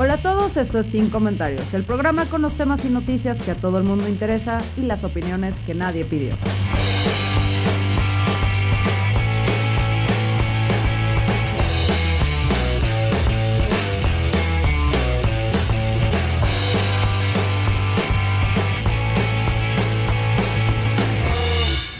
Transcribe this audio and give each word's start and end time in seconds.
Hola 0.00 0.14
a 0.14 0.22
todos, 0.22 0.56
esto 0.56 0.78
es 0.78 0.86
Sin 0.86 1.10
Comentarios, 1.10 1.74
el 1.74 1.82
programa 1.82 2.26
con 2.26 2.40
los 2.40 2.54
temas 2.54 2.84
y 2.84 2.88
noticias 2.88 3.42
que 3.42 3.50
a 3.50 3.56
todo 3.56 3.78
el 3.78 3.82
mundo 3.82 4.06
interesa 4.06 4.58
y 4.76 4.82
las 4.82 5.02
opiniones 5.02 5.58
que 5.66 5.74
nadie 5.74 6.04
pidió. 6.04 6.38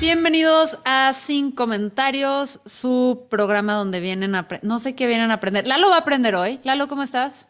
Bienvenidos 0.00 0.78
a 0.84 1.12
Sin 1.14 1.50
Comentarios, 1.50 2.60
su 2.64 3.26
programa 3.28 3.74
donde 3.74 3.98
vienen 3.98 4.36
a. 4.36 4.46
No 4.62 4.78
sé 4.78 4.94
qué 4.94 5.08
vienen 5.08 5.32
a 5.32 5.34
aprender. 5.34 5.66
Lalo 5.66 5.90
va 5.90 5.96
a 5.96 5.98
aprender 5.98 6.36
hoy. 6.36 6.60
Lalo, 6.62 6.86
¿cómo 6.86 7.02
estás? 7.02 7.48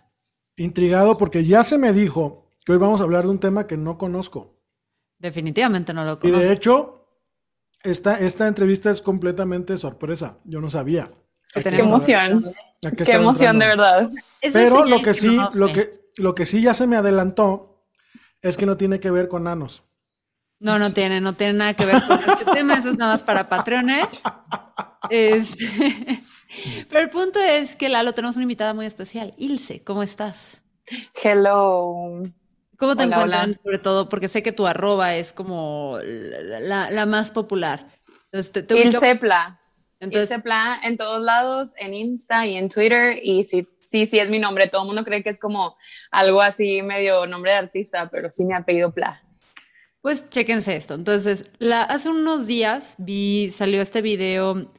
Intrigado 0.58 1.16
porque 1.16 1.44
ya 1.44 1.62
se 1.62 1.78
me 1.78 1.92
dijo 1.92 2.52
que 2.66 2.72
hoy 2.72 2.78
vamos 2.78 3.00
a 3.00 3.04
hablar 3.04 3.24
de 3.24 3.30
un 3.30 3.38
tema 3.38 3.66
que 3.66 3.76
no 3.76 3.96
conozco. 3.96 4.58
Definitivamente 5.18 5.94
no 5.94 6.04
lo 6.04 6.14
Y 6.14 6.16
conozco. 6.16 6.40
de 6.40 6.52
hecho, 6.52 7.06
esta, 7.82 8.18
esta 8.18 8.46
entrevista 8.48 8.90
es 8.90 9.00
completamente 9.00 9.76
sorpresa. 9.78 10.38
Yo 10.44 10.60
no 10.60 10.68
sabía. 10.68 11.12
Qué 11.54 11.68
emoción. 11.68 12.52
qué 12.96 13.12
emoción, 13.12 13.58
de 13.58 13.66
verdad. 13.66 14.10
Pero 14.52 14.84
lo 14.84 15.00
que 15.00 15.14
sí, 15.14 15.36
no, 15.36 15.50
lo 15.54 15.72
que, 15.72 16.00
lo 16.16 16.34
que 16.34 16.44
sí 16.44 16.60
ya 16.60 16.74
se 16.74 16.86
me 16.88 16.96
adelantó 16.96 17.84
es 18.42 18.56
que 18.56 18.66
no 18.66 18.76
tiene 18.76 19.00
que 19.00 19.10
ver 19.12 19.28
con 19.28 19.44
nanos. 19.44 19.84
No, 20.60 20.78
no 20.80 20.92
tiene, 20.92 21.20
no 21.20 21.34
tiene 21.34 21.52
nada 21.52 21.74
que 21.74 21.86
ver 21.86 22.02
con 22.04 22.18
este 22.18 22.44
tema. 22.52 22.74
Eso 22.74 22.88
es 22.88 22.96
nada 22.98 23.14
más 23.14 23.22
para 23.22 23.48
patrones. 23.48 24.08
Este, 25.08 26.22
Pero 26.88 27.00
el 27.00 27.10
punto 27.10 27.38
es 27.40 27.76
que 27.76 27.88
Lalo 27.88 28.12
tenemos 28.12 28.36
una 28.36 28.44
invitada 28.44 28.74
muy 28.74 28.86
especial. 28.86 29.34
Ilse, 29.36 29.82
¿cómo 29.84 30.02
estás? 30.02 30.62
Hello. 31.22 32.22
¿Cómo 32.78 32.96
te 32.96 33.04
Hola, 33.04 33.16
encuentran? 33.16 33.50
hola. 33.50 33.60
Sobre 33.62 33.78
todo 33.78 34.08
porque 34.08 34.28
sé 34.28 34.42
que 34.42 34.52
tu 34.52 34.66
arroba 34.66 35.16
es 35.16 35.32
como 35.32 35.98
la, 36.02 36.60
la- 36.60 36.90
la 36.90 37.06
más 37.06 37.30
popular. 37.30 37.88
Entonces, 38.26 38.52
te, 38.52 38.62
te 38.62 38.74
ubico- 38.74 38.94
Ilsepla. 38.94 39.60
Entonces, 40.00 40.30
Ilsepla 40.30 40.80
en 40.84 40.96
todos 40.96 41.20
lados, 41.22 41.70
en 41.76 41.92
Insta 41.94 42.46
y 42.46 42.56
en 42.56 42.68
Twitter. 42.68 43.18
Y 43.22 43.44
sí, 43.44 43.68
sí, 43.80 44.06
sí 44.06 44.18
es 44.18 44.28
mi 44.30 44.38
nombre. 44.38 44.68
Todo 44.68 44.82
el 44.82 44.86
mundo 44.86 45.04
cree 45.04 45.22
que 45.24 45.30
es 45.30 45.38
como 45.40 45.76
algo 46.10 46.40
así 46.40 46.82
medio 46.82 47.26
nombre 47.26 47.50
de 47.50 47.56
artista, 47.58 48.08
pero 48.10 48.30
sí 48.30 48.44
mi 48.44 48.54
apellido 48.54 48.92
Pla. 48.92 49.22
Pues 50.00 50.30
chéquense 50.30 50.76
esto. 50.76 50.94
Entonces, 50.94 51.50
la, 51.58 51.82
hace 51.82 52.08
unos 52.08 52.46
días 52.46 52.94
vi, 52.98 53.50
salió 53.50 53.82
este 53.82 54.00
video 54.00 54.70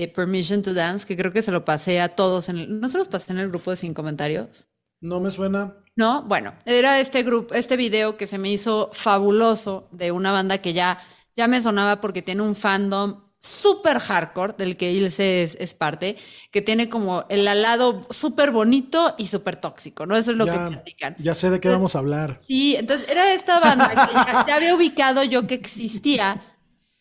de 0.00 0.08
Permission 0.08 0.60
to 0.62 0.74
Dance, 0.74 1.06
que 1.06 1.16
creo 1.16 1.32
que 1.32 1.40
se 1.42 1.52
lo 1.52 1.64
pasé 1.64 2.00
a 2.00 2.08
todos. 2.14 2.48
En 2.48 2.58
el- 2.58 2.80
¿No 2.80 2.88
se 2.88 2.98
los 2.98 3.08
pasé 3.08 3.32
en 3.32 3.38
el 3.38 3.48
grupo 3.48 3.70
de 3.70 3.76
Sin 3.76 3.94
Comentarios? 3.94 4.66
No 5.00 5.20
me 5.20 5.30
suena. 5.30 5.76
No, 5.96 6.22
bueno, 6.24 6.52
era 6.66 6.98
este 6.98 7.22
grupo, 7.22 7.54
este 7.54 7.76
video 7.76 8.16
que 8.16 8.26
se 8.26 8.38
me 8.38 8.50
hizo 8.50 8.90
fabuloso 8.92 9.88
de 9.92 10.10
una 10.10 10.32
banda 10.32 10.58
que 10.58 10.72
ya, 10.72 10.98
ya 11.36 11.46
me 11.46 11.60
sonaba 11.62 12.00
porque 12.00 12.22
tiene 12.22 12.42
un 12.42 12.56
fandom 12.56 13.22
súper 13.38 13.98
hardcore 13.98 14.54
del 14.58 14.76
que 14.76 14.90
Ilse 14.92 15.42
es, 15.42 15.56
es 15.60 15.74
parte, 15.74 16.16
que 16.50 16.62
tiene 16.62 16.88
como 16.88 17.26
el 17.28 17.44
lado 17.44 18.06
súper 18.10 18.50
bonito 18.50 19.14
y 19.18 19.26
súper 19.26 19.56
tóxico, 19.56 20.06
¿no? 20.06 20.16
Eso 20.16 20.30
es 20.32 20.38
lo 20.38 20.46
que 20.46 20.52
ya, 20.52 20.68
platican. 20.70 21.16
ya 21.20 21.34
sé 21.34 21.50
de 21.50 21.60
qué 21.60 21.68
vamos 21.68 21.94
a 21.94 21.98
hablar. 22.00 22.40
Sí, 22.48 22.74
entonces 22.74 23.06
era 23.08 23.32
esta 23.34 23.60
banda 23.60 23.90
que 23.90 24.14
ya, 24.14 24.44
ya 24.48 24.56
había 24.56 24.74
ubicado 24.74 25.22
yo 25.22 25.46
que 25.46 25.54
existía, 25.54 26.42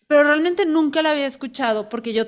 pero 0.06 0.24
realmente 0.26 0.66
nunca 0.66 1.02
la 1.02 1.12
había 1.12 1.26
escuchado 1.26 1.88
porque 1.90 2.14
yo 2.14 2.26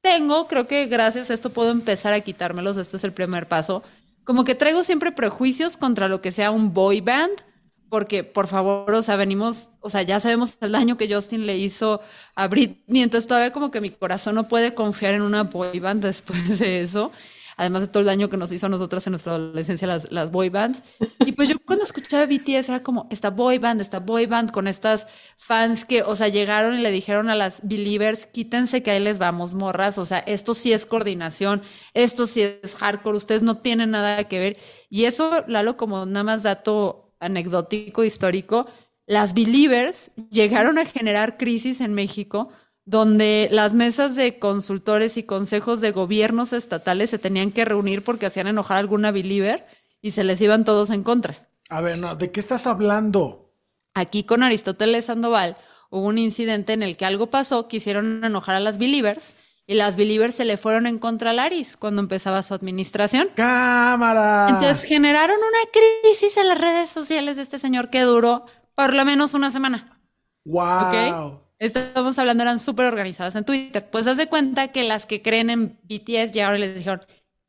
tengo, 0.00 0.46
creo 0.48 0.66
que 0.66 0.86
gracias 0.86 1.30
a 1.30 1.34
esto 1.34 1.50
puedo 1.50 1.70
empezar 1.70 2.12
a 2.12 2.20
quitármelos, 2.20 2.76
este 2.76 2.96
es 2.96 3.04
el 3.04 3.12
primer 3.12 3.48
paso, 3.48 3.82
como 4.24 4.44
que 4.44 4.54
traigo 4.54 4.84
siempre 4.84 5.12
prejuicios 5.12 5.76
contra 5.76 6.08
lo 6.08 6.20
que 6.20 6.32
sea 6.32 6.50
un 6.50 6.72
boy 6.74 7.00
band, 7.00 7.40
porque 7.88 8.24
por 8.24 8.46
favor, 8.46 8.92
o 8.92 9.02
sea, 9.02 9.16
venimos, 9.16 9.68
o 9.80 9.88
sea, 9.88 10.02
ya 10.02 10.20
sabemos 10.20 10.56
el 10.60 10.72
daño 10.72 10.98
que 10.98 11.12
Justin 11.12 11.46
le 11.46 11.56
hizo 11.56 12.00
a 12.34 12.48
Britney, 12.48 13.02
entonces 13.02 13.26
todavía 13.26 13.52
como 13.52 13.70
que 13.70 13.80
mi 13.80 13.90
corazón 13.90 14.34
no 14.34 14.48
puede 14.48 14.74
confiar 14.74 15.14
en 15.14 15.22
una 15.22 15.44
boy 15.44 15.80
band 15.80 16.04
después 16.04 16.58
de 16.58 16.82
eso 16.82 17.12
además 17.58 17.82
de 17.82 17.88
todo 17.88 18.00
el 18.00 18.06
daño 18.06 18.30
que 18.30 18.36
nos 18.36 18.50
hizo 18.52 18.66
a 18.66 18.68
nosotras 18.68 19.06
en 19.06 19.10
nuestra 19.10 19.34
adolescencia 19.34 19.86
las, 19.86 20.10
las 20.10 20.30
boy 20.30 20.48
bands. 20.48 20.82
Y 21.26 21.32
pues 21.32 21.48
yo 21.48 21.56
cuando 21.66 21.84
escuchaba 21.84 22.24
BTS 22.24 22.68
era 22.68 22.82
como, 22.82 23.08
esta 23.10 23.30
boy 23.30 23.58
band, 23.58 23.80
esta 23.80 23.98
boy 23.98 24.26
band 24.26 24.52
con 24.52 24.68
estas 24.68 25.06
fans 25.36 25.84
que, 25.84 26.02
o 26.02 26.16
sea, 26.16 26.28
llegaron 26.28 26.78
y 26.78 26.82
le 26.82 26.90
dijeron 26.90 27.28
a 27.28 27.34
las 27.34 27.60
believers, 27.64 28.26
quítense 28.26 28.82
que 28.82 28.92
ahí 28.92 29.00
les 29.00 29.18
vamos, 29.18 29.54
morras, 29.54 29.98
o 29.98 30.04
sea, 30.04 30.20
esto 30.20 30.54
sí 30.54 30.72
es 30.72 30.86
coordinación, 30.86 31.62
esto 31.94 32.26
sí 32.26 32.42
es 32.42 32.76
hardcore, 32.76 33.16
ustedes 33.16 33.42
no 33.42 33.58
tienen 33.58 33.90
nada 33.90 34.24
que 34.28 34.38
ver. 34.38 34.56
Y 34.88 35.04
eso, 35.04 35.44
Lalo, 35.48 35.76
como 35.76 36.06
nada 36.06 36.22
más 36.22 36.44
dato 36.44 37.12
anecdótico, 37.18 38.04
histórico, 38.04 38.66
las 39.06 39.34
believers 39.34 40.12
llegaron 40.30 40.78
a 40.78 40.84
generar 40.84 41.38
crisis 41.38 41.80
en 41.80 41.94
México 41.94 42.50
donde 42.88 43.50
las 43.52 43.74
mesas 43.74 44.16
de 44.16 44.38
consultores 44.38 45.18
y 45.18 45.22
consejos 45.22 45.82
de 45.82 45.90
gobiernos 45.90 46.54
estatales 46.54 47.10
se 47.10 47.18
tenían 47.18 47.52
que 47.52 47.66
reunir 47.66 48.02
porque 48.02 48.24
hacían 48.24 48.46
enojar 48.46 48.76
a 48.76 48.80
alguna 48.80 49.10
believer 49.10 49.66
y 50.00 50.12
se 50.12 50.24
les 50.24 50.40
iban 50.40 50.64
todos 50.64 50.88
en 50.88 51.02
contra. 51.02 51.50
A 51.68 51.82
ver, 51.82 51.98
no, 51.98 52.16
¿de 52.16 52.32
qué 52.32 52.40
estás 52.40 52.66
hablando? 52.66 53.52
Aquí 53.92 54.24
con 54.24 54.42
Aristóteles 54.42 55.04
Sandoval 55.04 55.58
hubo 55.90 56.06
un 56.06 56.16
incidente 56.16 56.72
en 56.72 56.82
el 56.82 56.96
que 56.96 57.04
algo 57.04 57.26
pasó, 57.26 57.68
quisieron 57.68 58.24
enojar 58.24 58.54
a 58.54 58.60
las 58.60 58.78
believers 58.78 59.34
y 59.66 59.74
las 59.74 59.96
believers 59.96 60.36
se 60.36 60.46
le 60.46 60.56
fueron 60.56 60.86
en 60.86 60.98
contra 60.98 61.30
a 61.30 61.34
Laris 61.34 61.76
cuando 61.76 62.00
empezaba 62.00 62.42
su 62.42 62.54
administración. 62.54 63.28
¡Cámara! 63.34 64.46
Entonces 64.48 64.82
generaron 64.84 65.36
una 65.36 65.70
crisis 66.10 66.38
en 66.38 66.48
las 66.48 66.58
redes 66.58 66.88
sociales 66.88 67.36
de 67.36 67.42
este 67.42 67.58
señor 67.58 67.90
que 67.90 68.00
duró 68.00 68.46
por 68.74 68.94
lo 68.94 69.04
menos 69.04 69.34
una 69.34 69.50
semana. 69.50 70.00
¡Wow! 70.46 71.47
Estamos 71.58 72.18
hablando, 72.18 72.42
eran 72.44 72.58
súper 72.58 72.86
organizadas 72.86 73.34
en 73.36 73.44
Twitter. 73.44 73.88
Pues 73.90 74.06
haz 74.06 74.16
de 74.16 74.28
cuenta 74.28 74.68
que 74.68 74.84
las 74.84 75.06
que 75.06 75.22
creen 75.22 75.50
en 75.50 75.78
BTS 75.82 76.32
ya 76.32 76.46
ahora 76.46 76.58
les 76.58 76.76
dijeron, 76.76 77.00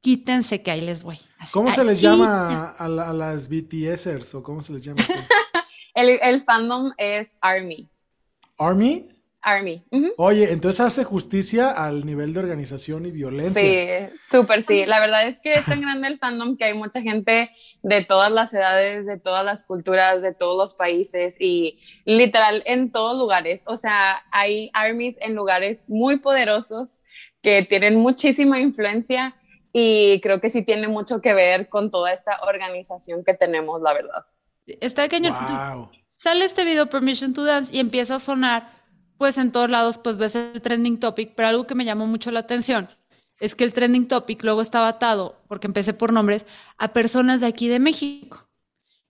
quítense 0.02 0.62
que 0.64 0.72
ahí 0.72 0.82
les 0.82 1.04
voy. 1.04 1.20
Así, 1.38 1.52
¿Cómo 1.54 1.72
se 1.72 1.84
les 1.84 2.02
llama 2.02 2.72
a, 2.72 2.88
la- 2.88 3.10
a 3.10 3.14
las 3.14 3.48
BTSers 3.50 4.36
o 4.36 4.44
cómo 4.44 4.62
se 4.62 4.74
les 4.74 4.84
llama? 4.84 5.02
El, 5.94 6.20
el 6.22 6.42
fandom 6.42 6.92
es 6.98 7.36
Army. 7.42 7.90
¿Army? 8.58 9.10
Army. 9.42 9.84
Oye, 10.18 10.52
entonces 10.52 10.82
hace 10.82 11.04
justicia 11.04 11.72
al 11.72 12.06
nivel 12.06 12.34
de 12.34 12.40
organización 12.40 13.06
y 13.06 13.12
violencia. 13.12 14.10
Sí, 14.10 14.16
súper 14.30 14.62
sí. 14.62 14.86
La 14.86 15.00
verdad 15.00 15.28
es 15.28 15.40
que 15.40 15.54
es 15.54 15.66
tan 15.66 15.82
grande 15.82 16.08
el 16.08 16.18
fandom 16.18 16.58
que 16.58 16.66
hay 16.66 16.74
mucha 16.74 17.02
gente 17.02 17.50
de 17.82 18.04
todas 18.04 18.32
las 18.32 18.54
edades, 18.54 19.06
de 19.06 19.18
todas 19.18 19.46
las 19.46 19.64
culturas, 19.64 20.22
de 20.22 20.34
todos 20.34 20.58
los 20.58 20.74
países 20.74 21.36
y 21.40 21.80
literal 22.06 22.64
en 22.66 22.92
todos 22.92 23.18
lugares. 23.18 23.62
O 23.66 23.78
sea, 23.78 24.24
hay 24.32 24.70
armies 24.74 25.16
en 25.22 25.36
lugares 25.36 25.84
muy 25.88 26.18
poderosos 26.18 27.02
que 27.42 27.64
tienen 27.64 27.96
muchísima 27.96 28.60
influencia 28.60 29.36
y 29.72 30.20
creo 30.22 30.42
que 30.42 30.50
sí 30.50 30.64
tiene 30.64 30.88
mucho 30.88 31.22
que 31.22 31.34
ver 31.34 31.70
con 31.70 31.92
toda 31.92 32.12
esta 32.12 32.40
organización 32.42 33.24
que 33.24 33.34
tenemos, 33.34 33.82
la 33.82 33.94
verdad. 33.94 34.26
Está 34.66 35.08
cañón. 35.08 35.34
Wow. 35.34 35.90
Sale 36.18 36.44
este 36.44 36.66
video 36.66 36.88
Permission 36.88 37.34
to 37.34 37.46
Dance 37.46 37.74
y 37.74 37.80
empieza 37.80 38.16
a 38.16 38.20
sonar, 38.20 38.79
pues 39.20 39.38
en 39.38 39.52
todos 39.52 39.70
lados, 39.70 40.00
pues 40.00 40.18
ves 40.18 40.34
el 40.36 40.62
trending 40.62 41.00
topic, 41.00 41.34
pero 41.36 41.50
algo 41.50 41.68
que 41.68 41.76
me 41.76 41.86
llamó 41.86 42.08
mucho 42.08 42.32
la 42.32 42.40
atención 42.40 42.90
es 43.40 43.54
que 43.54 43.64
el 43.64 43.74
trending 43.74 44.08
topic 44.08 44.44
luego 44.44 44.62
estaba 44.62 44.88
atado, 44.88 45.40
porque 45.48 45.68
empecé 45.68 45.94
por 45.94 46.12
nombres, 46.12 46.46
a 46.78 46.92
personas 46.92 47.40
de 47.42 47.48
aquí 47.48 47.68
de 47.68 47.80
México. 47.80 48.50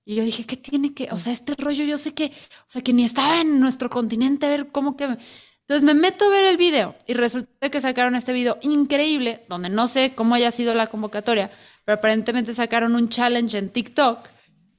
Y 0.05 0.15
yo 0.15 0.23
dije, 0.23 0.45
¿qué 0.45 0.57
tiene 0.57 0.93
que? 0.93 1.09
O 1.11 1.17
sea, 1.17 1.31
este 1.31 1.53
rollo 1.55 1.83
yo 1.83 1.97
sé 1.97 2.13
que, 2.13 2.25
o 2.25 2.63
sea, 2.67 2.81
que 2.81 2.91
ni 2.93 3.05
estaba 3.05 3.41
en 3.41 3.59
nuestro 3.59 3.89
continente, 3.89 4.45
a 4.45 4.49
ver 4.49 4.67
cómo 4.71 4.97
que... 4.97 5.03
Entonces 5.05 5.83
me 5.83 5.93
meto 5.93 6.25
a 6.25 6.29
ver 6.29 6.45
el 6.45 6.57
video 6.57 6.95
y 7.05 7.13
resulta 7.13 7.69
que 7.69 7.79
sacaron 7.79 8.15
este 8.15 8.33
video 8.33 8.57
increíble, 8.63 9.45
donde 9.49 9.69
no 9.69 9.87
sé 9.87 10.13
cómo 10.15 10.33
haya 10.33 10.49
sido 10.49 10.73
la 10.73 10.87
convocatoria, 10.87 11.51
pero 11.85 11.99
aparentemente 11.99 12.53
sacaron 12.53 12.95
un 12.95 13.09
challenge 13.09 13.55
en 13.57 13.69
TikTok, 13.69 14.27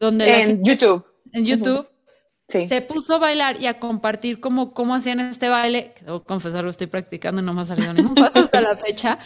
donde 0.01 0.33
En 0.43 0.47
gente- 0.49 0.71
YouTube. 0.71 1.05
en 1.33 1.45
YouTube, 1.47 1.87
Se 2.51 2.83
puso 2.83 3.15
a 3.15 3.19
bailar 3.19 3.61
y 3.61 3.67
a 3.67 3.79
compartir 3.79 4.41
cómo, 4.41 4.73
cómo 4.73 4.95
hacían 4.95 5.21
este 5.21 5.49
baile. 5.49 5.95
Debo 6.01 6.23
confesarlo, 6.25 6.71
estoy 6.71 6.89
practicando 6.89 7.41
y 7.41 7.45
no 7.45 7.55
me 7.55 7.63
ha 7.63 7.65
salido 7.65 7.93
ningún 7.93 8.15
paso 8.15 8.41
hasta 8.41 8.61
la 8.61 8.77
fecha. 8.77 9.19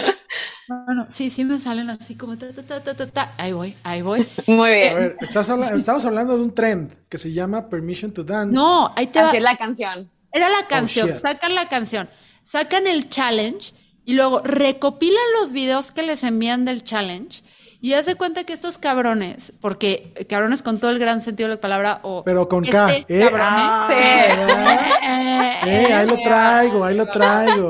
Bueno, 0.69 1.07
sí, 1.09 1.31
sí 1.31 1.45
me 1.45 1.59
salen 1.59 1.91
así 1.91 2.15
como 2.15 2.37
ta, 2.37 2.53
ta, 2.53 2.63
ta, 2.83 2.95
ta, 2.95 3.07
ta, 3.07 3.35
Ahí 3.37 3.53
voy, 3.53 3.75
ahí 3.83 4.03
voy. 4.03 4.27
Muy 4.47 4.71
bien. 4.71 4.97
A 4.97 4.99
ver, 4.99 5.17
estás 5.21 5.49
estamos 5.49 6.05
hablando 6.05 6.37
de 6.37 6.43
un 6.43 6.55
trend 6.55 6.93
que 7.09 7.19
se 7.19 7.33
llama 7.33 7.69
Permission 7.69 8.13
to 8.13 8.25
Dance. 8.25 8.55
No, 8.55 8.93
ahí 8.97 9.09
te 9.09 9.19
Así 9.19 9.37
es 9.39 9.43
la 9.43 9.57
canción. 9.57 10.11
Era 10.33 10.49
la 10.49 10.67
canción, 10.67 11.09
shit. 11.09 11.17
sacan 11.21 11.55
la 11.55 11.67
canción, 11.69 12.09
sacan 12.43 12.87
el 12.87 13.09
challenge 13.09 13.73
y 14.05 14.15
luego 14.15 14.41
recopilan 14.41 15.23
los 15.41 15.53
videos 15.53 15.93
que 15.93 16.03
les 16.03 16.25
envían 16.25 16.65
del 16.65 16.83
challenge 16.83 17.43
y 17.85 17.93
haz 17.93 18.07
de 18.07 18.15
cuenta 18.15 18.45
que 18.45 18.55
estos 18.55 18.79
cabrones, 18.79 19.53
porque 19.61 20.11
eh, 20.17 20.25
cabrones 20.25 20.63
con 20.63 20.81
todo 20.81 20.91
el 20.91 20.99
gran 20.99 21.21
sentido 21.21 21.51
de 21.51 21.57
la 21.57 21.61
palabra 21.61 22.01
o 22.03 22.25
Pero 22.25 22.49
con 22.49 22.65
K. 22.65 22.95
este 22.95 23.19
¿eh? 23.19 23.29
cabrón, 23.29 23.47
Ah, 23.47 23.87
Sí. 23.91 25.69
Eh, 25.69 25.93
ahí 25.93 26.07
lo 26.07 26.17
traigo, 26.23 26.83
ahí 26.83 26.95
lo 26.97 27.05
traigo. 27.05 27.69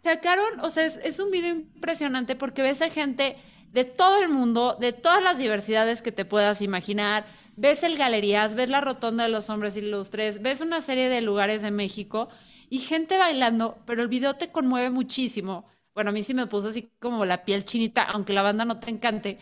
sacaron, 0.00 0.58
o 0.62 0.70
sea, 0.70 0.86
es, 0.86 0.98
es 1.04 1.20
un 1.20 1.30
video 1.30 1.50
impresionante 1.50 2.34
porque 2.34 2.62
ves 2.62 2.80
a 2.80 2.88
gente 2.88 3.36
de 3.74 3.84
todo 3.84 4.22
el 4.22 4.30
mundo, 4.30 4.78
de 4.80 4.94
todas 4.94 5.22
las 5.22 5.36
diversidades 5.36 6.00
que 6.00 6.10
te 6.10 6.24
puedas 6.24 6.62
imaginar. 6.62 7.26
Ves 7.56 7.82
el 7.82 7.98
Galerías, 7.98 8.54
ves 8.54 8.70
la 8.70 8.80
Rotonda 8.80 9.24
de 9.24 9.28
los 9.28 9.50
Hombres 9.50 9.76
Ilustres, 9.76 10.40
ves 10.40 10.62
una 10.62 10.80
serie 10.80 11.10
de 11.10 11.20
lugares 11.20 11.60
de 11.60 11.72
México 11.72 12.30
y 12.70 12.78
gente 12.78 13.18
bailando, 13.18 13.76
pero 13.84 14.00
el 14.00 14.08
video 14.08 14.36
te 14.36 14.50
conmueve 14.50 14.88
muchísimo. 14.88 15.66
Bueno, 15.94 16.10
a 16.10 16.12
mí 16.12 16.22
sí 16.22 16.34
me 16.34 16.46
puso 16.46 16.68
así 16.68 16.90
como 16.98 17.24
la 17.26 17.44
piel 17.44 17.64
chinita, 17.64 18.02
aunque 18.04 18.32
la 18.32 18.42
banda 18.42 18.64
no 18.64 18.78
te 18.80 18.90
encante. 18.90 19.38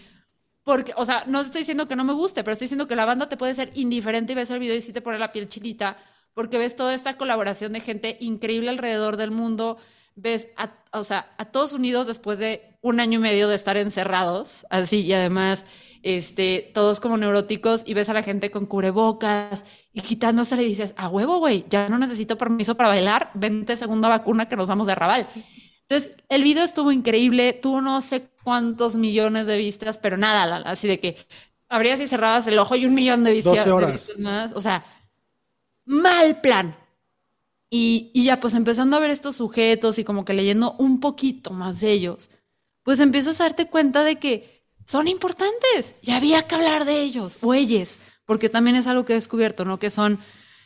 Porque, 0.65 0.93
o 0.97 1.05
sea, 1.05 1.25
no 1.27 1.41
estoy 1.41 1.61
diciendo 1.61 1.89
que 1.89 1.97
no 1.97 2.05
me 2.05 2.13
guste, 2.13 2.45
pero 2.45 2.53
estoy 2.53 2.67
diciendo 2.67 2.87
que 2.87 2.97
la 2.97 3.07
banda 3.07 3.29
te 3.29 3.37
puede 3.37 3.55
ser 3.55 3.73
indiferente 3.75 4.33
y 4.33 4.37
ves 4.37 4.51
el 4.51 4.59
video 4.59 4.77
y 4.77 4.81
sí 4.83 4.93
te 4.93 5.01
pone 5.01 5.19
la 5.19 5.33
piel 5.33 5.49
chinita, 5.49 5.97
porque 6.35 6.59
ves 6.59 6.77
toda 6.77 6.95
esta 6.95 7.17
colaboración 7.17 7.73
de 7.73 7.81
gente 7.81 8.17
increíble 8.21 8.71
alrededor 8.71 9.17
del 9.17 9.31
mundo, 9.31 9.79
ves 10.17 10.49
a, 10.57 10.73
o 10.93 11.05
sea, 11.05 11.35
a 11.39 11.47
todos 11.47 11.73
unidos 11.73 12.07
después 12.07 12.39
de 12.39 12.79
un 12.83 13.01
año 13.01 13.19
y 13.19 13.23
medio 13.23 13.49
de 13.49 13.57
estar 13.57 13.77
encerrados, 13.77 14.67
así, 14.71 15.01
y 15.01 15.13
además, 15.13 15.65
este, 16.03 16.71
todos 16.75 17.01
como 17.01 17.17
neuróticos, 17.17 17.83
y 17.87 17.95
ves 17.95 18.09
a 18.09 18.15
la 18.15 18.23
gente 18.23 18.51
con 18.51 18.67
cubrebocas 18.67 19.65
y 19.93 20.03
quitándosela 20.03 20.63
y 20.63 20.67
dices, 20.67 20.95
a 20.97 21.09
huevo, 21.09 21.39
güey, 21.39 21.65
ya 21.69 21.89
no 21.89 21.99
necesito 21.99 22.37
permiso 22.39 22.77
para 22.77 22.91
bailar, 22.91 23.31
vente 23.35 23.77
segunda 23.77 24.09
vacuna 24.09 24.49
que 24.49 24.57
nos 24.57 24.69
vamos 24.69 24.87
de 24.87 24.95
rabal. 24.95 25.29
Entonces, 25.91 26.17
el 26.29 26.45
video 26.45 26.63
estuvo 26.63 26.93
increíble, 26.93 27.53
tuvo 27.53 27.81
no 27.81 28.01
sé 28.01 28.29
cuántos 28.45 28.95
millones 28.95 29.49
de 29.49 29.57
vistas, 29.57 29.99
pero 29.99 30.17
nada, 30.17 30.59
así 30.59 30.87
de 30.87 31.01
que 31.01 31.17
abrías 31.69 32.01
y 32.01 32.07
cerrabas 32.07 32.47
el 32.47 32.61
ojo 32.61 32.77
y 32.77 32.87
un 32.87 32.95
millón 32.95 33.25
de 33.25 33.33
vistas. 33.33 33.57
12 33.57 33.71
horas. 33.73 33.89
de 33.89 33.93
vistas 33.95 34.19
más. 34.21 34.53
O 34.55 34.61
sea, 34.61 34.85
mal 35.85 36.41
plan. 36.41 36.77
Y, 37.71 38.13
y 38.15 38.25
ya, 38.25 38.39
pues 38.39 38.55
empezando 38.55 38.97
a 38.97 39.01
ver 39.01 39.11
estos 39.11 39.35
sujetos 39.35 39.99
y 39.99 40.05
como 40.05 40.25
que 40.25 40.33
leyendo 40.33 40.77
un 40.79 41.01
poquito 41.01 41.51
más 41.51 41.81
de 41.81 41.91
ellos, 41.91 42.31
pues 42.85 43.01
empiezas 43.01 43.41
a 43.41 43.45
darte 43.45 43.67
cuenta 43.67 44.05
de 44.05 44.21
que 44.21 44.65
son 44.87 45.09
importantes 45.09 45.97
y 46.03 46.13
había 46.13 46.47
que 46.47 46.55
hablar 46.55 46.85
de 46.85 47.01
ellos 47.01 47.39
o 47.43 47.53
ellos, 47.53 47.99
porque 48.27 48.49
también 48.49 48.77
es 48.77 48.87
algo 48.87 49.05
que 49.05 49.15
he 49.15 49.17
descubierto, 49.17 49.65
¿no? 49.65 49.81
Que 49.81 49.91
son, 49.91 50.21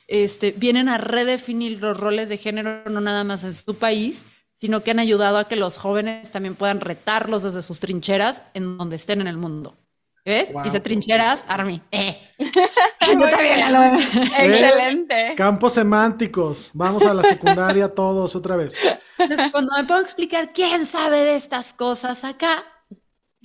este, 0.06 0.52
vienen 0.52 0.90
a 0.90 0.98
redefinir 0.98 1.80
los 1.80 1.98
roles 1.98 2.28
de 2.28 2.36
género 2.36 2.84
no 2.90 3.00
nada 3.00 3.24
más 3.24 3.42
en 3.44 3.54
su 3.54 3.76
país, 3.76 4.26
sino 4.54 4.82
que 4.82 4.92
han 4.92 4.98
ayudado 4.98 5.38
a 5.38 5.48
que 5.48 5.56
los 5.56 5.78
jóvenes 5.78 6.30
también 6.30 6.54
puedan 6.54 6.80
retarlos 6.80 7.42
desde 7.42 7.62
sus 7.62 7.80
trincheras 7.80 8.42
en 8.54 8.78
donde 8.78 8.96
estén 8.96 9.20
en 9.20 9.26
el 9.26 9.36
mundo. 9.36 9.76
¿Ves? 10.24 10.50
Wow. 10.52 10.62
Dice 10.64 10.80
trincheras, 10.80 11.44
Army. 11.46 11.82
Eh. 11.90 12.18
Muy 12.38 13.26
bien. 13.42 13.94
Excelente. 14.38 15.34
Campos 15.36 15.74
semánticos. 15.74 16.70
Vamos 16.72 17.04
a 17.04 17.12
la 17.12 17.22
secundaria 17.22 17.88
todos 17.94 18.34
otra 18.34 18.56
vez. 18.56 18.72
Entonces, 19.18 19.52
cuando 19.52 19.72
me 19.76 19.84
pongo 19.84 20.00
a 20.00 20.02
explicar 20.02 20.52
quién 20.54 20.86
sabe 20.86 21.18
de 21.18 21.36
estas 21.36 21.74
cosas 21.74 22.24
acá, 22.24 22.64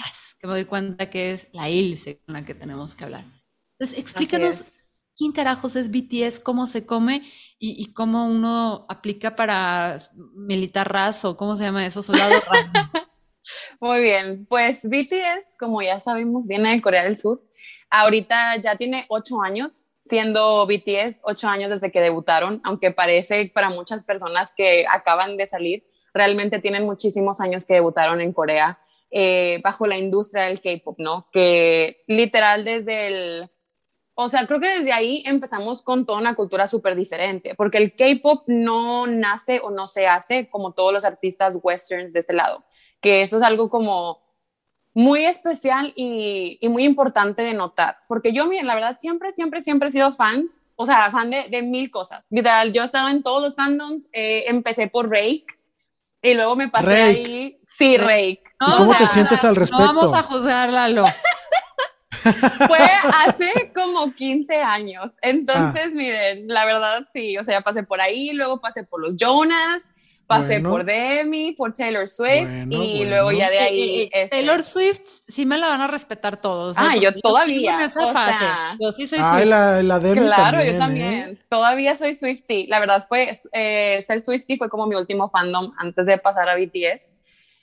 ¡zas! 0.01 0.37
que 0.39 0.47
me 0.47 0.53
doy 0.53 0.65
cuenta 0.65 1.09
que 1.09 1.33
es 1.33 1.47
la 1.51 1.69
Ilse 1.69 2.21
con 2.25 2.33
la 2.33 2.45
que 2.45 2.55
tenemos 2.55 2.95
que 2.95 3.03
hablar. 3.03 3.25
Entonces, 3.77 3.99
explícanos 3.99 4.63
quién 5.17 5.33
carajos 5.33 5.75
es 5.75 5.91
BTS, 5.91 6.39
cómo 6.39 6.65
se 6.65 6.85
come 6.85 7.23
y, 7.59 7.93
cómo 7.93 8.25
uno 8.25 8.85
aplica 8.87 9.35
para 9.35 9.99
militar 10.33 10.91
raso, 10.91 11.35
¿cómo 11.35 11.55
se 11.57 11.65
llama 11.65 11.85
eso? 11.85 12.01
Soldado 12.01 12.35
raso. 12.39 12.89
Muy 13.81 14.01
bien, 14.01 14.45
pues 14.47 14.79
BTS, 14.83 15.57
como 15.59 15.81
ya 15.81 15.99
sabemos, 15.99 16.47
viene 16.47 16.71
de 16.71 16.81
Corea 16.81 17.03
del 17.03 17.17
Sur. 17.17 17.41
Ahorita 17.89 18.55
ya 18.57 18.77
tiene 18.77 19.05
ocho 19.09 19.41
años 19.41 19.71
siendo 20.01 20.65
BTS, 20.65 21.21
ocho 21.23 21.47
años 21.47 21.69
desde 21.69 21.91
que 21.91 22.01
debutaron, 22.01 22.61
aunque 22.63 22.91
parece 22.91 23.51
para 23.53 23.69
muchas 23.69 24.03
personas 24.05 24.53
que 24.55 24.85
acaban 24.89 25.37
de 25.37 25.45
salir, 25.45 25.83
realmente 26.13 26.59
tienen 26.59 26.85
muchísimos 26.85 27.39
años 27.39 27.65
que 27.65 27.75
debutaron 27.75 28.19
en 28.21 28.33
Corea 28.33 28.79
eh, 29.11 29.59
bajo 29.63 29.85
la 29.85 29.97
industria 29.97 30.45
del 30.45 30.61
K-pop, 30.61 30.97
¿no? 30.99 31.27
Que 31.31 32.03
literal 32.07 32.63
desde 32.63 33.07
el... 33.07 33.49
O 34.21 34.29
sea, 34.29 34.45
creo 34.47 34.59
que 34.59 34.67
desde 34.67 34.91
ahí 34.91 35.23
empezamos 35.25 35.81
con 35.81 36.05
toda 36.05 36.19
una 36.19 36.35
cultura 36.35 36.67
súper 36.67 36.95
diferente, 36.95 37.55
porque 37.55 37.77
el 37.77 37.95
K-pop 37.95 38.43
no 38.47 39.07
nace 39.07 39.61
o 39.63 39.71
no 39.71 39.87
se 39.87 40.07
hace 40.07 40.49
como 40.49 40.73
todos 40.73 40.91
los 40.91 41.05
artistas 41.05 41.57
westerns 41.61 42.13
de 42.13 42.19
ese 42.19 42.33
lado 42.33 42.63
que 43.01 43.21
eso 43.21 43.37
es 43.37 43.43
algo 43.43 43.69
como 43.69 44.21
muy 44.93 45.23
especial 45.23 45.93
y, 45.95 46.57
y, 46.59 46.67
muy 46.67 46.83
importante 46.83 47.41
de 47.41 47.53
notar, 47.53 47.99
porque 48.07 48.33
yo, 48.33 48.47
miren, 48.47 48.67
la 48.67 48.75
verdad, 48.75 48.97
siempre, 48.99 49.31
siempre, 49.31 49.61
siempre 49.61 49.89
he 49.89 49.91
sido 49.91 50.11
fans, 50.11 50.51
o 50.75 50.85
sea, 50.85 51.11
fan 51.11 51.29
de, 51.29 51.47
de 51.49 51.61
mil 51.61 51.91
cosas. 51.91 52.27
Literal, 52.29 52.73
yo 52.73 52.81
he 52.81 52.85
estado 52.85 53.09
en 53.09 53.23
todos 53.23 53.41
los 53.41 53.55
fandoms, 53.55 54.09
eh, 54.11 54.45
empecé 54.47 54.87
por 54.87 55.09
Rake 55.09 55.45
y 56.21 56.33
luego 56.33 56.55
me 56.55 56.69
pasé 56.69 56.87
Rake. 56.87 56.99
ahí. 57.01 57.61
Sí, 57.67 57.97
Rake. 57.97 58.43
¿Y 58.67 58.77
cómo 58.77 58.95
te 58.97 59.07
sientes 59.07 59.43
al 59.45 59.55
respecto? 59.55 59.85
No 59.85 59.99
vamos 59.99 60.17
a 60.17 60.23
juzgar, 60.23 60.69
Lalo. 60.69 61.05
Fue 62.67 62.77
hace 63.25 63.71
como 63.73 64.13
15 64.13 64.55
años. 64.57 65.11
Entonces, 65.21 65.91
miren, 65.93 66.47
la 66.47 66.65
verdad, 66.65 67.07
sí, 67.13 67.37
o 67.37 67.43
sea, 67.43 67.61
pasé 67.61 67.83
por 67.83 68.01
ahí, 68.01 68.31
luego 68.33 68.59
pasé 68.61 68.83
por 68.83 69.01
los 69.01 69.15
Jonas, 69.15 69.89
pasé 70.27 70.59
Bueno. 70.59 70.69
por 70.69 70.85
Demi, 70.85 71.53
por 71.53 71.73
Taylor 71.73 72.07
Swift 72.07 72.51
Bueno, 72.67 72.83
y 72.83 72.97
bueno. 72.97 73.09
luego 73.09 73.31
ya 73.31 73.49
de 73.49 73.59
ahí... 73.59 74.01
Eh, 74.03 74.09
este, 74.13 74.37
Taylor 74.37 74.61
Swift 74.61 75.01
sí 75.03 75.43
me 75.45 75.57
la 75.57 75.69
van 75.69 75.81
a 75.81 75.87
respetar 75.87 76.39
todos. 76.39 76.77
¿eh? 76.77 76.81
Ah, 76.83 76.95
yo 76.95 77.11
todavía, 77.19 77.55
sigo 77.55 77.71
en 77.71 77.81
esa 77.89 78.05
o 78.05 78.13
fase. 78.13 78.37
sea. 78.39 78.77
yo 78.79 78.91
sí 78.91 79.07
soy 79.07 79.19
Ay, 79.23 79.29
Swift. 79.39 79.45
la, 79.49 79.81
la 79.83 79.99
Demi 79.99 80.21
Claro, 80.27 80.57
también, 80.57 80.73
yo 80.73 80.79
también. 80.79 81.13
¿eh? 81.13 81.37
Todavía 81.49 81.95
soy 81.95 82.15
Swiftie. 82.15 82.67
La 82.67 82.79
verdad 82.79 83.03
fue, 83.09 83.35
eh, 83.53 84.03
ser 84.05 84.21
Swiftie 84.21 84.57
fue 84.57 84.69
como 84.69 84.85
mi 84.85 84.95
último 84.95 85.29
fandom 85.31 85.71
antes 85.79 86.05
de 86.05 86.17
pasar 86.19 86.47
a 86.47 86.55
BTS. 86.55 87.09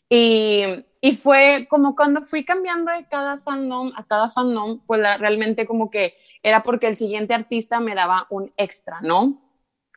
Y, 0.08 0.64
y 1.06 1.14
fue 1.14 1.68
como 1.70 1.94
cuando 1.94 2.22
fui 2.22 2.44
cambiando 2.44 2.90
de 2.90 3.06
cada 3.06 3.38
fandom 3.38 3.92
a 3.94 4.02
cada 4.02 4.28
fandom, 4.28 4.80
pues 4.86 5.00
realmente 5.20 5.64
como 5.64 5.88
que 5.88 6.16
era 6.42 6.64
porque 6.64 6.88
el 6.88 6.96
siguiente 6.96 7.32
artista 7.32 7.78
me 7.78 7.94
daba 7.94 8.26
un 8.28 8.52
extra, 8.56 8.98
¿no? 9.02 9.40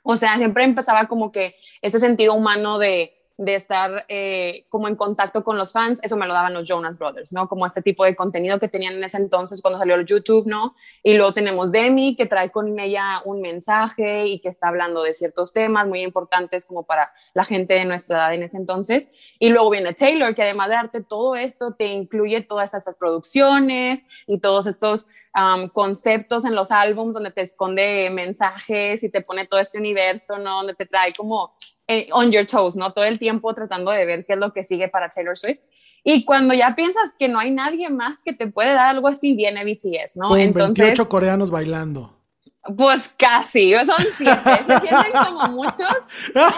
O 0.03 0.17
sea, 0.17 0.37
siempre 0.37 0.65
empezaba 0.65 1.07
como 1.07 1.31
que 1.31 1.55
ese 1.81 1.99
sentido 1.99 2.35
humano 2.35 2.77
de, 2.77 3.18
de 3.39 3.55
estar 3.55 4.05
eh, 4.09 4.65
como 4.67 4.89
en 4.89 4.97
contacto 4.97 5.45
con 5.45 5.57
los 5.57 5.71
fans, 5.71 6.01
eso 6.03 6.17
me 6.17 6.27
lo 6.27 6.33
daban 6.33 6.53
los 6.53 6.67
Jonas 6.67 6.99
Brothers, 6.99 7.31
¿no? 7.31 7.47
Como 7.47 7.65
este 7.65 7.81
tipo 7.81 8.03
de 8.03 8.13
contenido 8.13 8.59
que 8.59 8.67
tenían 8.67 8.95
en 8.95 9.03
ese 9.05 9.15
entonces 9.15 9.61
cuando 9.61 9.79
salió 9.79 9.95
el 9.95 10.05
YouTube, 10.05 10.45
¿no? 10.45 10.75
Y 11.03 11.13
luego 11.13 11.33
tenemos 11.33 11.71
Demi, 11.71 12.17
que 12.17 12.25
trae 12.25 12.51
con 12.51 12.77
ella 12.77 13.21
un 13.23 13.39
mensaje 13.39 14.25
y 14.25 14.39
que 14.41 14.49
está 14.49 14.67
hablando 14.67 15.03
de 15.03 15.15
ciertos 15.15 15.53
temas 15.53 15.87
muy 15.87 16.01
importantes 16.01 16.65
como 16.65 16.83
para 16.83 17.13
la 17.33 17.45
gente 17.45 17.75
de 17.75 17.85
nuestra 17.85 18.17
edad 18.17 18.33
en 18.33 18.43
ese 18.43 18.57
entonces. 18.57 19.07
Y 19.39 19.51
luego 19.51 19.69
viene 19.69 19.93
Taylor, 19.93 20.35
que 20.35 20.43
además 20.43 20.67
de 20.67 20.75
darte 20.75 21.01
todo 21.01 21.37
esto, 21.37 21.75
te 21.75 21.85
incluye 21.85 22.41
todas 22.41 22.73
estas 22.73 22.97
producciones 22.97 24.03
y 24.27 24.39
todos 24.39 24.67
estos 24.67 25.07
um, 25.33 25.69
conceptos 25.69 26.43
en 26.43 26.55
los 26.55 26.71
álbums 26.71 27.13
donde 27.13 27.31
te 27.31 27.43
esconde 27.43 28.09
mensajes 28.09 29.01
y 29.01 29.09
te 29.09 29.21
pone 29.21 29.47
todo 29.47 29.61
este 29.61 29.77
universo, 29.77 30.37
¿no? 30.39 30.57
Donde 30.57 30.75
te 30.75 30.85
trae 30.85 31.13
como 31.13 31.53
eh, 31.89 32.07
on 32.11 32.31
your 32.31 32.45
toes, 32.45 32.75
¿no? 32.75 32.93
Todo 32.93 33.05
el 33.05 33.17
tiempo 33.17 33.53
tratando 33.55 33.89
de 33.91 34.05
ver 34.05 34.25
qué 34.25 34.33
es 34.33 34.39
lo 34.39 34.53
que 34.53 34.63
sigue 34.63 34.87
para 34.89 35.09
Taylor 35.09 35.37
Swift. 35.37 35.59
Y 36.03 36.23
cuando 36.23 36.53
ya 36.53 36.75
piensas 36.75 37.15
que 37.17 37.27
no 37.27 37.39
hay 37.39 37.49
nadie 37.51 37.89
más 37.89 38.19
que 38.23 38.31
te 38.33 38.45
puede 38.47 38.73
dar 38.73 38.87
algo 38.95 39.07
así, 39.07 39.33
viene 39.33 39.63
BTS, 39.65 40.15
¿no? 40.15 40.29
Pum, 40.29 40.37
Entonces, 40.37 40.77
28 40.77 41.09
coreanos 41.09 41.49
bailando. 41.51 42.15
pues 42.77 43.09
casi, 43.17 43.73
son 43.85 44.05
siete, 44.15 44.39
se 44.67 44.79
sienten 44.81 45.11
como 45.25 45.47
muchos, 45.49 45.89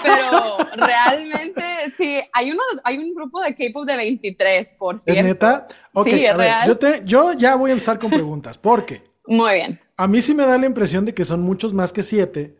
pero 0.03 0.57
realmente 0.75 1.63
sí, 1.97 2.19
hay, 2.33 2.51
uno, 2.51 2.61
hay 2.83 2.97
un 2.97 3.13
grupo 3.13 3.39
de 3.41 3.55
K-pop 3.55 3.85
de 3.85 3.95
23, 3.97 4.73
por 4.77 4.95
¿Es 4.95 5.03
cierto. 5.03 5.23
neta? 5.23 5.67
Ok, 5.93 6.07
Sí, 6.09 6.25
es 6.25 6.31
a 6.31 6.37
ver, 6.37 6.47
real. 6.47 6.67
yo, 6.67 6.77
te, 6.77 7.01
yo 7.05 7.33
ya 7.33 7.55
voy 7.55 7.69
a 7.71 7.73
empezar 7.73 7.99
con 7.99 8.11
preguntas, 8.11 8.57
porque 8.57 9.03
Muy 9.27 9.53
bien. 9.53 9.79
a 9.97 10.07
mí 10.07 10.21
sí 10.21 10.33
me 10.33 10.45
da 10.45 10.57
la 10.57 10.65
impresión 10.65 11.05
de 11.05 11.13
que 11.13 11.23
son 11.25 11.41
muchos 11.41 11.73
más 11.73 11.93
que 11.93 12.03
siete, 12.03 12.57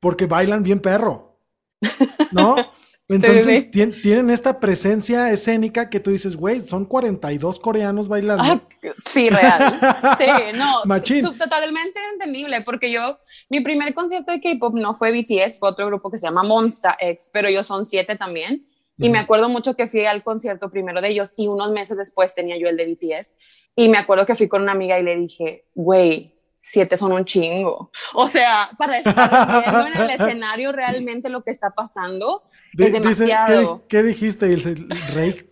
porque 0.00 0.26
bailan 0.26 0.62
bien 0.62 0.80
perro, 0.80 1.31
¿no? 2.32 2.56
Entonces 3.08 3.70
tienen 3.70 4.30
esta 4.30 4.58
presencia 4.58 5.30
escénica 5.30 5.90
que 5.90 6.00
tú 6.00 6.10
dices, 6.10 6.36
güey, 6.36 6.62
son 6.62 6.86
42 6.86 7.60
coreanos 7.60 8.08
bailando. 8.08 8.44
Ah, 8.44 8.62
sí, 9.06 9.28
real. 9.28 9.74
Sí, 10.18 10.56
no. 10.56 10.82
Totalmente 11.38 12.00
entendible, 12.12 12.62
porque 12.62 12.90
yo, 12.90 13.18
mi 13.50 13.60
primer 13.60 13.92
concierto 13.92 14.32
de 14.32 14.40
K-pop 14.40 14.74
no 14.74 14.94
fue 14.94 15.12
BTS, 15.12 15.58
fue 15.58 15.70
otro 15.70 15.86
grupo 15.86 16.10
que 16.10 16.18
se 16.18 16.26
llama 16.26 16.42
Monster 16.42 16.92
X, 16.98 17.30
pero 17.32 17.48
ellos 17.48 17.66
son 17.66 17.84
siete 17.86 18.16
también. 18.16 18.66
Y 18.98 19.10
me 19.10 19.18
acuerdo 19.18 19.48
mucho 19.48 19.74
que 19.74 19.88
fui 19.88 20.06
al 20.06 20.22
concierto 20.22 20.70
primero 20.70 21.00
de 21.00 21.08
ellos 21.08 21.34
y 21.36 21.48
unos 21.48 21.72
meses 21.72 21.96
después 21.96 22.34
tenía 22.34 22.56
yo 22.56 22.68
el 22.68 22.76
de 22.76 22.86
BTS. 22.86 23.34
Y 23.74 23.88
me 23.88 23.98
acuerdo 23.98 24.26
que 24.26 24.34
fui 24.34 24.48
con 24.48 24.62
una 24.62 24.72
amiga 24.72 24.98
y 24.98 25.02
le 25.02 25.16
dije, 25.16 25.64
güey, 25.74 26.34
siete 26.62 26.96
son 26.96 27.12
un 27.12 27.24
chingo. 27.24 27.90
O 28.14 28.28
sea, 28.28 28.70
para 28.78 28.98
estar 28.98 29.62
viendo 29.62 29.86
en 29.88 29.96
el 29.96 30.10
escenario 30.20 30.72
realmente 30.72 31.28
lo 31.28 31.42
que 31.42 31.50
está 31.50 31.70
pasando 31.70 32.44
es 32.78 32.92
demasiado. 32.92 33.84
¿qué, 33.88 34.02
dijiste? 34.02 34.46
El 34.46 34.62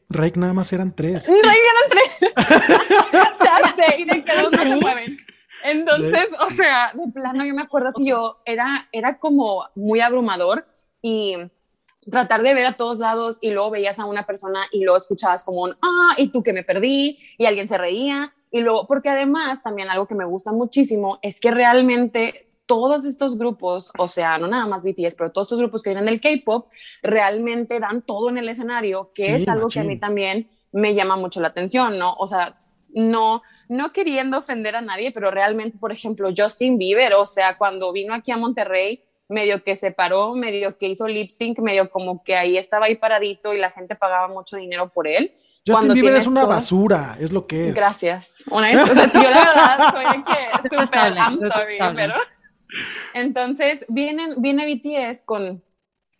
Rake, 0.08 0.40
nada 0.40 0.52
más 0.52 0.72
eran 0.72 0.94
tres. 0.94 1.28
Rake 1.28 1.58
eran 1.68 1.90
tres. 1.90 2.32
ya 3.44 3.74
sé, 3.76 4.00
y 4.00 4.04
de 4.04 4.24
que 4.24 4.32
no 4.42 4.50
se 4.50 4.76
mueven. 4.76 5.16
Entonces, 5.64 6.28
o 6.40 6.50
sea, 6.50 6.92
de 6.94 7.12
plano 7.12 7.44
yo 7.44 7.54
me 7.54 7.62
acuerdo 7.62 7.92
que 7.94 8.06
yo 8.06 8.40
era, 8.46 8.88
era 8.92 9.18
como 9.18 9.66
muy 9.74 10.00
abrumador 10.00 10.66
y 11.02 11.36
tratar 12.10 12.42
de 12.42 12.54
ver 12.54 12.66
a 12.66 12.72
todos 12.72 12.98
lados 12.98 13.36
y 13.40 13.50
luego 13.50 13.70
veías 13.70 13.98
a 13.98 14.06
una 14.06 14.26
persona 14.26 14.66
y 14.72 14.82
luego 14.82 14.96
escuchabas 14.96 15.42
como 15.42 15.62
un, 15.62 15.76
ah, 15.82 16.14
y 16.16 16.28
tú 16.28 16.42
que 16.42 16.54
me 16.54 16.64
perdí 16.64 17.18
y 17.36 17.44
alguien 17.44 17.68
se 17.68 17.76
reía 17.76 18.34
y 18.50 18.60
luego, 18.60 18.86
porque 18.86 19.08
además 19.08 19.62
también 19.62 19.88
algo 19.88 20.06
que 20.06 20.14
me 20.14 20.24
gusta 20.24 20.52
muchísimo 20.52 21.18
es 21.22 21.40
que 21.40 21.50
realmente 21.50 22.50
todos 22.66 23.04
estos 23.04 23.36
grupos, 23.36 23.90
o 23.98 24.06
sea, 24.06 24.38
no 24.38 24.46
nada 24.46 24.66
más 24.66 24.84
BTS, 24.84 25.16
pero 25.16 25.32
todos 25.32 25.48
estos 25.48 25.58
grupos 25.58 25.82
que 25.82 25.90
vienen 25.90 26.06
del 26.06 26.20
K-pop, 26.20 26.68
realmente 27.02 27.80
dan 27.80 28.02
todo 28.02 28.28
en 28.28 28.38
el 28.38 28.48
escenario, 28.48 29.10
que 29.12 29.34
es 29.34 29.48
algo 29.48 29.68
que 29.68 29.80
a 29.80 29.84
mí 29.84 29.98
también 29.98 30.48
me 30.72 30.94
llama 30.94 31.16
mucho 31.16 31.40
la 31.40 31.48
atención, 31.48 31.98
¿no? 31.98 32.14
O 32.14 32.28
sea, 32.28 32.60
no, 32.90 33.42
no 33.68 33.92
queriendo 33.92 34.38
ofender 34.38 34.76
a 34.76 34.80
nadie, 34.80 35.10
pero 35.10 35.30
realmente, 35.30 35.78
por 35.78 35.90
ejemplo, 35.90 36.30
Justin 36.36 36.78
Bieber, 36.78 37.14
o 37.14 37.26
sea, 37.26 37.58
cuando 37.58 37.92
vino 37.92 38.14
aquí 38.14 38.30
a 38.30 38.36
Monterrey, 38.36 39.02
medio 39.28 39.62
que 39.62 39.76
se 39.76 39.92
paró, 39.92 40.34
medio 40.34 40.76
que 40.76 40.88
hizo 40.88 41.06
lip 41.06 41.30
sync, 41.30 41.58
medio 41.60 41.90
como 41.90 42.22
que 42.22 42.36
ahí 42.36 42.56
estaba 42.56 42.86
ahí 42.86 42.96
paradito 42.96 43.54
y 43.54 43.58
la 43.58 43.70
gente 43.70 43.94
pagaba 43.94 44.28
mucho 44.28 44.56
dinero 44.56 44.90
por 44.90 45.06
él. 45.06 45.32
Justin 45.66 45.92
Bieber 45.92 46.14
es 46.14 46.26
una 46.26 46.46
basura, 46.46 47.16
es 47.20 47.32
lo 47.32 47.46
que 47.46 47.68
es. 47.68 47.74
Gracias. 47.74 48.34
Una 48.50 48.72
yo 48.72 48.78
la 48.78 48.94
verdad 48.94 49.92
soy 49.92 50.24
que 50.24 50.68
super, 50.76 51.12
I'm 51.12 51.38
sorry, 51.38 51.78
pero 51.94 52.14
entonces 53.14 53.84
vienen, 53.88 54.40
viene 54.40 54.74
BTS 54.74 55.22
con, 55.24 55.62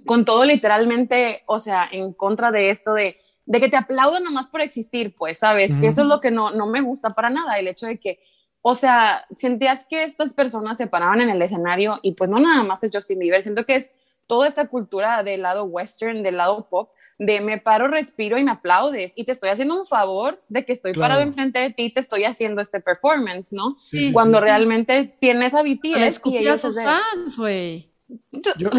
con 0.06 0.24
todo 0.24 0.44
literalmente, 0.44 1.42
o 1.46 1.58
sea, 1.58 1.88
en 1.90 2.12
contra 2.12 2.50
de 2.50 2.70
esto 2.70 2.94
de, 2.94 3.18
de 3.46 3.60
que 3.60 3.68
te 3.68 3.76
aplaudan 3.76 4.24
nomás 4.24 4.48
por 4.48 4.60
existir, 4.60 5.14
pues, 5.16 5.38
¿sabes? 5.38 5.72
Que 5.80 5.88
eso 5.88 6.02
es 6.02 6.08
lo 6.08 6.20
que 6.20 6.30
no, 6.30 6.50
no 6.50 6.66
me 6.66 6.80
gusta 6.80 7.10
para 7.10 7.30
nada, 7.30 7.58
el 7.58 7.68
hecho 7.68 7.86
de 7.86 7.98
que 7.98 8.20
o 8.62 8.74
sea, 8.74 9.26
sentías 9.34 9.86
que 9.86 10.02
estas 10.02 10.34
personas 10.34 10.76
se 10.76 10.86
paraban 10.86 11.20
en 11.22 11.30
el 11.30 11.40
escenario 11.40 11.98
y 12.02 12.12
pues 12.12 12.28
no 12.28 12.38
nada 12.38 12.62
más 12.62 12.82
es 12.84 12.90
Justin 12.92 13.18
Bieber, 13.18 13.42
siento 13.42 13.64
que 13.64 13.76
es 13.76 13.90
toda 14.26 14.46
esta 14.46 14.68
cultura 14.68 15.22
del 15.22 15.42
lado 15.42 15.64
western, 15.64 16.22
del 16.22 16.36
lado 16.36 16.68
pop, 16.68 16.90
de 17.20 17.42
me 17.42 17.58
paro, 17.58 17.86
respiro 17.86 18.38
y 18.38 18.44
me 18.44 18.50
aplaudes 18.50 19.12
y 19.14 19.24
te 19.24 19.32
estoy 19.32 19.50
haciendo 19.50 19.78
un 19.78 19.84
favor 19.84 20.42
de 20.48 20.64
que 20.64 20.72
estoy 20.72 20.94
parado 20.94 21.20
enfrente 21.20 21.58
de 21.58 21.68
ti, 21.68 21.92
te 21.92 22.00
estoy 22.00 22.24
haciendo 22.24 22.62
este 22.62 22.80
performance, 22.80 23.52
¿no? 23.52 23.76
Sí, 23.82 24.10
Cuando 24.10 24.40
realmente 24.40 25.18
tienes 25.20 25.52
a 25.52 25.62
BTS 25.62 26.22
y 26.24 26.38
ellos 26.38 26.62
sus 26.62 26.76
fans, 26.76 27.36
güey. 27.36 27.92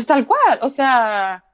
Tal 0.08 0.26
cual, 0.26 0.58
o 0.64 0.70
sea... 0.70 1.46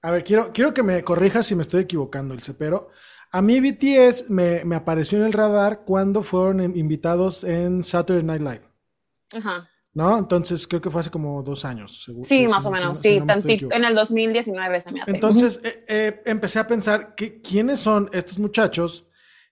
A 0.00 0.10
ver, 0.12 0.22
quiero, 0.22 0.52
quiero 0.52 0.72
que 0.72 0.84
me 0.84 1.02
corrijas 1.02 1.44
si 1.44 1.56
me 1.56 1.62
estoy 1.62 1.82
equivocando, 1.82 2.34
Ilse, 2.34 2.54
pero 2.54 2.90
a 3.32 3.42
mí 3.42 3.60
BTS 3.60 4.30
me, 4.30 4.64
me, 4.64 4.76
apareció 4.76 5.18
en 5.18 5.24
el 5.24 5.32
radar 5.32 5.82
cuando 5.84 6.22
fueron 6.22 6.60
invitados 6.76 7.42
en 7.42 7.82
Saturday 7.82 8.22
Night 8.22 8.42
Live. 8.42 8.62
Ajá. 9.34 9.71
¿No? 9.94 10.18
Entonces 10.18 10.66
creo 10.66 10.80
que 10.80 10.88
fue 10.88 11.00
hace 11.00 11.10
como 11.10 11.42
dos 11.42 11.64
años. 11.66 12.04
Seguro, 12.04 12.26
sí, 12.26 12.46
más 12.48 12.64
o 12.64 12.70
menos, 12.70 12.98
sí, 12.98 13.20
en 13.20 13.84
el 13.84 13.94
2019 13.94 14.80
se 14.80 14.92
me 14.92 15.02
hace. 15.02 15.10
Entonces 15.10 15.60
eh, 15.62 15.84
eh, 15.86 16.22
empecé 16.24 16.58
a 16.58 16.66
pensar 16.66 17.14
que, 17.14 17.42
quiénes 17.42 17.80
son 17.80 18.08
estos 18.14 18.38
muchachos 18.38 19.08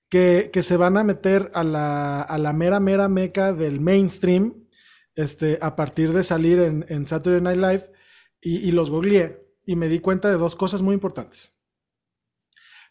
que, 0.09 0.50
que 0.50 0.62
se 0.62 0.78
van 0.78 0.97
a 0.97 1.04
meter 1.04 1.50
a 1.52 1.62
la, 1.62 2.23
a 2.23 2.38
la, 2.38 2.54
mera, 2.54 2.80
mera 2.80 3.09
meca 3.09 3.52
del 3.52 3.80
mainstream 3.80 4.66
este, 5.14 5.59
a 5.61 5.76
partir 5.76 6.12
de 6.14 6.23
salir 6.23 6.59
en, 6.59 6.87
en 6.88 7.06
Saturday 7.06 7.42
Night 7.42 7.59
Live 7.59 7.92
y, 8.40 8.66
y 8.66 8.73
los 8.73 8.90
googleé 8.90 9.47
y 9.66 9.76
me 9.76 9.88
di 9.88 10.00
cuenta 10.00 10.30
de 10.30 10.38
dos 10.38 10.56
cosas 10.56 10.80
muy 10.80 10.94
importantes. 10.94 11.52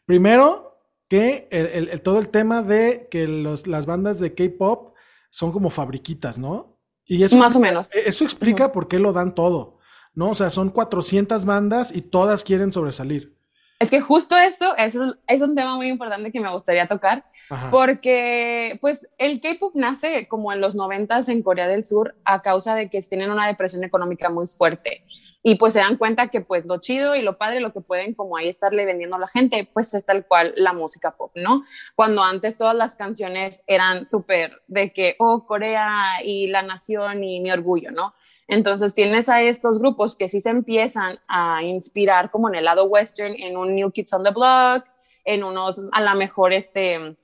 Primero, 0.05 0.69
que 1.09 1.47
el, 1.51 2.01
todo 2.01 2.19
el 2.19 2.29
tema 2.29 2.61
de 2.61 3.07
que 3.09 3.27
los, 3.27 3.67
las 3.67 3.85
bandas 3.85 4.19
de 4.19 4.35
K-pop 4.35 4.95
son 5.31 5.51
como 5.51 5.71
fabriquitas, 5.71 6.37
¿no? 6.37 6.68
Y 7.09 7.23
eso 7.23 7.35
Más 7.37 7.55
o 7.55 7.59
menos. 7.59 7.93
E, 7.93 8.07
eso 8.07 8.23
explica 8.23 8.71
por 8.71 8.87
qué 8.87 8.99
lo 8.99 9.11
dan 9.11 9.33
todo, 9.33 9.79
¿no? 10.13 10.29
O 10.29 10.35
sea, 10.35 10.51
son 10.51 10.69
400 10.69 11.43
bandas 11.43 11.93
y 11.93 12.03
todas 12.03 12.43
quieren 12.43 12.71
sobresalir. 12.71 13.35
Es 13.79 13.89
que 13.89 13.99
justo 13.99 14.37
eso, 14.37 14.77
eso 14.77 15.15
es 15.25 15.41
un 15.41 15.55
tema 15.55 15.75
muy 15.75 15.87
importante 15.87 16.31
que 16.31 16.39
me 16.39 16.51
gustaría 16.51 16.87
tocar, 16.87 17.25
porque 17.71 18.77
pues 18.81 19.07
el 19.17 19.39
K-pop 19.41 19.73
nace 19.73 20.27
como 20.27 20.51
en 20.51 20.59
los 20.59 20.75
90 20.75 21.21
en 21.29 21.41
Corea 21.41 21.67
del 21.67 21.85
Sur 21.85 22.15
a 22.25 22.41
causa 22.41 22.75
de 22.75 22.89
que 22.89 23.01
tienen 23.01 23.31
una 23.31 23.47
depresión 23.47 23.83
económica 23.83 24.29
muy 24.29 24.45
fuerte 24.47 25.05
y 25.41 25.55
pues 25.55 25.73
se 25.73 25.79
dan 25.79 25.97
cuenta 25.97 26.27
que 26.27 26.41
pues 26.41 26.65
lo 26.65 26.79
chido 26.79 27.15
y 27.15 27.21
lo 27.21 27.37
padre, 27.37 27.61
lo 27.61 27.71
que 27.71 27.81
pueden 27.81 28.13
como 28.13 28.35
ahí 28.35 28.49
estarle 28.49 28.85
vendiendo 28.85 29.15
a 29.15 29.19
la 29.19 29.27
gente, 29.27 29.69
pues 29.73 29.93
es 29.93 30.05
tal 30.05 30.25
cual 30.25 30.53
la 30.57 30.73
música 30.73 31.15
pop, 31.15 31.31
¿no? 31.35 31.63
Cuando 31.95 32.23
antes 32.23 32.57
todas 32.57 32.75
las 32.75 32.95
canciones 32.95 33.61
eran 33.65 34.09
súper 34.09 34.61
de 34.67 34.91
que, 34.91 35.15
oh, 35.19 35.45
Corea 35.45 36.21
y 36.23 36.47
la 36.47 36.61
nación 36.61 37.23
y 37.23 37.39
mi 37.39 37.51
orgullo, 37.51 37.91
¿no? 37.91 38.13
Entonces 38.47 38.93
tienes 38.93 39.29
a 39.29 39.41
estos 39.41 39.79
grupos 39.79 40.17
que 40.17 40.27
sí 40.27 40.41
se 40.41 40.49
empiezan 40.49 41.19
a 41.27 41.63
inspirar 41.63 42.31
como 42.31 42.49
en 42.49 42.55
el 42.55 42.65
lado 42.65 42.85
western, 42.85 43.35
en 43.37 43.55
un 43.55 43.75
New 43.75 43.91
Kids 43.91 44.11
on 44.13 44.23
the 44.23 44.31
Block, 44.31 44.85
en 45.23 45.43
unos, 45.43 45.81
a 45.91 46.01
lo 46.01 46.15
mejor 46.15 46.51
este 46.51 47.15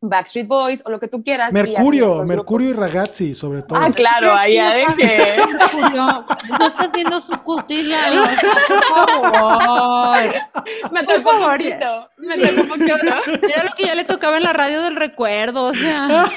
Backstreet 0.00 0.46
Boys 0.46 0.82
o 0.86 0.90
lo 0.90 1.00
que 1.00 1.08
tú 1.08 1.24
quieras. 1.24 1.52
Mercurio, 1.52 2.22
Mercurio 2.24 2.70
y 2.70 2.72
Ragazzi, 2.72 3.34
sobre 3.34 3.62
todo. 3.62 3.80
Ah, 3.80 3.90
claro, 3.90 4.32
ahí 4.32 4.56
de 4.56 4.86
que. 4.96 5.36
No, 5.88 6.24
estás 6.66 6.92
viendo 6.92 7.20
su 7.20 7.36
cutilla, 7.42 7.98
por 9.18 9.34
favor. 9.34 10.18
Me 10.92 11.04
tocó 11.04 11.30
favorito. 11.30 12.08
Me 12.18 12.36
tocó 12.38 12.68
poquito. 12.68 12.94
Era 13.48 13.64
lo 13.64 13.70
que 13.76 13.86
ya 13.86 13.94
le 13.94 14.04
tocaba 14.04 14.36
en 14.36 14.44
la 14.44 14.52
radio 14.52 14.82
del 14.82 14.96
recuerdo, 14.96 15.64
o 15.64 15.74
sea. 15.74 16.28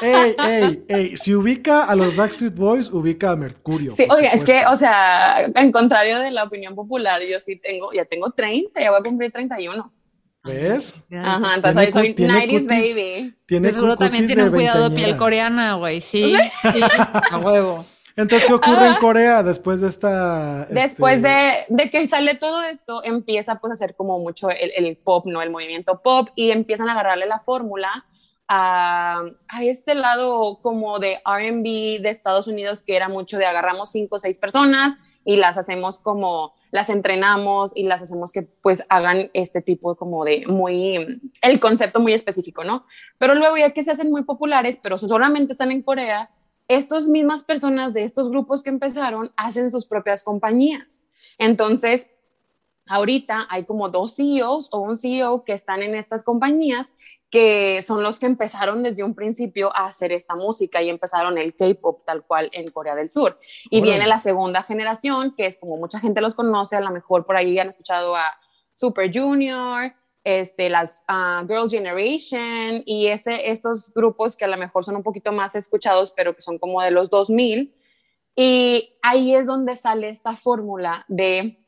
ey, 0.00 0.36
ey, 0.46 0.84
ey, 0.88 1.16
si 1.16 1.34
ubica 1.34 1.84
a 1.84 1.96
los 1.96 2.14
Backstreet 2.14 2.54
Boys, 2.54 2.90
ubica 2.90 3.32
a 3.32 3.36
Mercurio. 3.36 3.92
Sí, 3.92 4.06
oye, 4.10 4.30
es 4.32 4.44
que, 4.44 4.66
o 4.66 4.76
sea, 4.76 5.46
en 5.54 5.72
contrario 5.72 6.20
de 6.20 6.30
la 6.30 6.44
opinión 6.44 6.74
popular, 6.74 7.22
yo 7.22 7.40
sí 7.40 7.56
tengo, 7.56 7.92
ya 7.92 8.04
tengo 8.04 8.30
30, 8.30 8.80
ya 8.80 8.90
voy 8.90 9.00
a 9.00 9.02
cumplir 9.02 9.32
31. 9.32 9.92
¿Ves? 10.48 11.04
Ajá, 11.12 11.54
entonces 11.56 11.92
soy 11.92 12.14
90s 12.14 12.66
baby. 12.66 13.34
Tiene 13.46 13.70
seguro 13.70 13.96
también 13.96 14.26
tienen 14.26 14.50
cuidado 14.50 14.88
de 14.88 14.96
piel 14.96 15.16
coreana, 15.16 15.74
güey. 15.74 16.00
Sí, 16.00 16.34
sí, 16.72 16.80
a 17.30 17.38
huevo. 17.38 17.84
Entonces, 18.18 18.48
¿qué 18.48 18.54
ocurre 18.54 18.88
en 18.88 18.96
Corea 18.96 19.44
después 19.44 19.80
de 19.80 19.86
esta...? 19.86 20.62
Este 20.62 20.74
después 20.74 21.22
de, 21.22 21.52
de, 21.68 21.88
que 21.88 22.04
sale 22.08 22.34
todo 22.34 22.62
esto, 22.62 23.04
empieza 23.04 23.60
pues 23.60 23.70
a 23.70 23.74
hacer 23.74 23.94
como 23.94 24.18
mucho 24.18 24.50
el, 24.50 24.72
el, 24.74 24.96
pop, 24.96 25.24
¿no? 25.26 25.40
El 25.40 25.50
movimiento 25.50 26.02
pop 26.02 26.30
y 26.34 26.50
empiezan 26.50 26.88
a 26.88 26.92
agarrarle 26.92 27.26
la 27.26 27.38
fórmula 27.38 28.06
a, 28.48 29.22
a, 29.46 29.62
este 29.62 29.94
lado 29.94 30.58
como 30.60 30.98
de 30.98 31.20
R&B 31.24 32.00
de 32.00 32.10
Estados 32.10 32.48
Unidos 32.48 32.82
que 32.82 32.96
era 32.96 33.08
mucho 33.08 33.38
de 33.38 33.46
agarramos 33.46 33.92
cinco 33.92 34.16
o 34.16 34.18
seis 34.18 34.40
personas 34.40 34.94
y 35.24 35.36
las 35.36 35.56
hacemos 35.56 36.00
como 36.00 36.54
las 36.70 36.90
entrenamos 36.90 37.72
y 37.74 37.84
las 37.84 38.02
hacemos 38.02 38.32
que 38.32 38.42
pues 38.42 38.84
hagan 38.88 39.30
este 39.32 39.62
tipo 39.62 39.96
como 39.96 40.24
de 40.24 40.46
muy, 40.46 41.20
el 41.42 41.60
concepto 41.60 42.00
muy 42.00 42.12
específico, 42.12 42.64
¿no? 42.64 42.84
Pero 43.18 43.34
luego 43.34 43.56
ya 43.56 43.72
que 43.72 43.82
se 43.82 43.90
hacen 43.90 44.10
muy 44.10 44.24
populares, 44.24 44.78
pero 44.82 44.98
solamente 44.98 45.52
están 45.52 45.70
en 45.70 45.82
Corea, 45.82 46.30
estas 46.68 47.08
mismas 47.08 47.42
personas 47.42 47.94
de 47.94 48.04
estos 48.04 48.30
grupos 48.30 48.62
que 48.62 48.68
empezaron 48.68 49.32
hacen 49.36 49.70
sus 49.70 49.86
propias 49.86 50.22
compañías. 50.22 51.02
Entonces, 51.38 52.08
ahorita 52.86 53.46
hay 53.48 53.64
como 53.64 53.88
dos 53.88 54.16
CEOs 54.16 54.68
o 54.72 54.80
un 54.80 54.98
CEO 54.98 55.44
que 55.44 55.54
están 55.54 55.82
en 55.82 55.94
estas 55.94 56.24
compañías 56.24 56.86
que 57.30 57.82
son 57.82 58.02
los 58.02 58.18
que 58.18 58.26
empezaron 58.26 58.82
desde 58.82 59.04
un 59.04 59.14
principio 59.14 59.74
a 59.74 59.86
hacer 59.86 60.12
esta 60.12 60.34
música 60.34 60.80
y 60.82 60.88
empezaron 60.88 61.36
el 61.36 61.54
K-pop 61.54 62.02
tal 62.04 62.24
cual 62.24 62.48
en 62.52 62.70
Corea 62.70 62.94
del 62.94 63.10
Sur. 63.10 63.38
Y 63.70 63.82
viene 63.82 64.06
la 64.06 64.18
segunda 64.18 64.62
generación, 64.62 65.34
que 65.36 65.46
es 65.46 65.58
como 65.58 65.76
mucha 65.76 66.00
gente 66.00 66.20
los 66.20 66.34
conoce, 66.34 66.76
a 66.76 66.80
lo 66.80 66.90
mejor 66.90 67.26
por 67.26 67.36
ahí 67.36 67.58
han 67.58 67.68
escuchado 67.68 68.16
a 68.16 68.24
Super 68.72 69.10
Junior, 69.12 69.92
este, 70.24 70.70
las 70.70 71.04
uh, 71.08 71.46
Girl 71.46 71.70
Generation 71.70 72.82
y 72.84 73.06
ese, 73.06 73.50
estos 73.50 73.92
grupos 73.94 74.36
que 74.36 74.44
a 74.44 74.48
lo 74.48 74.56
mejor 74.56 74.84
son 74.84 74.96
un 74.96 75.02
poquito 75.02 75.32
más 75.32 75.54
escuchados, 75.54 76.12
pero 76.12 76.34
que 76.34 76.42
son 76.42 76.58
como 76.58 76.82
de 76.82 76.90
los 76.90 77.10
2000. 77.10 77.74
Y 78.36 78.94
ahí 79.02 79.34
es 79.34 79.46
donde 79.46 79.74
sale 79.76 80.08
esta 80.08 80.34
fórmula 80.34 81.04
de 81.08 81.58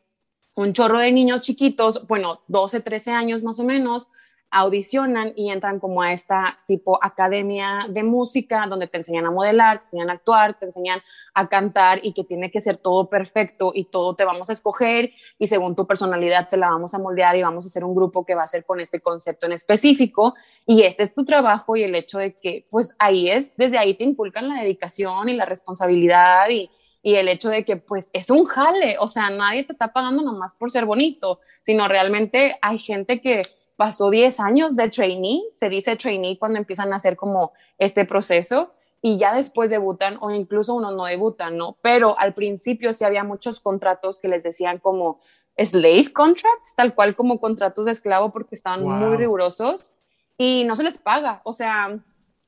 un 0.55 0.73
chorro 0.73 0.99
de 0.99 1.11
niños 1.11 1.41
chiquitos, 1.41 2.07
bueno, 2.07 2.43
12, 2.49 2.81
13 2.81 3.13
años 3.13 3.43
más 3.43 3.59
o 3.61 3.65
menos, 3.65 4.09
audicionan 4.51 5.33
y 5.37 5.51
entran 5.51 5.79
como 5.79 6.03
a 6.03 6.13
esta 6.13 6.59
tipo 6.67 6.99
academia 7.03 7.87
de 7.89 8.03
música 8.03 8.67
donde 8.67 8.89
te 8.89 8.99
enseñan 8.99 9.27
a 9.27 9.31
modelar, 9.31 9.79
te 9.79 9.85
enseñan 9.85 10.11
a 10.11 10.15
actuar, 10.15 10.59
te 10.59 10.67
enseñan 10.67 11.01
a 11.35 11.49
cantar 11.49 12.01
y 12.03 12.13
que 12.13 12.25
tiene 12.25 12.51
que 12.51 12.61
ser 12.61 12.79
todo 12.79 13.09
perfecto 13.09 13.71
y 13.73 13.85
todo 13.85 14.17
te 14.17 14.25
vamos 14.25 14.51
a 14.51 14.53
escoger 14.53 15.13
y 15.39 15.47
según 15.47 15.77
tu 15.77 15.87
personalidad 15.87 16.49
te 16.49 16.57
la 16.57 16.69
vamos 16.69 16.95
a 16.95 16.99
moldear 16.99 17.37
y 17.37 17.43
vamos 17.43 17.65
a 17.65 17.69
hacer 17.69 17.85
un 17.85 17.95
grupo 17.95 18.27
que 18.27 18.35
va 18.35 18.43
a 18.43 18.49
ser 18.49 18.65
con 18.65 18.81
este 18.81 19.01
concepto 19.01 19.47
en 19.47 19.53
específico. 19.53 20.35
Y 20.67 20.83
este 20.83 21.05
es 21.05 21.15
tu 21.15 21.25
trabajo 21.25 21.77
y 21.77 21.85
el 21.85 21.95
hecho 21.95 22.19
de 22.19 22.35
que 22.35 22.67
pues 22.71 22.97
ahí 22.99 23.31
es, 23.31 23.57
desde 23.57 23.79
ahí 23.79 23.95
te 23.95 24.05
inculcan 24.05 24.49
la 24.49 24.63
dedicación 24.63 25.29
y 25.29 25.35
la 25.35 25.45
responsabilidad 25.45 26.49
y, 26.51 26.69
y 27.03 27.15
el 27.15 27.29
hecho 27.29 27.51
de 27.51 27.65
que 27.65 27.77
pues 27.77 28.11
es 28.13 28.31
un 28.31 28.45
jale, 28.45 28.97
o 28.99 29.07
sea, 29.07 29.31
nadie 29.31 29.63
te 29.63 29.73
está 29.73 29.93
pagando 29.93 30.23
nomás 30.23 30.57
por 30.57 30.73
ser 30.73 30.85
bonito, 30.85 31.39
sino 31.63 31.87
realmente 31.87 32.57
hay 32.61 32.79
gente 32.79 33.21
que 33.21 33.43
pasó 33.81 34.11
10 34.11 34.41
años 34.41 34.77
de 34.77 34.91
trainee, 34.91 35.41
se 35.55 35.71
dice 35.71 35.97
trainee 35.97 36.39
cuando 36.39 36.59
empiezan 36.59 36.93
a 36.93 36.97
hacer 36.97 37.17
como 37.17 37.55
este 37.79 38.05
proceso 38.05 38.75
y 39.01 39.17
ya 39.17 39.35
después 39.35 39.71
debutan 39.71 40.19
o 40.21 40.31
incluso 40.31 40.75
unos 40.75 40.95
no 40.95 41.07
debutan, 41.07 41.57
¿no? 41.57 41.79
Pero 41.81 42.15
al 42.19 42.35
principio 42.35 42.93
sí 42.93 43.05
había 43.05 43.25
muchos 43.25 43.59
contratos 43.59 44.21
que 44.21 44.29
les 44.29 44.43
decían 44.43 44.81
como 44.81 45.19
slave 45.57 46.13
contracts, 46.13 46.75
tal 46.77 46.95
cual 46.95 47.17
como 47.17 47.41
contratos 47.41 47.87
de 47.87 47.93
esclavo 47.93 48.31
porque 48.35 48.55
estaban 48.55 48.85
muy 48.85 49.17
rigurosos 49.17 49.95
y 50.37 50.65
no 50.65 50.77
se 50.77 50.83
les 50.83 50.99
paga, 50.99 51.41
o 51.45 51.55
sea, 51.55 51.99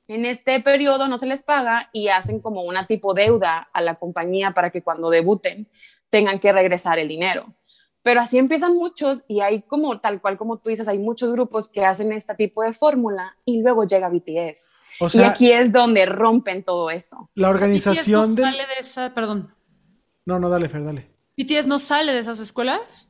en 0.09 0.27
este 0.27 0.61
periodo 0.61 1.09
no 1.09 1.17
se 1.17 1.25
les 1.25 1.43
paga 1.43 1.89
y 1.95 2.09
hacen 2.09 2.41
como 2.41 2.61
una 2.65 2.87
tipo 2.87 3.15
deuda 3.15 3.71
a 3.73 3.81
la 3.81 3.95
compañía 3.95 4.51
para 4.51 4.69
que 4.69 4.83
cuando 4.83 5.09
debuten 5.09 5.67
tengan 6.11 6.41
que 6.41 6.53
regresar 6.53 6.99
el 6.99 7.09
dinero. 7.09 7.55
Pero 8.03 8.21
así 8.21 8.39
empiezan 8.39 8.75
muchos 8.75 9.25
y 9.29 9.41
hay 9.41 9.63
como, 9.63 10.01
tal 10.01 10.21
cual 10.21 10.37
como 10.37 10.59
tú 10.59 10.71
dices, 10.71 10.89
hay 10.89 10.99
muchos 10.99 11.31
grupos 11.33 11.69
que 11.69 11.85
hacen 11.85 12.13
este 12.13 12.35
tipo 12.35 12.63
de 12.63 12.73
fórmula 12.73 13.37
y 13.45 13.63
luego 13.63 13.85
llega 13.85 14.09
BTS. 14.09 15.15
y 15.15 15.23
aquí 15.23 15.53
es 15.53 15.73
donde 15.73 16.07
rompen 16.07 16.65
todo 16.65 16.91
eso. 16.91 17.31
La 17.35 17.49
organización 17.49 18.35
de... 18.35 18.43
Sale 18.43 18.67
de 18.67 18.81
esa, 18.81 19.15
perdón. 19.15 19.55
No, 20.27 20.39
no, 20.39 20.49
dale, 20.49 20.69
Fer, 20.69 20.85
dale. 20.85 21.09
¿BTS 21.37 21.67
no 21.67 21.79
sale 21.79 22.13
de 22.13 22.19
esas 22.19 22.41
escuelas? 22.41 23.09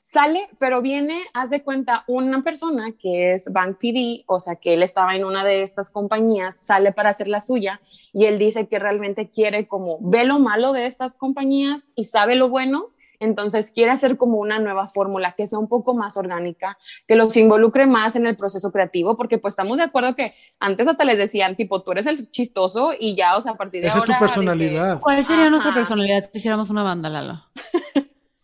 Sale, 0.00 0.48
pero 0.58 0.80
viene, 0.80 1.24
haz 1.34 1.50
de 1.50 1.62
cuenta, 1.62 2.04
una 2.06 2.42
persona 2.42 2.92
que 2.98 3.34
es 3.34 3.52
Bank 3.52 3.76
PD, 3.78 4.24
o 4.26 4.40
sea, 4.40 4.56
que 4.56 4.74
él 4.74 4.82
estaba 4.82 5.14
en 5.14 5.24
una 5.24 5.44
de 5.44 5.62
estas 5.62 5.90
compañías, 5.90 6.58
sale 6.58 6.92
para 6.92 7.10
hacer 7.10 7.28
la 7.28 7.42
suya 7.42 7.80
y 8.12 8.24
él 8.24 8.38
dice 8.38 8.68
que 8.68 8.78
realmente 8.78 9.28
quiere 9.28 9.68
como 9.68 9.98
ve 10.00 10.24
lo 10.24 10.38
malo 10.38 10.72
de 10.72 10.86
estas 10.86 11.14
compañías 11.14 11.90
y 11.94 12.04
sabe 12.04 12.36
lo 12.36 12.48
bueno 12.48 12.86
entonces 13.20 13.72
quiere 13.72 13.92
hacer 13.92 14.16
como 14.16 14.38
una 14.38 14.58
nueva 14.58 14.88
fórmula 14.88 15.34
que 15.36 15.46
sea 15.46 15.58
un 15.58 15.68
poco 15.68 15.94
más 15.94 16.16
orgánica, 16.16 16.78
que 17.06 17.16
los 17.16 17.36
involucre 17.36 17.86
más 17.86 18.16
en 18.16 18.26
el 18.26 18.36
proceso 18.36 18.70
creativo, 18.72 19.16
porque 19.16 19.38
pues 19.38 19.52
estamos 19.52 19.78
de 19.78 19.84
acuerdo 19.84 20.14
que 20.14 20.34
antes 20.58 20.88
hasta 20.88 21.04
les 21.04 21.18
decían, 21.18 21.56
tipo, 21.56 21.82
tú 21.82 21.92
eres 21.92 22.06
el 22.06 22.30
chistoso 22.30 22.92
y 22.98 23.14
ya, 23.14 23.36
o 23.36 23.40
sea, 23.40 23.52
a 23.52 23.56
partir 23.56 23.82
de 23.82 23.88
Esa 23.88 23.98
ahora... 23.98 24.12
es 24.12 24.18
tu 24.18 24.24
personalidad. 24.24 25.00
¿Cuál 25.00 25.24
sería 25.24 25.50
nuestra 25.50 25.74
personalidad 25.74 26.28
si 26.32 26.38
hiciéramos 26.38 26.70
una 26.70 26.82
banda, 26.82 27.08
Lalo? 27.08 27.42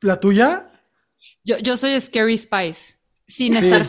¿La 0.01 0.21
tuya? 0.21 0.71
Yo, 1.45 1.59
yo 1.59 1.77
soy 1.77 2.01
Scary 2.01 2.37
Spice, 2.37 2.95
sin 3.27 3.57
estar 3.57 3.87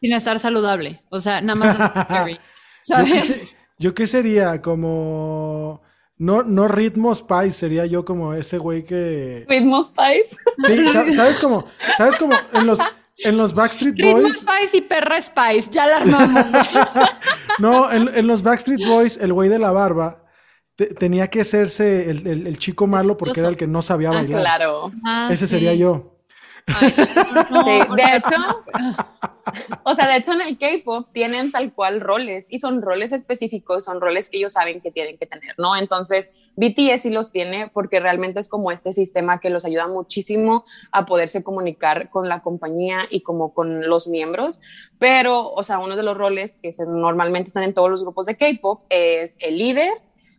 sin 0.00 0.12
estar 0.12 0.38
saludable. 0.38 1.02
O 1.10 1.20
sea, 1.20 1.40
nada 1.40 1.54
más 1.54 1.76
scary. 2.04 2.38
¿Sabes? 2.82 3.44
¿Yo 3.78 3.94
qué 3.94 4.06
sería? 4.06 4.62
Como 4.62 5.82
no, 6.18 6.42
no 6.42 6.68
Ritmo 6.68 7.14
Spice, 7.14 7.52
sería 7.52 7.86
yo 7.86 8.04
como 8.04 8.34
ese 8.34 8.58
güey 8.58 8.84
que. 8.84 9.44
Ritmo 9.48 9.82
Spice. 9.82 10.36
Sí, 10.66 11.12
¿sabes 11.12 11.38
cómo? 11.38 11.66
¿Sabes 11.96 12.16
cómo? 12.16 12.34
En 12.52 12.66
los, 12.66 12.80
en 13.18 13.36
los 13.36 13.54
Backstreet 13.54 13.94
Boys. 14.00 14.14
Ritmo 14.14 14.30
Spice 14.30 14.76
y 14.76 14.80
Perra 14.82 15.20
Spice, 15.20 15.70
ya 15.70 15.86
la 15.86 15.96
armamos. 15.98 16.44
no, 17.58 17.92
en, 17.92 18.26
los 18.26 18.42
Backstreet 18.42 18.86
Boys, 18.86 19.18
el 19.18 19.32
güey 19.32 19.48
de 19.48 19.58
la 19.58 19.72
barba 19.72 20.22
tenía 20.98 21.28
que 21.28 21.40
hacerse 21.40 22.10
el, 22.10 22.58
chico 22.58 22.86
malo 22.86 23.16
porque 23.16 23.40
era 23.40 23.48
el 23.48 23.56
que 23.56 23.66
no 23.66 23.80
sabía 23.80 24.10
ah, 24.10 24.14
bailar. 24.14 24.40
claro. 24.42 24.92
ese 25.30 25.44
ah, 25.44 25.48
sería 25.48 25.74
yo 25.74 26.16
sí, 26.66 26.92
de 27.96 28.16
hecho, 28.16 28.64
o 29.84 29.94
sea, 29.94 30.08
de 30.08 30.16
hecho 30.16 30.32
en 30.32 30.40
el 30.40 30.58
K-pop 30.58 31.08
tienen 31.12 31.52
tal 31.52 31.72
cual 31.72 32.00
roles 32.00 32.46
y 32.50 32.58
son 32.58 32.82
roles 32.82 33.12
específicos, 33.12 33.84
son 33.84 34.00
roles 34.00 34.28
que 34.28 34.38
ellos 34.38 34.54
saben 34.54 34.80
que 34.80 34.90
tienen 34.90 35.18
que 35.18 35.26
tener, 35.26 35.54
¿no? 35.58 35.76
Entonces, 35.76 36.28
BTS 36.56 37.02
sí 37.02 37.10
los 37.10 37.30
tiene 37.30 37.68
porque 37.68 38.00
realmente 38.00 38.40
es 38.40 38.48
como 38.48 38.70
este 38.70 38.92
sistema 38.92 39.40
que 39.40 39.50
los 39.50 39.64
ayuda 39.64 39.88
muchísimo 39.88 40.64
a 40.90 41.06
poderse 41.06 41.42
comunicar 41.42 42.10
con 42.10 42.28
la 42.28 42.40
compañía 42.40 43.00
y 43.10 43.20
como 43.20 43.52
con 43.52 43.88
los 43.88 44.08
miembros, 44.08 44.60
pero, 44.98 45.52
o 45.52 45.62
sea, 45.62 45.78
uno 45.78 45.96
de 45.96 46.02
los 46.02 46.16
roles 46.16 46.58
que 46.62 46.72
normalmente 46.86 47.48
están 47.48 47.64
en 47.64 47.74
todos 47.74 47.90
los 47.90 48.02
grupos 48.02 48.26
de 48.26 48.36
K-pop 48.36 48.82
es 48.88 49.36
el 49.38 49.58
líder, 49.58 49.92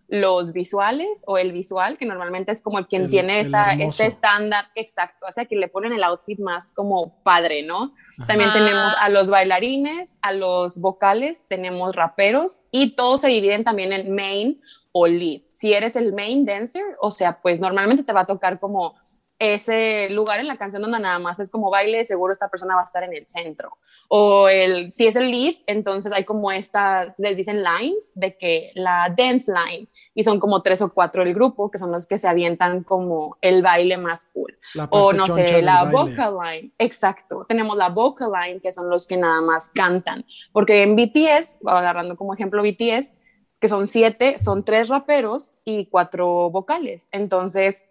los 0.08 0.54
visuales 0.54 1.22
o 1.26 1.38
el 1.38 1.52
visual, 1.52 1.98
que 1.98 2.06
normalmente 2.06 2.52
es 2.52 2.62
como 2.62 2.80
el 2.80 2.88
quien 2.88 3.10
tiene 3.10 3.41
esta, 3.41 3.74
este 3.74 4.06
estándar 4.06 4.65
exacto, 4.76 5.26
o 5.28 5.32
sea, 5.32 5.46
que 5.46 5.58
le 5.58 5.67
ponen 5.67 5.91
el 5.91 6.04
outfit 6.04 6.39
más 6.39 6.72
como 6.72 7.22
padre, 7.24 7.63
¿no? 7.63 7.93
También 8.26 8.52
tenemos 8.54 8.93
a 9.00 9.10
los 9.10 9.30
bailarines, 9.30 10.17
a 10.22 10.32
los 10.32 10.80
vocales, 10.80 11.43
tenemos 11.50 11.96
raperos 11.96 12.62
y 12.72 12.96
todos 12.96 13.22
se 13.22 13.28
dividen 13.28 13.65
también 13.65 13.91
en 13.91 14.15
main 14.15 14.62
o 14.93 15.08
lead. 15.08 15.41
Si 15.52 15.74
eres 15.74 15.96
el 15.98 16.13
main 16.13 16.46
dancer, 16.46 16.86
o 17.02 17.12
sea, 17.12 17.41
pues 17.41 17.60
normalmente 17.60 18.04
te 18.04 18.13
va 18.13 18.22
a 18.22 18.26
tocar 18.26 18.60
como 18.60 18.96
ese 19.39 20.10
lugar 20.10 20.39
en 20.39 20.47
la 20.47 20.58
canción 20.58 20.82
donde 20.82 21.00
nada 21.00 21.19
más 21.19 21.39
es 21.39 21.52
como 21.52 21.69
baile, 21.69 22.06
seguro 22.06 22.34
esta 22.34 22.50
persona 22.50 22.76
va 22.76 22.82
a 22.82 22.86
estar 22.86 23.04
en 23.04 23.13
el 23.13 23.28
centro. 23.28 23.78
O 24.10 24.47
el, 24.47 24.91
si 24.91 25.06
es 25.06 25.15
el 25.15 25.30
lead, 25.30 25.56
entonces 25.67 26.12
hay 26.12 26.23
como 26.23 26.52
estas, 26.52 27.13
les 27.19 27.36
dicen 27.36 27.63
lines, 27.63 28.12
de 28.15 28.38
que 28.38 28.71
la 28.73 29.13
dance 29.15 29.52
line, 29.52 29.88
y 30.15 30.23
son 30.23 30.39
como 30.39 30.62
tres 30.62 30.82
o 30.82 30.93
cuatro 30.93 31.23
del 31.23 31.34
grupo, 31.34 31.69
que 31.69 31.78
son 31.78 31.91
los 31.91 32.08
que 32.08 32.17
se 32.17 32.28
avientan 32.28 32.84
como 32.84 33.38
el 33.41 33.62
baile 33.62 33.97
más 33.97 34.26
cool. 34.34 34.58
O 34.89 35.13
no 35.13 35.26
sé, 35.26 35.62
la 35.62 35.84
vocal 35.84 36.38
line, 36.43 36.71
exacto. 36.80 37.45
Tenemos 37.47 37.78
la 37.78 37.89
vocal 37.89 38.32
line, 38.32 38.60
que 38.62 38.71
son 38.71 38.89
los 38.89 39.06
que 39.06 39.17
nada 39.17 39.41
más 39.41 39.69
cantan. 39.69 40.26
Porque 40.52 40.84
en 40.84 40.95
BTS, 40.95 41.60
agarrando 41.65 42.15
como 42.15 42.34
ejemplo 42.34 42.63
BTS, 42.63 43.12
que 43.60 43.67
son 43.67 43.88
siete, 43.88 44.39
son 44.39 44.63
tres 44.63 44.88
raperos 44.88 45.56
y 45.65 45.88
cuatro 45.88 46.50
vocales. 46.50 47.08
Entonces, 47.12 47.84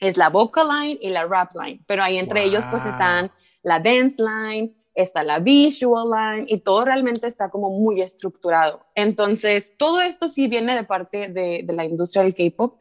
es 0.00 0.16
la 0.16 0.28
vocal 0.28 0.68
line 0.68 0.98
y 1.00 1.10
la 1.10 1.26
rap 1.26 1.52
line, 1.54 1.82
pero 1.86 2.02
ahí 2.02 2.18
entre 2.18 2.44
ellos 2.44 2.64
pues 2.70 2.84
están 2.84 3.30
la 3.62 3.80
dance 3.80 4.22
line, 4.22 4.74
está 4.94 5.22
la 5.24 5.38
visual 5.38 6.10
line 6.10 6.46
y 6.48 6.58
todo 6.58 6.84
realmente 6.84 7.26
está 7.26 7.50
como 7.50 7.70
muy 7.70 8.00
estructurado. 8.00 8.84
Entonces, 8.94 9.72
todo 9.76 10.00
esto 10.00 10.28
sí 10.28 10.46
viene 10.46 10.74
de 10.76 10.84
parte 10.84 11.28
de, 11.28 11.62
de 11.64 11.72
la 11.72 11.84
industria 11.84 12.22
del 12.22 12.34
K-Pop, 12.34 12.78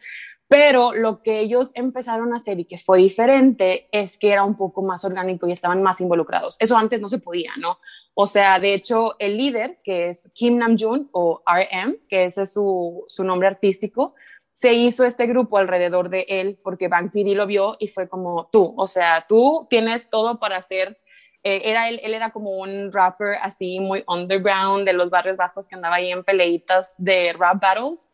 pero 0.53 0.93
lo 0.93 1.23
que 1.23 1.39
ellos 1.39 1.71
empezaron 1.73 2.31
a 2.31 2.35
hacer 2.35 2.59
y 2.59 2.65
que 2.65 2.77
fue 2.77 2.99
diferente 2.99 3.87
es 3.91 4.19
que 4.19 4.31
era 4.31 4.43
un 4.43 4.55
poco 4.55 4.83
más 4.83 5.03
orgánico 5.03 5.47
y 5.47 5.51
estaban 5.51 5.81
más 5.81 5.99
involucrados. 5.99 6.57
Eso 6.59 6.77
antes 6.77 7.01
no 7.01 7.09
se 7.09 7.17
podía, 7.17 7.53
¿no? 7.57 7.79
O 8.13 8.27
sea, 8.27 8.59
de 8.59 8.75
hecho, 8.75 9.15
el 9.17 9.37
líder, 9.37 9.79
que 9.83 10.09
es 10.09 10.29
Kim 10.35 10.59
Namjoon 10.59 11.09
o 11.11 11.41
RM, 11.47 11.97
que 12.07 12.25
ese 12.25 12.43
es 12.43 12.53
su, 12.53 13.03
su 13.07 13.23
nombre 13.23 13.47
artístico, 13.47 14.13
se 14.53 14.73
hizo 14.73 15.03
este 15.03 15.25
grupo 15.25 15.57
alrededor 15.57 16.09
de 16.09 16.25
él 16.29 16.59
porque 16.63 16.87
Bang 16.87 17.11
PD 17.11 17.35
lo 17.35 17.47
vio 17.47 17.75
y 17.79 17.87
fue 17.87 18.07
como 18.07 18.49
tú, 18.51 18.73
o 18.77 18.87
sea, 18.87 19.25
tú 19.27 19.67
tienes 19.69 20.09
todo 20.09 20.39
para 20.39 20.57
hacer, 20.57 20.99
eh, 21.43 21.61
era 21.65 21.89
él, 21.89 21.99
él 22.03 22.13
era 22.13 22.31
como 22.31 22.51
un 22.57 22.91
rapper 22.91 23.35
así 23.41 23.79
muy 23.79 24.03
underground 24.07 24.85
de 24.85 24.93
los 24.93 25.09
barrios 25.09 25.37
bajos 25.37 25.67
que 25.67 25.75
andaba 25.75 25.95
ahí 25.95 26.11
en 26.11 26.23
peleitas 26.23 26.93
de 26.97 27.33
rap 27.33 27.61
battles 27.61 28.09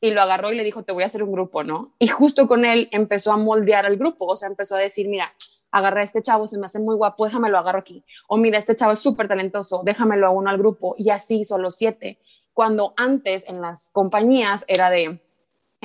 y 0.00 0.10
lo 0.10 0.20
agarró 0.20 0.52
y 0.52 0.56
le 0.56 0.64
dijo, 0.64 0.82
te 0.82 0.92
voy 0.92 1.02
a 1.02 1.06
hacer 1.06 1.22
un 1.22 1.32
grupo, 1.32 1.64
¿no? 1.64 1.94
Y 1.98 2.08
justo 2.08 2.46
con 2.46 2.64
él 2.64 2.88
empezó 2.92 3.32
a 3.32 3.38
moldear 3.38 3.86
al 3.86 3.96
grupo, 3.96 4.26
o 4.26 4.36
sea, 4.36 4.48
empezó 4.48 4.76
a 4.76 4.80
decir, 4.80 5.08
mira, 5.08 5.32
agarra 5.74 6.02
a 6.02 6.04
este 6.04 6.22
chavo, 6.22 6.46
se 6.46 6.56
me 6.56 6.66
hace 6.66 6.78
muy 6.78 6.94
guapo, 6.94 7.24
déjamelo 7.24 7.58
agarro 7.58 7.80
aquí. 7.80 8.04
O 8.28 8.36
mira, 8.36 8.58
este 8.58 8.76
chavo 8.76 8.92
es 8.92 9.00
súper 9.00 9.26
talentoso, 9.26 9.82
déjamelo 9.84 10.26
a 10.26 10.30
uno 10.30 10.48
al 10.48 10.58
grupo. 10.58 10.94
Y 10.96 11.10
así 11.10 11.40
hizo 11.40 11.58
los 11.58 11.74
siete. 11.74 12.20
Cuando 12.52 12.94
antes 12.96 13.48
en 13.48 13.60
las 13.60 13.90
compañías 13.90 14.64
era 14.68 14.88
de, 14.88 15.20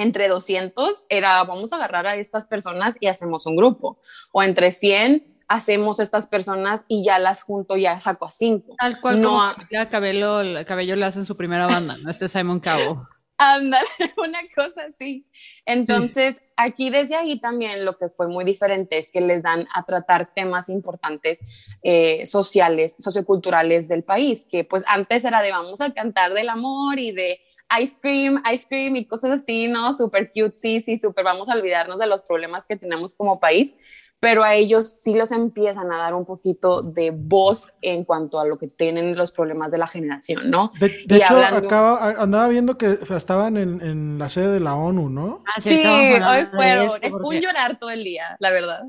entre 0.01 0.27
200 0.27 1.05
era 1.09 1.43
vamos 1.43 1.73
a 1.73 1.77
agarrar 1.77 2.07
a 2.07 2.15
estas 2.15 2.45
personas 2.45 2.95
y 2.99 3.07
hacemos 3.07 3.45
un 3.45 3.55
grupo. 3.55 3.99
O 4.31 4.41
entre 4.43 4.71
100 4.71 5.39
hacemos 5.47 5.99
estas 5.99 6.27
personas 6.27 6.85
y 6.87 7.03
ya 7.03 7.19
las 7.19 7.43
junto, 7.43 7.75
ya 7.75 7.99
saco 7.99 8.25
a 8.27 8.31
cinco. 8.31 8.75
Tal 8.77 9.01
cual 9.01 9.19
no 9.19 9.29
como 9.29 9.89
Cabello, 9.89 10.41
Cabello 10.65 10.95
le 10.95 11.05
hacen 11.05 11.25
su 11.25 11.35
primera 11.35 11.65
banda, 11.65 11.97
¿no? 12.01 12.11
Este 12.11 12.25
es 12.25 12.31
Simon 12.31 12.59
Cabo. 12.59 13.07
Ándale, 13.41 13.87
una 14.17 14.41
cosa 14.53 14.81
así. 14.89 15.25
Entonces, 15.65 16.41
aquí 16.57 16.89
desde 16.89 17.15
ahí 17.15 17.39
también 17.39 17.85
lo 17.85 17.97
que 17.97 18.09
fue 18.09 18.27
muy 18.27 18.43
diferente 18.43 18.97
es 18.97 19.11
que 19.11 19.21
les 19.21 19.41
dan 19.41 19.65
a 19.73 19.83
tratar 19.85 20.33
temas 20.35 20.67
importantes 20.67 21.39
eh, 21.81 22.25
sociales, 22.25 22.95
socioculturales 22.99 23.87
del 23.87 24.03
país, 24.03 24.45
que 24.51 24.65
pues 24.65 24.83
antes 24.87 25.23
era 25.23 25.41
de 25.41 25.51
vamos 25.51 25.79
a 25.79 25.93
cantar 25.93 26.33
del 26.33 26.49
amor 26.49 26.99
y 26.99 27.13
de 27.13 27.39
ice 27.81 27.99
cream, 28.01 28.41
ice 28.51 28.65
cream 28.67 28.95
y 28.95 29.05
cosas 29.05 29.31
así, 29.31 29.67
¿no? 29.67 29.93
Súper 29.93 30.31
cute, 30.31 30.57
sí, 30.57 30.81
sí, 30.81 30.97
súper 30.97 31.23
vamos 31.23 31.49
a 31.49 31.53
olvidarnos 31.53 31.99
de 31.99 32.07
los 32.07 32.23
problemas 32.23 32.65
que 32.65 32.75
tenemos 32.75 33.15
como 33.15 33.39
país. 33.39 33.75
pero 34.21 34.43
a 34.43 34.53
ellos 34.53 34.89
sí 35.01 35.13
los 35.13 35.31
empiezan 35.31 35.93
a 35.93 35.97
dar 35.97 36.13
un 36.13 36.25
poquito 36.25 36.81
de 36.81 37.11
voz 37.11 37.71
en 37.81 38.03
cuanto 38.03 38.41
a 38.41 38.45
lo 38.45 38.57
que 38.57 38.67
tienen 38.67 39.15
los 39.15 39.31
problemas 39.31 39.71
de 39.71 39.77
la 39.77 39.87
generación, 39.87 40.51
¿no? 40.51 40.73
De, 40.77 40.87
hecho, 41.15 41.37
acaba, 41.37 42.21
andaba 42.21 42.49
viendo 42.49 42.77
que 42.77 42.97
estaban 43.15 43.55
en, 43.55 43.79
en, 43.79 44.19
la 44.19 44.27
sede 44.27 44.51
de 44.51 44.59
la 44.59 44.75
ONU, 44.75 45.09
¿no? 45.09 45.41
Ah, 45.45 45.61
sí, 45.61 45.81
hoy 45.85 46.45
fueron. 46.47 46.89
Es 47.01 47.13
un 47.13 47.39
llorar 47.39 47.79
todo 47.79 47.91
el 47.91 48.03
día, 48.03 48.35
la 48.39 48.51
verdad. 48.51 48.83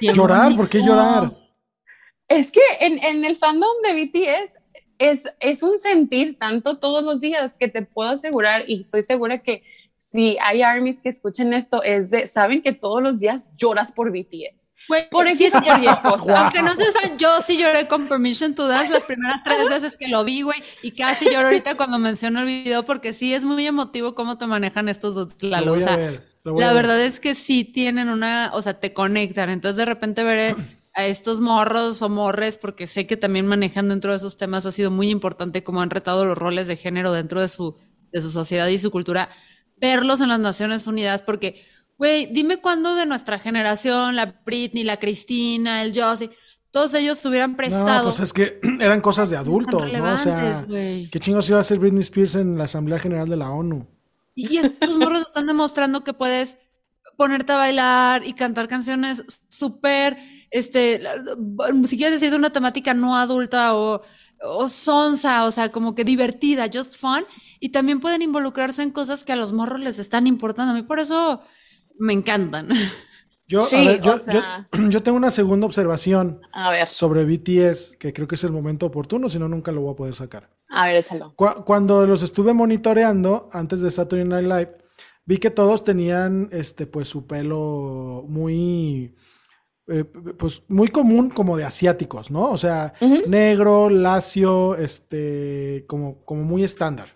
¿Llorar? 0.00 0.56
¿Por 0.56 0.70
qué 0.70 0.82
llorar? 0.82 1.30
Es 2.26 2.50
que 2.50 2.62
en, 2.80 3.04
en 3.04 3.24
el 3.26 3.36
fandom 3.36 3.82
de 3.82 3.92
BTS 3.92 4.59
es, 5.00 5.22
es 5.40 5.62
un 5.62 5.80
sentir 5.80 6.38
tanto 6.38 6.76
todos 6.76 7.02
los 7.02 7.22
días 7.22 7.56
que 7.58 7.68
te 7.68 7.82
puedo 7.82 8.10
asegurar 8.10 8.64
y 8.68 8.82
estoy 8.82 9.02
segura 9.02 9.38
que 9.38 9.62
si 9.96 10.36
hay 10.42 10.60
armies 10.60 11.00
que 11.00 11.08
escuchen 11.08 11.54
esto, 11.54 11.82
es 11.82 12.10
de, 12.10 12.26
saben 12.26 12.60
que 12.62 12.72
todos 12.72 13.02
los 13.02 13.18
días 13.18 13.50
lloras 13.56 13.92
por 13.92 14.10
BTS. 14.10 14.60
Por 15.10 15.28
eso 15.28 15.38
sí, 15.38 15.50
Aunque 15.54 16.62
no 16.62 16.74
se 16.74 17.16
yo 17.16 17.28
sí 17.46 17.56
lloré 17.56 17.86
con 17.86 18.08
Permission 18.08 18.54
to 18.54 18.66
Dance 18.66 18.92
las 18.92 19.04
primeras 19.04 19.42
tres 19.44 19.68
veces 19.68 19.96
que 19.96 20.08
lo 20.08 20.24
vi, 20.24 20.42
güey, 20.42 20.60
y 20.82 20.90
casi 20.90 21.26
lloro 21.26 21.46
ahorita 21.46 21.76
cuando 21.76 21.98
menciono 21.98 22.40
el 22.40 22.46
video 22.46 22.84
porque 22.84 23.12
sí 23.12 23.32
es 23.32 23.44
muy 23.44 23.66
emotivo 23.66 24.14
cómo 24.14 24.36
te 24.36 24.46
manejan 24.46 24.88
estos 24.88 25.14
dos. 25.14 25.28
La, 25.40 25.60
la 25.60 26.72
verdad 26.72 27.00
es 27.00 27.20
que 27.20 27.34
sí 27.34 27.64
tienen 27.64 28.08
una, 28.08 28.50
o 28.52 28.60
sea, 28.60 28.80
te 28.80 28.92
conectan. 28.92 29.48
Entonces 29.48 29.76
de 29.76 29.84
repente 29.84 30.24
veré 30.24 30.56
a 30.94 31.06
estos 31.06 31.40
morros 31.40 32.02
o 32.02 32.08
morres, 32.08 32.58
porque 32.58 32.86
sé 32.86 33.06
que 33.06 33.16
también 33.16 33.46
manejan 33.46 33.88
dentro 33.88 34.10
de 34.10 34.16
esos 34.16 34.36
temas, 34.36 34.66
ha 34.66 34.72
sido 34.72 34.90
muy 34.90 35.10
importante 35.10 35.62
cómo 35.62 35.82
han 35.82 35.90
retado 35.90 36.24
los 36.24 36.36
roles 36.36 36.66
de 36.66 36.76
género 36.76 37.12
dentro 37.12 37.40
de 37.40 37.48
su, 37.48 37.76
de 38.12 38.20
su 38.20 38.30
sociedad 38.30 38.66
y 38.68 38.78
su 38.78 38.90
cultura, 38.90 39.28
verlos 39.76 40.20
en 40.20 40.28
las 40.28 40.40
Naciones 40.40 40.86
Unidas, 40.86 41.22
porque 41.22 41.62
Güey, 42.00 42.32
dime 42.32 42.62
cuándo 42.62 42.94
de 42.94 43.04
nuestra 43.04 43.38
generación, 43.38 44.16
la 44.16 44.40
Britney, 44.46 44.84
la 44.84 44.96
Cristina, 44.96 45.82
el 45.82 45.92
Josie, 45.94 46.30
todos 46.70 46.94
ellos 46.94 47.22
hubieran 47.26 47.56
prestado. 47.56 47.98
No, 47.98 48.04
pues 48.04 48.20
es 48.20 48.32
que 48.32 48.58
eran 48.80 49.02
cosas 49.02 49.28
de 49.28 49.36
adultos, 49.36 49.92
¿no? 49.92 50.14
O 50.14 50.16
sea, 50.16 50.64
¿qué 50.66 51.20
chingos 51.20 51.46
iba 51.50 51.58
a 51.58 51.60
hacer 51.60 51.78
Britney 51.78 52.00
Spears 52.00 52.36
en 52.36 52.56
la 52.56 52.64
Asamblea 52.64 52.98
General 52.98 53.28
de 53.28 53.36
la 53.36 53.50
ONU? 53.50 53.86
Y 54.34 54.56
estos 54.56 54.96
morros 54.96 55.24
están 55.24 55.46
demostrando 55.46 56.02
que 56.02 56.14
puedes 56.14 56.56
ponerte 57.18 57.52
a 57.52 57.56
bailar 57.56 58.26
y 58.26 58.32
cantar 58.32 58.66
canciones 58.66 59.22
súper, 59.50 60.16
este, 60.50 61.00
si 61.86 61.96
quieres 61.96 62.14
decir 62.14 62.30
de 62.30 62.36
una 62.36 62.50
temática 62.50 62.94
no 62.94 63.16
adulta 63.16 63.74
o, 63.74 64.02
o 64.42 64.68
sonsa, 64.68 65.44
o 65.44 65.50
sea, 65.50 65.70
como 65.70 65.94
que 65.94 66.04
divertida, 66.04 66.68
just 66.72 66.96
fun, 66.96 67.24
y 67.58 67.70
también 67.70 68.00
pueden 68.00 68.22
involucrarse 68.22 68.82
en 68.82 68.90
cosas 68.90 69.24
que 69.24 69.32
a 69.32 69.36
los 69.36 69.52
morros 69.52 69.80
les 69.80 69.98
están 69.98 70.26
importando. 70.26 70.72
A 70.72 70.74
mí 70.74 70.82
por 70.82 70.98
eso 70.98 71.42
me 71.98 72.12
encantan. 72.12 72.68
Yo, 73.46 73.68
yo, 74.90 75.02
tengo 75.02 75.16
una 75.16 75.32
segunda 75.32 75.66
observación 75.66 76.40
sobre 76.86 77.24
BTS, 77.24 77.96
que 77.98 78.12
creo 78.12 78.28
que 78.28 78.36
es 78.36 78.44
el 78.44 78.52
momento 78.52 78.86
oportuno, 78.86 79.28
si 79.28 79.40
no, 79.40 79.48
nunca 79.48 79.72
lo 79.72 79.80
voy 79.80 79.92
a 79.92 79.96
poder 79.96 80.14
sacar. 80.14 80.48
A 80.70 80.86
ver, 80.86 80.96
échalo. 80.96 81.34
cuando 81.34 82.06
los 82.06 82.22
estuve 82.22 82.54
monitoreando 82.54 83.48
antes 83.52 83.80
de 83.80 83.90
Saturday 83.90 84.24
Night 84.24 84.46
Live, 84.46 84.78
vi 85.26 85.38
que 85.38 85.50
todos 85.50 85.82
tenían 85.82 86.48
este, 86.52 86.86
pues, 86.86 87.08
su 87.08 87.26
pelo 87.26 88.24
muy. 88.28 89.16
Eh, 89.92 90.04
pues 90.04 90.62
muy 90.68 90.86
común 90.86 91.30
como 91.30 91.56
de 91.56 91.64
asiáticos, 91.64 92.30
¿no? 92.30 92.50
O 92.50 92.56
sea, 92.56 92.94
negro, 93.26 93.90
lacio, 93.90 94.76
este, 94.76 95.84
como, 95.88 96.24
como 96.24 96.44
muy 96.44 96.62
estándar. 96.62 97.08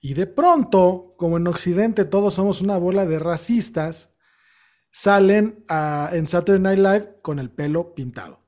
Y 0.00 0.14
de 0.14 0.26
pronto, 0.26 1.14
como 1.16 1.36
en 1.36 1.46
Occidente 1.46 2.04
todos 2.04 2.34
somos 2.34 2.60
una 2.60 2.76
bola 2.76 3.06
de 3.06 3.20
racistas, 3.20 4.16
salen 4.90 5.64
en 6.12 6.26
Saturday 6.26 6.60
Night 6.60 6.78
Live 6.78 7.20
con 7.22 7.38
el 7.38 7.50
pelo 7.50 7.94
pintado. 7.94 8.40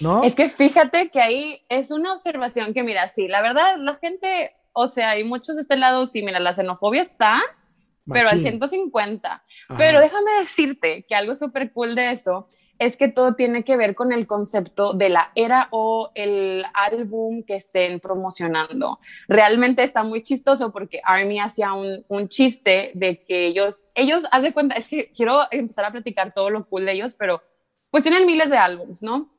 ¿No? 0.00 0.24
Es 0.24 0.34
que 0.34 0.48
fíjate 0.48 1.10
que 1.10 1.20
ahí 1.20 1.64
es 1.68 1.92
una 1.92 2.12
observación 2.12 2.74
que, 2.74 2.82
mira, 2.82 3.06
sí, 3.06 3.28
la 3.28 3.40
verdad, 3.40 3.76
la 3.78 3.94
gente, 3.96 4.56
o 4.72 4.88
sea, 4.88 5.10
hay 5.10 5.22
muchos 5.22 5.56
de 5.56 5.62
este 5.62 5.76
lado, 5.76 6.06
sí, 6.06 6.22
mira, 6.22 6.40
la 6.40 6.52
xenofobia 6.52 7.02
está, 7.02 7.40
pero 8.10 8.28
al 8.28 8.40
150. 8.40 9.44
Pero 9.76 10.00
déjame 10.00 10.32
decirte 10.38 11.04
que 11.08 11.14
algo 11.14 11.34
súper 11.34 11.72
cool 11.72 11.94
de 11.94 12.12
eso 12.12 12.46
es 12.78 12.96
que 12.96 13.08
todo 13.08 13.34
tiene 13.34 13.64
que 13.64 13.76
ver 13.76 13.94
con 13.94 14.12
el 14.12 14.26
concepto 14.26 14.92
de 14.92 15.08
la 15.08 15.32
era 15.34 15.68
o 15.72 16.10
el 16.14 16.64
álbum 16.74 17.42
que 17.42 17.56
estén 17.56 17.98
promocionando. 17.98 19.00
Realmente 19.26 19.82
está 19.82 20.04
muy 20.04 20.22
chistoso 20.22 20.72
porque 20.72 21.00
Army 21.04 21.40
hacía 21.40 21.72
un, 21.72 22.04
un 22.08 22.28
chiste 22.28 22.92
de 22.94 23.24
que 23.24 23.46
ellos, 23.46 23.84
ellos, 23.94 24.24
haz 24.30 24.42
de 24.42 24.52
cuenta, 24.52 24.76
es 24.76 24.86
que 24.86 25.10
quiero 25.10 25.40
empezar 25.50 25.84
a 25.84 25.92
platicar 25.92 26.32
todo 26.32 26.50
lo 26.50 26.68
cool 26.68 26.86
de 26.86 26.92
ellos, 26.92 27.16
pero 27.18 27.42
pues 27.90 28.04
tienen 28.04 28.26
miles 28.26 28.48
de 28.48 28.58
álbums, 28.58 29.02
¿no? 29.02 29.34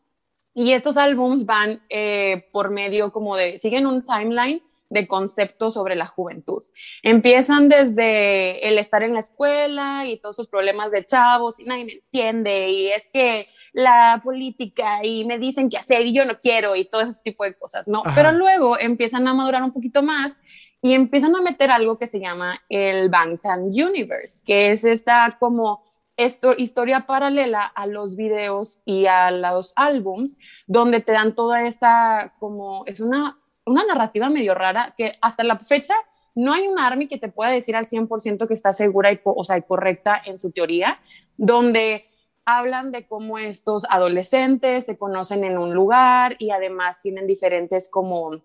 Y 0.54 0.74
estos 0.74 0.98
álbums 0.98 1.46
van 1.46 1.82
eh, 1.90 2.50
por 2.52 2.72
medio 2.72 3.14
como 3.14 3.38
de, 3.38 3.60
siguen 3.60 3.88
un 3.88 4.04
timeline 4.04 4.62
de 4.90 5.08
conceptos 5.08 5.76
sobre 5.76 5.96
la 5.96 6.08
juventud. 6.08 6.64
Empiezan 7.04 7.70
desde 7.70 8.68
el 8.68 8.78
estar 8.78 9.04
en 9.04 9.14
la 9.14 9.20
escuela 9.20 10.06
y 10.06 10.18
todos 10.18 10.36
sus 10.36 10.48
problemas 10.48 10.92
de 10.92 11.06
chavos 11.06 11.60
y 11.60 11.66
nadie 11.66 11.86
me 11.86 11.94
entiende 11.94 12.70
y 12.70 12.88
es 12.88 13.10
que 13.12 13.48
la 13.72 14.20
política 14.24 15.04
y 15.04 15.26
me 15.26 15.38
dicen 15.38 15.70
qué 15.70 15.78
hacer 15.78 16.06
y 16.06 16.14
yo 16.14 16.26
no 16.26 16.40
quiero 16.40 16.76
y 16.76 16.86
todo 16.86 17.02
ese 17.02 17.22
tipo 17.24 17.44
de 17.44 17.56
cosas, 17.56 17.88
¿no? 17.88 18.02
Pero 18.16 18.32
luego 18.32 18.80
empiezan 18.80 19.28
a 19.28 19.34
madurar 19.34 19.64
un 19.64 19.74
poquito 19.74 20.02
más 20.02 20.38
y 20.82 20.94
empiezan 20.94 21.36
a 21.36 21.42
meter 21.42 21.72
algo 21.72 21.98
que 21.98 22.08
se 22.08 22.20
llama 22.20 22.60
el 22.70 23.10
Bangtan 23.10 23.66
Universe, 23.66 24.44
que 24.46 24.72
es 24.72 24.84
esta 24.84 25.38
como 25.40 25.84
esto, 26.20 26.54
historia 26.58 27.06
paralela 27.06 27.64
a 27.64 27.86
los 27.86 28.16
videos 28.16 28.82
y 28.84 29.06
a 29.06 29.32
los 29.32 29.72
álbums, 29.76 30.38
donde 30.68 31.00
te 31.00 31.14
dan 31.14 31.34
toda 31.34 31.66
esta 31.66 32.34
como, 32.40 32.84
es 32.88 33.00
una 33.00 33.40
una 33.70 33.86
narrativa 33.86 34.30
medio 34.30 34.56
rara 34.56 34.94
que 34.98 35.14
hasta 35.22 35.44
la 35.44 35.58
fecha 35.58 35.96
no 36.36 36.54
hay 36.54 36.68
un 36.68 36.80
army 36.80 37.08
que 37.08 37.18
te 37.18 37.30
pueda 37.30 37.52
decir 37.52 37.76
al 37.76 37.88
100% 37.88 38.48
que 38.48 38.54
está 38.54 38.74
segura 38.74 39.12
y, 39.12 39.20
o 39.24 39.44
sea, 39.44 39.62
correcta 39.62 40.22
en 40.26 40.40
su 40.40 40.52
teoría, 40.52 41.00
donde 41.38 42.06
hablan 42.46 42.92
de 42.92 43.06
cómo 43.06 43.38
estos 43.38 43.86
adolescentes 43.90 44.86
se 44.86 44.98
conocen 44.98 45.44
en 45.44 45.58
un 45.58 45.74
lugar 45.74 46.36
y 46.40 46.52
además 46.52 47.00
tienen 47.02 47.28
diferentes 47.28 47.90
como 47.90 48.42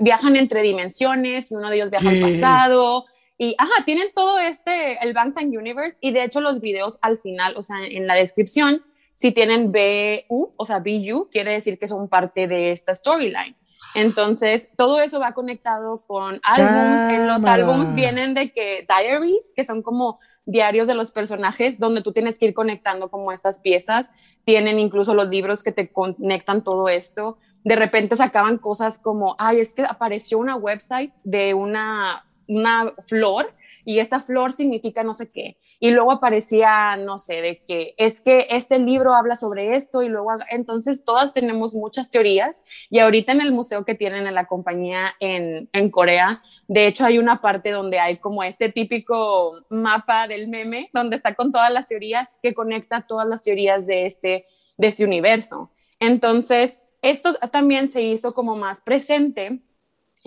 viajan 0.00 0.36
entre 0.36 0.62
dimensiones 0.62 1.52
y 1.52 1.54
uno 1.54 1.70
de 1.70 1.76
ellos 1.76 1.90
viaja 1.90 2.08
al 2.08 2.20
pasado 2.20 3.04
y 3.36 3.54
ajá, 3.56 3.84
tienen 3.84 4.08
todo 4.14 4.38
este 4.38 4.98
el 5.04 5.12
Bangtan 5.12 5.56
Universe 5.56 5.96
y 6.00 6.10
de 6.10 6.24
hecho 6.24 6.40
los 6.40 6.60
videos 6.60 6.98
al 7.02 7.18
final, 7.18 7.56
o 7.56 7.62
sea, 7.62 7.76
en 7.84 8.06
la 8.06 8.14
descripción 8.14 8.82
si 9.14 9.32
tienen 9.32 9.72
BU, 9.72 10.54
o 10.56 10.64
sea, 10.64 10.78
BU 10.78 11.28
quiere 11.30 11.52
decir 11.52 11.78
que 11.78 11.88
son 11.88 12.08
parte 12.08 12.46
de 12.46 12.70
esta 12.70 12.94
storyline. 12.94 13.56
Entonces, 13.94 14.68
todo 14.76 15.00
eso 15.00 15.20
va 15.20 15.32
conectado 15.32 16.02
con 16.06 16.40
álbums. 16.42 17.12
En 17.12 17.26
los 17.26 17.44
álbums 17.44 17.94
vienen 17.94 18.34
de 18.34 18.52
que 18.52 18.86
diaries, 18.88 19.52
que 19.54 19.64
son 19.64 19.82
como 19.82 20.20
diarios 20.44 20.86
de 20.86 20.94
los 20.94 21.10
personajes, 21.10 21.78
donde 21.78 22.02
tú 22.02 22.12
tienes 22.12 22.38
que 22.38 22.46
ir 22.46 22.54
conectando 22.54 23.10
como 23.10 23.32
estas 23.32 23.60
piezas. 23.60 24.10
Tienen 24.44 24.78
incluso 24.78 25.14
los 25.14 25.30
libros 25.30 25.62
que 25.62 25.72
te 25.72 25.92
conectan 25.92 26.64
todo 26.64 26.88
esto. 26.88 27.38
De 27.64 27.76
repente 27.76 28.16
sacaban 28.16 28.58
cosas 28.58 28.98
como, 28.98 29.36
ay, 29.38 29.60
es 29.60 29.74
que 29.74 29.82
apareció 29.82 30.38
una 30.38 30.56
website 30.56 31.12
de 31.24 31.54
una, 31.54 32.24
una 32.46 32.92
flor 33.06 33.52
y 33.88 34.00
esta 34.00 34.20
flor 34.20 34.52
significa 34.52 35.02
no 35.02 35.14
sé 35.14 35.30
qué. 35.30 35.56
Y 35.80 35.92
luego 35.92 36.12
aparecía, 36.12 36.98
no 36.98 37.16
sé, 37.16 37.40
de 37.40 37.64
que 37.64 37.94
es 37.96 38.20
que 38.20 38.46
este 38.50 38.78
libro 38.78 39.14
habla 39.14 39.34
sobre 39.34 39.76
esto 39.76 40.02
y 40.02 40.10
luego, 40.10 40.32
entonces 40.50 41.06
todas 41.06 41.32
tenemos 41.32 41.74
muchas 41.74 42.10
teorías 42.10 42.60
y 42.90 42.98
ahorita 42.98 43.32
en 43.32 43.40
el 43.40 43.50
museo 43.50 43.86
que 43.86 43.94
tienen 43.94 44.26
en 44.26 44.34
la 44.34 44.44
compañía 44.44 45.14
en, 45.20 45.70
en 45.72 45.90
Corea, 45.90 46.42
de 46.66 46.86
hecho 46.86 47.06
hay 47.06 47.16
una 47.16 47.40
parte 47.40 47.70
donde 47.70 47.98
hay 47.98 48.18
como 48.18 48.42
este 48.42 48.68
típico 48.68 49.64
mapa 49.70 50.28
del 50.28 50.48
meme, 50.48 50.90
donde 50.92 51.16
está 51.16 51.34
con 51.34 51.50
todas 51.50 51.72
las 51.72 51.88
teorías 51.88 52.28
que 52.42 52.52
conecta 52.52 53.06
todas 53.06 53.26
las 53.26 53.42
teorías 53.42 53.86
de 53.86 54.04
este, 54.04 54.44
de 54.76 54.86
este 54.86 55.06
universo. 55.06 55.70
Entonces, 55.98 56.82
esto 57.00 57.36
también 57.50 57.88
se 57.88 58.02
hizo 58.02 58.34
como 58.34 58.54
más 58.54 58.82
presente 58.82 59.62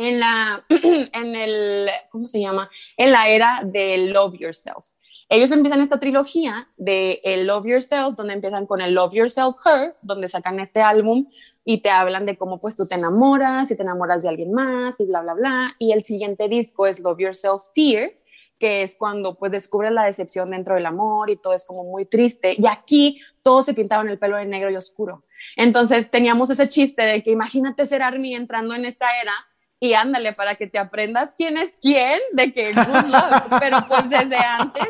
en 0.08 0.20
la, 0.20 0.66
en 0.70 1.36
el, 1.36 1.90
¿cómo 2.10 2.28
se 2.28 2.40
llama? 2.40 2.70
En 2.98 3.12
la 3.12 3.28
era 3.30 3.62
de 3.64 3.98
Love 4.08 4.36
Yourself. 4.40 4.88
Ellos 5.30 5.52
empiezan 5.52 5.80
esta 5.80 5.98
trilogía 5.98 6.68
de 6.76 7.22
Love 7.46 7.66
Yourself, 7.66 8.18
donde 8.18 8.34
empiezan 8.34 8.66
con 8.66 8.82
el 8.82 8.94
Love 8.94 9.14
Yourself 9.14 9.56
Her, 9.66 9.96
donde 10.02 10.28
sacan 10.28 10.60
este 10.60 10.82
álbum 10.82 11.28
y 11.64 11.78
te 11.78 11.90
hablan 11.90 12.26
de 12.26 12.38
cómo 12.38 12.60
pues 12.60 12.76
tú 12.76 12.86
te 12.86 12.96
enamoras 12.96 13.72
y 13.72 13.78
te 13.78 13.84
enamoras 13.84 14.24
de 14.24 14.30
alguien 14.30 14.52
más 14.52 15.00
y 15.00 15.06
bla, 15.06 15.22
bla, 15.22 15.34
bla. 15.34 15.76
Y 15.80 15.94
el 15.94 16.04
siguiente 16.04 16.50
disco 16.50 16.86
es 16.86 17.00
Love 17.00 17.20
Yourself 17.20 17.64
Tear, 17.74 18.12
que 18.60 18.84
es 18.84 18.98
cuando 18.98 19.36
pues 19.36 19.54
descubres 19.54 19.94
la 19.94 20.04
decepción 20.04 20.52
dentro 20.52 20.76
del 20.76 20.86
amor 20.86 21.30
y 21.30 21.38
todo 21.38 21.54
es 21.54 21.64
como 21.64 21.86
muy 21.86 22.06
triste. 22.06 22.54
Y 22.58 22.68
aquí 22.68 23.22
todos 23.42 23.64
se 23.64 23.74
pintaban 23.74 24.10
el 24.10 24.20
pelo 24.20 24.36
de 24.36 24.46
negro 24.46 24.70
y 24.70 24.76
oscuro. 24.76 25.24
Entonces 25.56 26.12
teníamos 26.12 26.50
ese 26.50 26.68
chiste 26.68 27.04
de 27.04 27.24
que 27.24 27.32
imagínate 27.32 27.86
ser 27.86 28.02
Army 28.02 28.36
entrando 28.36 28.76
en 28.76 28.84
esta 28.84 29.08
era 29.22 29.34
y 29.82 29.96
ándale 29.96 30.32
para 30.34 30.56
que 30.56 30.67
te 30.67 30.78
aprendas 30.78 31.32
quién 31.36 31.58
es 31.58 31.76
quién, 31.76 32.20
de 32.34 32.54
que 32.54 32.72
good 32.72 33.08
luck, 33.08 33.60
pero 33.60 33.78
pues 33.88 34.10
desde 34.10 34.38
antes 34.38 34.88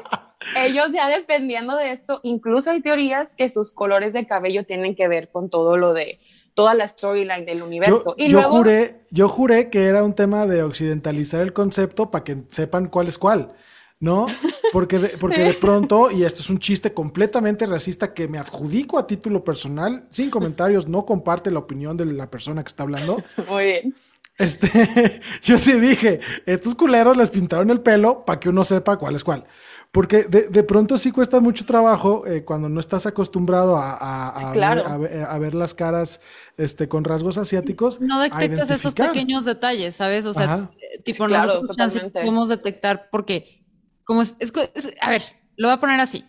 ellos 0.58 0.90
ya 0.92 1.08
dependiendo 1.08 1.78
de 1.78 1.94
esto, 1.94 2.20
incluso 2.24 2.72
hay 2.72 2.82
teorías 2.82 3.34
que 3.36 3.50
sus 3.50 3.72
colores 3.72 4.12
de 4.12 4.28
cabello 4.28 4.66
tienen 4.66 4.96
que 4.96 5.08
ver 5.08 5.30
con 5.30 5.50
todo 5.50 5.78
lo 5.78 5.94
de 5.94 6.20
toda 6.56 6.74
la 6.74 6.86
storyline 6.86 7.46
del 7.46 7.64
universo. 7.64 8.16
Yo, 8.18 8.28
yo 8.28 8.42
juré, 8.44 9.00
yo 9.12 9.30
juré 9.30 9.70
que 9.70 9.86
era 9.86 10.04
un 10.04 10.14
tema 10.14 10.46
de 10.46 10.62
occidentalizar 10.62 11.40
el 11.40 11.54
concepto 11.54 12.12
para 12.12 12.26
que 12.26 12.44
sepan 12.50 12.88
cuál 12.90 13.08
es 13.08 13.18
cuál. 13.18 13.54
¿no? 14.02 14.26
Porque 14.74 14.98
de, 14.98 15.10
porque 15.10 15.44
de 15.44 15.54
pronto, 15.62 16.12
y 16.12 16.24
esto 16.24 16.42
es 16.42 16.50
un 16.50 16.60
chiste 16.60 16.92
completamente 16.92 17.68
racista 17.68 18.14
que 18.14 18.28
me 18.28 18.40
adjudico 18.40 18.98
a 18.98 19.06
título 19.06 19.44
personal, 19.44 20.08
sin 20.10 20.32
comentarios, 20.32 20.88
no 20.88 21.06
comparte 21.06 21.52
la 21.52 21.60
opinión 21.60 21.96
de 21.96 22.08
la 22.08 22.30
persona 22.30 22.64
que 22.64 22.70
está 22.70 22.84
hablando. 22.84 23.24
Muy 23.48 23.64
bien. 23.64 23.96
Este, 24.42 25.22
yo 25.44 25.60
sí 25.60 25.74
dije, 25.80 26.20
estos 26.46 26.76
culeros 26.76 27.16
les 27.16 27.30
pintaron 27.30 27.70
el 27.70 27.82
pelo 27.82 28.26
para 28.26 28.40
que 28.40 28.50
uno 28.50 28.64
sepa 28.64 28.98
cuál 28.98 29.16
es 29.16 29.24
cuál. 29.24 29.46
Porque 29.92 30.24
de, 30.24 30.48
de 30.48 30.64
pronto 30.64 30.98
sí 30.98 31.12
cuesta 31.12 31.42
mucho 31.42 31.66
trabajo 31.66 32.26
eh, 32.26 32.46
cuando 32.46 32.70
no 32.70 32.80
estás 32.80 33.06
acostumbrado 33.06 33.76
a, 33.78 34.30
a, 34.30 34.40
Sí, 34.40 34.46
a 34.46 34.52
claro. 34.54 34.84
ver, 34.84 34.92
a 34.92 34.98
ver- 34.98 35.24
a 35.30 35.38
ver 35.40 35.54
las 35.54 35.74
caras 35.74 36.22
este, 36.58 36.88
con 36.88 37.04
rasgos 37.04 37.38
asiáticos. 37.38 38.00
No 38.00 38.22
detectas 38.22 38.70
esos 38.70 38.94
pequeños 38.96 39.44
detalles, 39.46 39.96
¿sabes? 39.96 40.26
O 40.26 40.32
sea, 40.34 40.44
Ajá. 40.46 40.72
eh, 40.80 41.02
tipo, 41.04 41.26
Sí, 41.26 41.30
claro, 41.30 41.60
totalmente. 41.62 42.22
podemos 42.22 42.48
detectar 42.48 43.10
porque, 43.12 43.66
como 44.06 44.22
es, 44.22 44.36
es- 44.40 44.54
a 45.02 45.10
ver, 45.10 45.24
lo 45.58 45.68
voy 45.68 45.76
a 45.76 45.80
poner 45.82 46.00
así. 46.00 46.24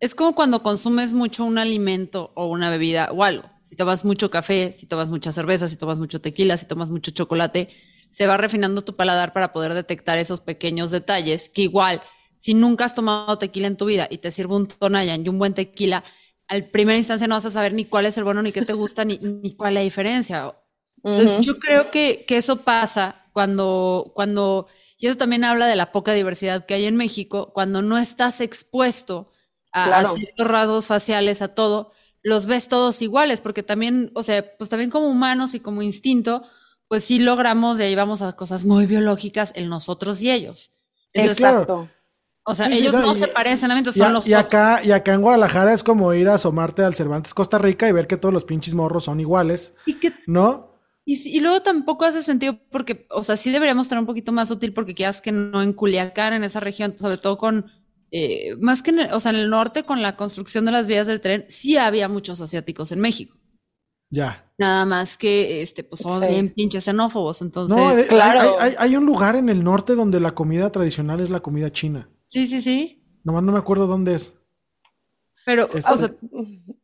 Es 0.00 0.14
como 0.14 0.36
cuando 0.36 0.62
consumes 0.62 1.12
mucho 1.12 1.44
un 1.44 1.58
alimento 1.58 2.30
o 2.36 2.46
una 2.46 2.70
bebida 2.70 3.10
o 3.10 3.24
algo. 3.24 3.50
Si 3.68 3.76
tomas 3.76 4.02
mucho 4.02 4.30
café, 4.30 4.72
si 4.72 4.86
tomas 4.86 5.10
mucha 5.10 5.30
cerveza, 5.30 5.68
si 5.68 5.76
tomas 5.76 5.98
mucho 5.98 6.22
tequila, 6.22 6.56
si 6.56 6.64
tomas 6.64 6.88
mucho 6.88 7.10
chocolate, 7.10 7.68
se 8.08 8.26
va 8.26 8.38
refinando 8.38 8.82
tu 8.82 8.96
paladar 8.96 9.34
para 9.34 9.52
poder 9.52 9.74
detectar 9.74 10.16
esos 10.16 10.40
pequeños 10.40 10.90
detalles 10.90 11.50
que 11.50 11.60
igual, 11.60 12.00
si 12.34 12.54
nunca 12.54 12.86
has 12.86 12.94
tomado 12.94 13.36
tequila 13.36 13.66
en 13.66 13.76
tu 13.76 13.84
vida 13.84 14.08
y 14.10 14.18
te 14.18 14.30
sirve 14.30 14.54
un 14.54 14.68
Tonayan 14.68 15.22
y 15.22 15.28
un 15.28 15.38
buen 15.38 15.52
tequila, 15.52 16.02
al 16.46 16.64
primera 16.70 16.96
instancia 16.96 17.26
no 17.26 17.34
vas 17.34 17.44
a 17.44 17.50
saber 17.50 17.74
ni 17.74 17.84
cuál 17.84 18.06
es 18.06 18.16
el 18.16 18.24
bueno, 18.24 18.40
ni 18.40 18.52
qué 18.52 18.62
te 18.62 18.72
gusta, 18.72 19.04
ni, 19.04 19.18
ni 19.18 19.54
cuál 19.54 19.72
es 19.72 19.74
la 19.74 19.80
diferencia. 19.82 20.54
Entonces, 21.04 21.44
yo 21.44 21.58
creo 21.58 21.90
que, 21.90 22.24
que 22.26 22.38
eso 22.38 22.62
pasa 22.62 23.26
cuando, 23.34 24.12
cuando, 24.14 24.66
y 24.98 25.08
eso 25.08 25.18
también 25.18 25.44
habla 25.44 25.66
de 25.66 25.76
la 25.76 25.92
poca 25.92 26.14
diversidad 26.14 26.64
que 26.64 26.72
hay 26.72 26.86
en 26.86 26.96
México, 26.96 27.52
cuando 27.52 27.82
no 27.82 27.98
estás 27.98 28.40
expuesto 28.40 29.30
a, 29.72 29.98
a 29.98 30.08
ciertos 30.08 30.46
rasgos 30.46 30.86
faciales, 30.86 31.42
a 31.42 31.48
todo, 31.48 31.92
los 32.22 32.46
ves 32.46 32.68
todos 32.68 33.00
iguales, 33.02 33.40
porque 33.40 33.62
también, 33.62 34.10
o 34.14 34.22
sea, 34.22 34.44
pues 34.58 34.70
también 34.70 34.90
como 34.90 35.08
humanos 35.08 35.54
y 35.54 35.60
como 35.60 35.82
instinto, 35.82 36.42
pues 36.88 37.04
sí 37.04 37.18
logramos, 37.18 37.78
de 37.78 37.84
ahí 37.84 37.94
vamos 37.94 38.22
a 38.22 38.32
cosas 38.34 38.64
muy 38.64 38.86
biológicas 38.86 39.52
en 39.54 39.68
nosotros 39.68 40.20
y 40.22 40.30
ellos. 40.30 40.70
Entonces, 41.12 41.36
claro. 41.38 41.60
Exacto. 41.62 41.88
O 42.44 42.54
sea, 42.54 42.66
Sí, 42.66 42.72
sí, 42.72 42.78
ellos 42.80 42.94
no, 42.94 43.02
no, 43.02 43.12
y- 43.12 43.18
se 43.20 43.28
parecen 43.28 43.70
a 43.70 43.74
mí, 43.74 43.80
entonces 43.80 44.00
Y, 44.00 44.04
son 44.04 44.14
los 44.14 44.26
y 44.26 44.32
acá, 44.32 44.82
y 44.82 44.90
acá 44.92 45.12
en 45.12 45.20
Guadalajara 45.20 45.74
es 45.74 45.82
como 45.82 46.14
ir 46.14 46.28
a 46.28 46.34
asomarte 46.34 46.82
al 46.82 46.94
Cervantes 46.94 47.34
Costa 47.34 47.58
Rica 47.58 47.86
y 47.88 47.92
ver 47.92 48.06
que 48.06 48.16
todos 48.16 48.32
los 48.32 48.44
pinches 48.44 48.74
morros 48.74 49.04
son 49.04 49.20
iguales, 49.20 49.74
Y 49.84 49.94
que 50.00 50.12
¿no? 50.26 50.68
Y, 51.04 51.16
si- 51.16 51.30
y 51.34 51.40
luego 51.40 51.60
tampoco 51.62 52.04
hace 52.06 52.22
sentido 52.22 52.58
porque, 52.70 53.06
o 53.10 53.22
sea, 53.22 53.36
sí 53.36 53.50
deberíamos 53.50 53.86
estar 53.86 53.98
un 53.98 54.06
poquito 54.06 54.32
más 54.32 54.50
útil 54.50 54.72
porque 54.74 54.94
quieras 54.94 55.20
que 55.20 55.32
no 55.32 55.62
en 55.62 55.72
Culiacán, 55.74 56.32
en 56.34 56.44
esa 56.44 56.60
región, 56.60 56.94
sobre 56.98 57.16
todo 57.18 57.36
con, 57.38 57.70
eh, 58.10 58.56
más 58.60 58.82
que 58.82 58.90
en 58.90 59.00
el, 59.00 59.12
o 59.12 59.20
sea, 59.20 59.30
en 59.30 59.36
el 59.38 59.50
norte 59.50 59.84
con 59.84 60.00
la 60.02 60.16
construcción 60.16 60.64
de 60.64 60.72
las 60.72 60.86
vías 60.86 61.06
del 61.06 61.20
tren, 61.20 61.44
sí 61.48 61.76
había 61.76 62.08
muchos 62.08 62.40
asiáticos 62.40 62.90
en 62.92 63.00
México. 63.00 63.36
Ya. 64.10 64.50
Nada 64.56 64.86
más 64.86 65.16
que, 65.18 65.60
este, 65.62 65.84
pues 65.84 66.00
somos 66.00 66.20
Sí. 66.22 66.28
bien 66.28 66.52
pinches 66.54 66.84
xenófobos, 66.84 67.42
entonces, 67.42 67.76
No, 67.76 67.90
eh, 67.92 68.02
hay- 68.02 68.04
claro. 68.08 68.40
hay, 68.58 68.70
hay- 68.70 68.74
hay 68.78 68.96
un 68.96 69.04
lugar 69.04 69.36
en 69.36 69.48
el 69.50 69.62
norte 69.62 69.94
donde 69.94 70.18
la 70.20 70.34
comida 70.34 70.72
tradicional 70.72 71.20
es 71.20 71.28
la 71.30 71.40
comida 71.40 71.70
china. 71.70 72.08
sí, 72.26 72.46
sí, 72.46 72.62
sí. 72.62 72.94
Nomás 73.24 73.42
no 73.42 73.52
me 73.52 73.58
acuerdo 73.58 73.86
dónde 73.86 74.14
es. 74.14 74.34
Pero, 75.44 75.64
Este- 75.72 75.90
o 75.90 75.96
sea, 75.96 76.10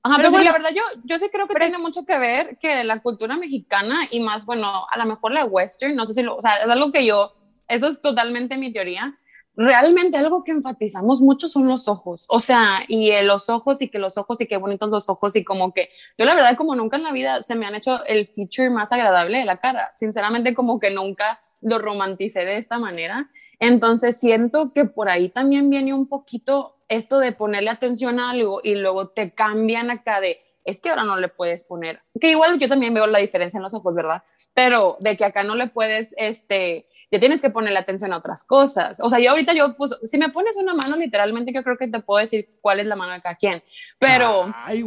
Ajá, 0.07 0.17
Pero 0.19 0.29
pero 0.29 0.29
sí, 0.29 0.35
bueno. 0.35 0.45
la 0.45 0.53
verdad 0.53 0.71
yo, 0.77 0.83
yo 1.05 1.19
sí 1.19 1.27
creo 1.33 1.47
que 1.49 1.55
Pero- 1.55 1.65
tiene 1.67 1.79
mucho 1.79 2.05
que 2.05 2.19
ver 2.19 2.59
que 2.61 2.85
la 2.85 3.01
cultura 3.01 3.39
mexicana 3.39 4.01
y 4.11 4.21
más, 4.21 4.45
bueno, 4.45 4.85
a 4.91 4.99
lo 4.99 5.07
mejor 5.07 5.33
la 5.33 5.47
western, 5.47 5.95
no 5.97 6.07
sé 6.07 6.13
si 6.15 6.23
lo, 6.23 6.37
o 6.37 6.43
sea, 6.43 6.57
es 6.57 6.69
algo 6.69 6.93
que 6.93 7.07
yo, 7.07 7.33
eso 7.69 7.89
es 7.89 8.03
totalmente 8.03 8.59
mi 8.59 8.71
teoría. 8.71 9.19
Realmente 9.57 10.17
algo 10.17 10.43
que 10.43 10.51
enfatizamos 10.51 11.21
mucho 11.21 11.49
son 11.49 11.69
los 11.69 11.87
ojos, 11.87 12.25
o 12.29 12.41
sea, 12.41 12.81
y 12.89 13.11
eh, 13.13 13.23
los 13.23 13.49
ojos 13.49 13.81
y 13.81 13.89
que 13.89 14.01
los 14.01 14.19
ojos 14.19 14.41
y 14.41 14.47
qué 14.47 14.57
bonitos 14.57 14.91
los 14.91 15.09
ojos 15.09 15.37
y 15.37 15.45
como 15.45 15.73
que 15.73 15.91
yo 16.19 16.25
la 16.25 16.35
verdad 16.35 16.57
como 16.57 16.75
nunca 16.75 16.97
en 16.97 17.05
la 17.05 17.13
vida 17.13 17.41
se 17.41 17.55
me 17.55 17.65
han 17.65 17.77
hecho 17.77 18.05
el 18.07 18.27
feature 18.35 18.71
más 18.71 18.91
agradable 18.91 19.39
de 19.39 19.45
la 19.45 19.59
cara, 19.59 19.93
sinceramente 19.95 20.55
como 20.55 20.81
que 20.81 20.91
nunca 20.91 21.41
lo 21.61 21.79
romanticé 21.79 22.45
de 22.45 22.57
esta 22.57 22.79
manera, 22.81 23.31
entonces 23.61 24.19
siento 24.19 24.73
que 24.73 24.87
por 24.87 25.09
ahí 25.09 25.29
también 25.29 25.71
viene 25.71 25.95
un 25.95 26.09
poquito 26.09 26.77
esto 26.89 27.21
de 27.21 27.31
ponerle 27.31 27.71
atención 27.71 28.19
a 28.19 28.31
algo 28.31 28.61
y 28.63 28.75
luego 28.75 29.11
te 29.11 29.35
cambian 29.35 29.91
acá 29.91 30.21
de, 30.21 30.41
es 30.65 30.81
que 30.81 30.91
ahora 30.91 31.05
no 31.05 31.17
le 31.17 31.29
puedes 31.29 31.63
poner, 31.63 32.01
que 32.21 32.31
igual 32.31 32.59
yo 32.59 32.69
también 32.69 32.93
veo 32.93 33.07
la 33.07 33.21
diferencia 33.21 33.59
en 33.59 33.63
los 33.63 33.75
ojos, 33.75 33.95
¿verdad? 33.95 34.25
Pero 34.53 34.97
de 35.01 35.17
que 35.17 35.25
acá 35.25 35.45
no 35.45 35.55
le 35.55 35.69
puedes, 35.69 36.13
este, 36.17 36.89
ya 37.15 37.21
tienes 37.21 37.41
que 37.41 37.51
ponerle 37.51 37.79
atención 37.79 38.13
a 38.13 38.19
otras 38.19 38.45
cosas. 38.45 38.99
O 39.01 39.09
sea, 39.09 39.19
yo 39.19 39.31
ahorita 39.31 39.53
yo, 39.55 39.77
pues, 39.77 39.97
si 40.05 40.19
me 40.19 40.29
pones 40.31 40.57
una 40.57 40.75
mano, 40.75 40.97
literalmente 40.97 41.53
yo 41.53 41.63
creo 41.63 41.77
que 41.77 41.89
te 41.89 42.01
puedo 42.01 42.21
decir 42.21 42.51
cuál 42.61 42.81
es 42.81 42.87
la 42.87 42.97
mano 42.97 43.13
de 43.13 43.23
cada 43.23 43.37
quien, 43.37 43.63
pero... 43.99 44.53
Ay. 44.65 44.83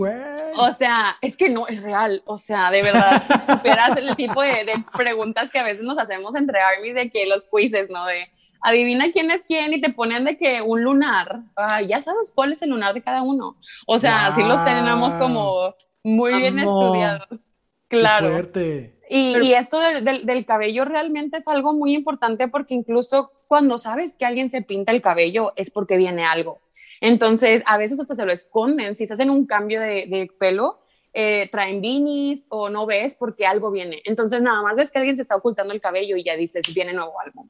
O 0.58 0.72
sea, 0.72 1.18
es 1.22 1.38
que 1.38 1.50
no 1.50 1.68
es 1.68 1.82
real. 1.82 2.22
O 2.26 2.38
sea, 2.38 2.70
de 2.72 2.84
verdad, 2.84 3.24
si 3.26 3.52
supieras 3.54 3.98
el 3.98 4.16
tipo 4.16 4.42
de, 4.42 4.66
de 4.66 4.74
preguntas 4.96 5.52
que 5.52 5.60
a 5.60 5.64
veces 5.64 5.84
nos 5.84 5.98
hacemos 5.98 6.36
entre 6.36 6.60
armies 6.60 6.96
de 6.96 7.10
que 7.10 7.26
los 7.28 7.48
quizzes, 7.52 7.90
¿no? 7.90 8.06
De 8.06 8.28
adivina 8.62 9.12
quién 9.12 9.30
es 9.32 9.44
quién 9.48 9.72
y 9.74 9.82
te 9.82 9.94
ponen 9.94 10.26
de 10.26 10.38
que 10.38 10.62
un 10.62 10.84
lunar. 10.84 11.42
Ay, 11.56 11.88
ya 11.88 12.02
sabes 12.02 12.32
cuál 12.34 12.52
es 12.52 12.62
el 12.62 12.72
lunar 12.72 12.94
de 12.94 13.02
cada 13.04 13.22
uno. 13.22 13.56
O 13.86 13.98
sea, 13.98 14.32
sí 14.34 14.44
los 14.44 14.64
tenemos 14.66 15.14
como 15.16 15.76
muy 16.04 16.34
bien 16.34 16.60
Amo. 16.60 16.86
estudiados. 16.88 17.40
Qué 17.88 18.00
Claro. 18.00 18.32
fuerte. 18.32 18.97
Y, 19.10 19.34
Pero- 19.34 19.46
y 19.46 19.54
esto 19.54 19.80
del, 19.80 20.04
del- 20.04 20.26
del 20.26 20.46
cabello 20.46 20.86
realmente 20.86 21.38
es 21.38 21.48
algo 21.48 21.74
muy 21.74 21.94
importante 21.94 22.48
porque 22.48 22.74
incluso 22.74 23.32
cuando 23.48 23.78
sabes 23.78 24.18
que 24.18 24.26
alguien 24.26 24.52
se 24.52 24.62
pinta 24.62 24.92
el 24.92 25.02
cabello 25.02 25.54
es 25.56 25.72
porque 25.72 25.98
viene 25.98 26.26
algo. 26.26 26.60
Entonces, 27.00 27.64
a 27.66 27.78
veces 27.78 28.00
hasta 28.00 28.16
se 28.16 28.26
lo 28.26 28.32
esconden. 28.32 28.96
Si 28.96 29.06
se 29.08 29.14
hacen 29.14 29.30
un 29.30 29.46
cambio 29.46 29.80
de, 29.80 30.08
de 30.08 30.30
pelo, 30.40 30.80
eh, 31.14 31.48
traen 31.52 31.80
beanies 31.82 32.46
o 32.50 32.70
no 32.70 32.86
ves 32.86 33.16
porque 33.18 33.46
algo 33.46 33.72
viene. 33.72 34.02
Entonces, 34.06 34.42
nada 34.42 34.62
más 34.62 34.78
es 34.78 34.92
que 34.92 34.98
alguien 34.98 35.16
se 35.16 35.22
está 35.22 35.36
ocultando 35.36 35.74
el 35.74 35.82
cabello 35.82 36.18
y 36.18 36.24
ya 36.24 36.36
dices, 36.36 36.64
viene 36.74 36.94
nuevo 36.94 37.14
álbum. 37.20 37.50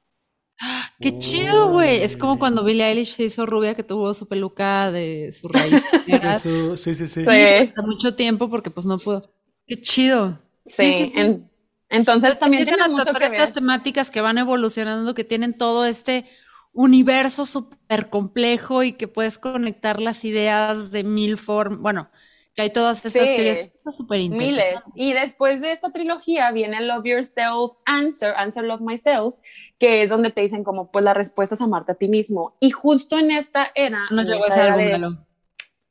qué 1.00 1.17
chido, 1.17 1.72
güey. 1.72 2.02
Es 2.02 2.17
como 2.17 2.38
cuando 2.39 2.63
Billie 2.63 2.86
Eilish 2.86 3.13
se 3.13 3.24
hizo 3.24 3.46
rubia 3.46 3.74
que 3.76 3.84
tuvo 3.84 4.13
su 4.13 4.28
peluca 4.28 4.91
de 4.91 5.32
su 5.32 5.48
raíz. 5.48 5.82
sí, 6.41 6.93
sí, 6.93 7.08
sí. 7.08 7.26
Sí, 7.26 7.72
por 7.76 7.86
mucho 7.88 8.15
tiempo 8.15 8.50
porque 8.50 8.70
pues 8.70 8.86
no 8.86 8.98
pudo. 9.00 9.32
Qué 9.65 9.82
chido. 9.82 10.38
Sí. 10.68 11.12
en- 11.16 11.50
entonces, 11.90 12.38
también 12.38 12.64
Empiezan 12.64 12.86
tiene 12.90 13.00
mucho 13.00 13.14
que 13.14 13.30
ver. 13.30 13.34
estas 13.40 13.54
temáticas 13.54 14.12
que 14.12 14.20
van 14.20 14.38
evolucionando, 14.38 15.14
que 15.14 15.24
tienen 15.24 15.54
todo 15.58 15.86
este 15.86 16.26
universo 16.74 17.46
súper 17.46 18.10
complejo 18.10 18.84
y 18.84 18.92
que 18.94 19.08
puedes 19.08 19.38
conectar 19.38 20.00
las 20.02 20.26
ideas 20.26 20.92
de 20.92 21.04
mil 21.06 21.38
formas. 21.38 21.80
Bueno, 21.80 22.10
que 22.54 22.64
hay 22.64 22.72
todas 22.72 22.98
estas 22.98 23.14
Sí. 23.14 23.20
teorías. 23.36 23.58
Está 23.68 23.92
súper 23.92 24.20
Miles. 24.30 24.66
Y 24.96 25.14
después 25.14 25.62
de 25.62 25.72
esta 25.72 25.92
trilogía 25.92 26.52
viene 26.52 26.82
Love 26.82 27.06
Yourself, 27.06 27.74
Answer, 27.86 28.34
Answer 28.36 28.64
Love 28.66 28.82
Myself, 28.82 29.36
que 29.80 30.04
es 30.04 30.10
donde 30.10 30.32
te 30.32 30.42
dicen 30.42 30.64
como 30.66 30.92
pues 30.92 31.06
la 31.06 31.14
respuesta 31.14 31.56
es 31.56 31.62
amarte 31.62 31.94
a 31.94 31.96
ti 31.96 32.08
mismo. 32.10 32.58
Y 32.60 32.72
justo 32.72 33.18
en 33.18 33.32
esta 33.32 33.72
era... 33.76 34.02
No 34.12 34.24
llegó 34.24 34.46
ese 34.46 34.60
álbum, 34.62 35.14
de-. 35.14 35.18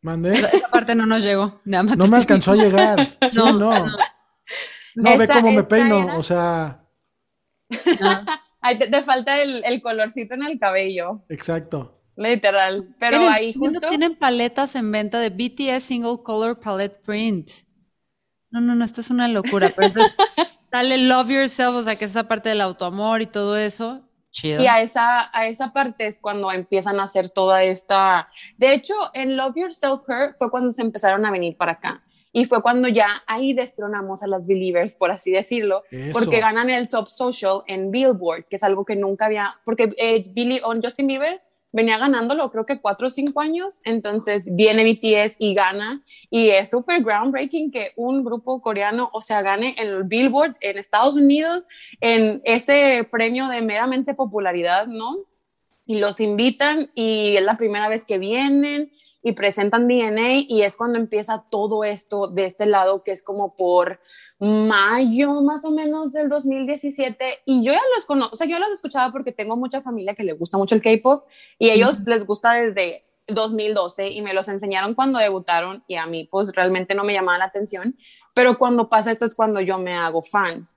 ¿Mandé? 0.03 0.35
Esa, 0.35 0.69
parte 0.69 0.95
no 0.95 1.07
nos 1.07 1.23
llegó. 1.25 1.61
Nada 1.65 1.85
más 1.85 1.97
No 1.97 2.07
me 2.07 2.17
alcanzó 2.19 2.53
a 2.53 2.57
llegar. 2.57 3.17
Sí, 3.31 3.39
No, 3.39 3.53
no. 3.53 3.87
No, 3.87 3.97
ve 4.97 5.25
Esta- 5.25 5.35
cómo 5.41 5.53
me 5.53 5.63
peino. 5.63 6.03
era- 6.05 6.17
O 6.19 6.23
sea, 6.23 6.83
Ay, 8.61 8.79
te, 8.79 8.89
te 8.89 9.03
falta 9.03 9.41
el, 9.41 9.63
el 9.65 9.81
colorcito 9.81 10.35
en 10.35 10.43
el 10.43 10.59
cabello, 10.59 11.23
exacto. 11.29 12.01
literal. 12.17 12.95
Pero 12.99 13.19
ahí 13.29 13.53
justo... 13.55 13.81
Tienen 13.89 14.17
paletas 14.17 14.75
en 14.75 14.91
venta 14.91 15.21
de 15.21 15.31
BTS 15.31 15.85
Single 15.85 16.23
Color 16.25 16.59
Palette 16.59 17.01
Print. 17.05 17.49
No, 18.51 18.61
no, 18.61 18.75
no, 18.75 18.85
esto 18.85 19.01
es 19.01 19.11
una 19.11 19.29
locura. 19.29 19.71
Pero 19.75 19.89
entonces, 19.89 20.13
dale 20.73 20.99
Love 20.99 21.29
Yourself, 21.31 21.77
o 21.77 21.83
sea, 21.83 21.97
que 21.97 22.07
es 22.07 22.11
esa 22.13 22.27
parte 22.27 22.49
del 22.49 22.61
autoamor 22.61 23.23
y 23.23 23.27
todo 23.27 23.57
eso. 23.57 24.03
Chido. 24.31 24.63
Y 24.63 24.67
a 24.67 24.81
esa, 24.83 25.31
a 25.37 25.47
esa 25.47 25.73
parte 25.73 26.07
es 26.07 26.19
cuando 26.21 26.51
empiezan 26.53 26.99
a 27.01 27.05
hacer 27.05 27.31
toda 27.31 27.63
esta... 27.63 28.29
De 28.57 28.73
hecho, 28.75 28.95
en 29.15 29.37
Love 29.37 29.57
Yourself 29.57 30.03
Her 30.09 30.35
fue 30.39 30.51
cuando 30.51 30.73
se 30.73 30.83
empezaron 30.83 31.25
a 31.25 31.31
venir 31.31 31.57
para 31.57 31.73
acá. 31.73 32.03
Y 32.37 32.45
fue 32.45 32.61
cuando 32.61 32.87
ya 32.87 33.23
ahí 33.27 33.55
destronamos 33.55 34.23
a 34.23 34.27
las 34.27 34.47
Believers, 34.47 34.95
por 34.95 35.11
así 35.11 35.31
decirlo, 35.31 35.85
Eso. 35.91 36.13
porque 36.13 36.39
ganan 36.39 36.69
el 36.69 36.87
Top 36.87 37.09
Social 37.09 37.63
en 37.67 37.91
Billboard, 37.91 38.45
que 38.45 38.57
es 38.57 38.63
algo 38.63 38.85
que 38.85 38.95
nunca 38.95 39.25
había... 39.25 39.59
Porque 39.65 39.95
eh, 39.97 40.23
Billy, 40.33 40.61
on 40.63 40.83
Justin 40.83 41.07
Bieber 41.07 41.41
venía 41.73 41.97
ganándolo 41.97 42.51
creo 42.51 42.67
que 42.67 42.79
cuatro 42.79 43.07
o 43.07 43.11
cinco 43.11 43.41
años, 43.41 43.81
entonces 43.85 44.45
viene 44.55 44.85
BTS 44.85 45.37
y 45.39 45.55
gana, 45.55 46.03
y 46.29 46.51
es 46.51 46.69
súper 46.69 47.03
groundbreaking 47.03 47.71
que 47.71 47.93
un 47.97 48.23
grupo 48.23 48.61
coreano, 48.61 49.09
o 49.15 49.23
sea, 49.23 49.41
gane 49.41 49.75
el 49.79 50.03
Billboard 50.05 50.57
en 50.61 50.77
Estados 50.77 51.17
Unidos 51.17 51.65
en 52.03 52.43
este 52.45 53.03
premio 53.05 53.49
de 53.49 53.63
meramente 53.63 54.13
popularidad, 54.13 54.87
¿no? 54.87 55.25
y 55.87 55.99
los 55.99 56.21
invitan 56.21 56.91
y 56.95 57.37
es 57.37 57.43
la 57.43 57.57
primera 57.57 57.89
vez 57.89 58.05
que 58.05 58.19
vienen 58.19 58.91
y 59.27 59.33
presentan 59.33 59.89
DNA 59.89 60.45
y 60.49 60.63
es 60.63 60.77
cuando 60.77 61.01
empieza 61.01 61.45
todo 61.51 61.83
esto 61.83 62.29
de 62.29 62.45
este 62.45 62.65
lado 62.65 63.03
que 63.03 63.11
es 63.11 63.25
como 63.25 63.57
por 63.57 63.99
mayo 64.39 65.43
más 65.43 65.65
o 65.65 65.73
menos 65.73 66.13
del 66.13 66.29
2017 66.29 67.41
y 67.45 67.65
yo 67.65 67.73
ya 67.73 67.81
los 67.97 68.07
conozco, 68.07 68.35
o 68.35 68.37
sea, 68.37 68.47
yo 68.47 68.61
los 68.61 68.71
escuchaba 68.71 69.11
porque 69.11 69.33
tengo 69.33 69.57
mucha 69.57 69.83
familia 69.83 70.15
que 70.15 70.23
le 70.23 70.33
gusta 70.33 70.59
mucho 70.59 70.77
el 70.77 70.81
K-pop 70.81 71.25
y 71.59 71.71
ellos 71.71 72.07
les 72.07 72.25
gusta 72.25 72.53
desde 72.53 73.05
2012 73.27 74.13
y 74.13 74.23
me 74.23 74.33
los 74.33 74.47
enseñaron 74.47 74.95
cuando 74.95 75.19
debutaron 75.19 75.83
y 75.89 75.97
a 75.97 76.07
mí 76.07 76.29
pues 76.31 76.53
realmente 76.55 76.95
no 76.95 77.03
me 77.03 77.13
llamaba 77.13 77.39
la 77.39 77.47
atención, 77.47 77.97
pero 78.33 78.57
cuando 78.59 78.89
pasa 78.89 79.11
esto 79.11 79.25
es 79.25 79.35
cuando 79.35 79.61
yo 79.61 79.77
me 79.77 79.95
hago 79.95 80.23
fan. 80.23 80.69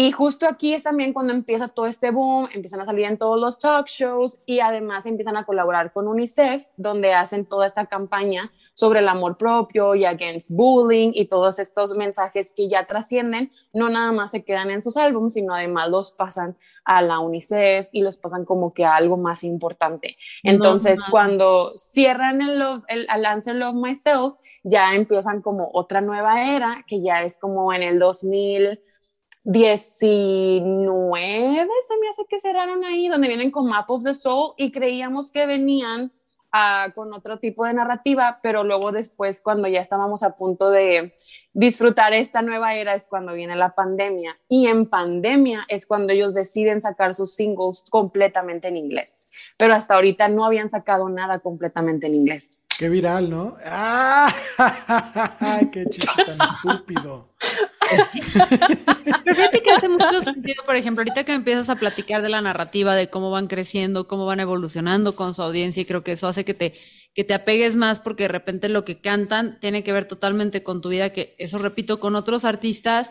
Y 0.00 0.12
justo 0.12 0.46
aquí 0.46 0.74
es 0.74 0.84
también 0.84 1.12
cuando 1.12 1.32
empieza 1.32 1.66
todo 1.66 1.86
este 1.86 2.12
boom, 2.12 2.48
empiezan 2.54 2.80
a 2.80 2.84
salir 2.84 3.06
en 3.06 3.18
todos 3.18 3.36
los 3.40 3.58
talk 3.58 3.88
shows 3.88 4.38
y 4.46 4.60
además 4.60 5.06
empiezan 5.06 5.36
a 5.36 5.44
colaborar 5.44 5.92
con 5.92 6.06
UNICEF, 6.06 6.64
donde 6.76 7.14
hacen 7.14 7.44
toda 7.44 7.66
esta 7.66 7.86
campaña 7.86 8.52
sobre 8.74 9.00
el 9.00 9.08
amor 9.08 9.36
propio 9.36 9.96
y 9.96 10.04
against 10.04 10.52
bullying 10.52 11.10
y 11.14 11.24
todos 11.24 11.58
estos 11.58 11.96
mensajes 11.96 12.52
que 12.54 12.68
ya 12.68 12.86
trascienden, 12.86 13.50
no 13.72 13.88
nada 13.88 14.12
más 14.12 14.30
se 14.30 14.44
quedan 14.44 14.70
en 14.70 14.82
sus 14.82 14.96
álbumes, 14.96 15.32
sino 15.32 15.52
además 15.52 15.88
los 15.88 16.12
pasan 16.12 16.56
a 16.84 17.02
la 17.02 17.18
UNICEF 17.18 17.88
y 17.90 18.02
los 18.02 18.18
pasan 18.18 18.44
como 18.44 18.72
que 18.72 18.84
a 18.84 18.94
algo 18.94 19.16
más 19.16 19.42
importante. 19.42 20.16
Entonces, 20.44 21.00
cuando 21.10 21.72
cierran 21.76 22.40
el, 22.40 22.60
love, 22.60 22.84
el, 22.86 23.08
el 23.10 23.58
Love 23.58 23.74
Myself, 23.74 24.34
ya 24.62 24.94
empiezan 24.94 25.42
como 25.42 25.70
otra 25.72 26.00
nueva 26.00 26.54
era, 26.54 26.84
que 26.86 27.02
ya 27.02 27.24
es 27.24 27.36
como 27.36 27.72
en 27.72 27.82
el 27.82 27.98
2000 27.98 28.80
19 29.50 30.60
se 31.88 31.96
me 31.96 32.08
hace 32.08 32.26
que 32.28 32.38
cerraron 32.38 32.84
ahí, 32.84 33.08
donde 33.08 33.28
vienen 33.28 33.50
con 33.50 33.66
Map 33.66 33.88
of 33.90 34.04
the 34.04 34.12
Soul 34.12 34.52
y 34.58 34.70
creíamos 34.70 35.30
que 35.30 35.46
venían 35.46 36.12
uh, 36.52 36.92
con 36.94 37.14
otro 37.14 37.38
tipo 37.38 37.64
de 37.64 37.72
narrativa, 37.72 38.40
pero 38.42 38.62
luego 38.62 38.92
después 38.92 39.40
cuando 39.40 39.66
ya 39.66 39.80
estábamos 39.80 40.22
a 40.22 40.36
punto 40.36 40.70
de 40.70 41.14
disfrutar 41.54 42.12
esta 42.12 42.42
nueva 42.42 42.74
era 42.74 42.92
es 42.92 43.06
cuando 43.08 43.32
viene 43.32 43.56
la 43.56 43.74
pandemia 43.74 44.38
y 44.50 44.66
en 44.66 44.84
pandemia 44.84 45.64
es 45.68 45.86
cuando 45.86 46.12
ellos 46.12 46.34
deciden 46.34 46.82
sacar 46.82 47.14
sus 47.14 47.34
singles 47.34 47.86
completamente 47.88 48.68
en 48.68 48.76
inglés, 48.76 49.30
pero 49.56 49.72
hasta 49.72 49.94
ahorita 49.94 50.28
no 50.28 50.44
habían 50.44 50.68
sacado 50.68 51.08
nada 51.08 51.38
completamente 51.38 52.06
en 52.06 52.16
inglés. 52.16 52.58
Qué 52.78 52.90
viral, 52.90 53.30
¿no? 53.30 53.56
¡Ah! 53.64 54.30
¡Qué 55.72 55.86
chiste 55.86 56.24
tan 56.24 56.38
estúpido! 56.46 57.30
Mucho 59.88 60.20
sentido, 60.20 60.62
por 60.64 60.76
ejemplo, 60.76 61.02
ahorita 61.02 61.24
que 61.24 61.34
empiezas 61.34 61.68
a 61.70 61.76
platicar 61.76 62.22
de 62.22 62.28
la 62.28 62.40
narrativa, 62.40 62.94
de 62.94 63.10
cómo 63.10 63.30
van 63.30 63.46
creciendo, 63.46 64.06
cómo 64.06 64.26
van 64.26 64.40
evolucionando 64.40 65.16
con 65.16 65.34
su 65.34 65.42
audiencia, 65.42 65.82
y 65.82 65.86
creo 65.86 66.04
que 66.04 66.12
eso 66.12 66.28
hace 66.28 66.44
que 66.44 66.54
te, 66.54 66.74
que 67.14 67.24
te 67.24 67.34
apegues 67.34 67.76
más 67.76 68.00
porque 68.00 68.24
de 68.24 68.28
repente 68.28 68.68
lo 68.68 68.84
que 68.84 69.00
cantan 69.00 69.58
tiene 69.60 69.82
que 69.82 69.92
ver 69.92 70.06
totalmente 70.06 70.62
con 70.62 70.80
tu 70.80 70.88
vida, 70.88 71.12
que 71.12 71.34
eso 71.38 71.58
repito, 71.58 72.00
con 72.00 72.16
otros 72.16 72.44
artistas, 72.44 73.10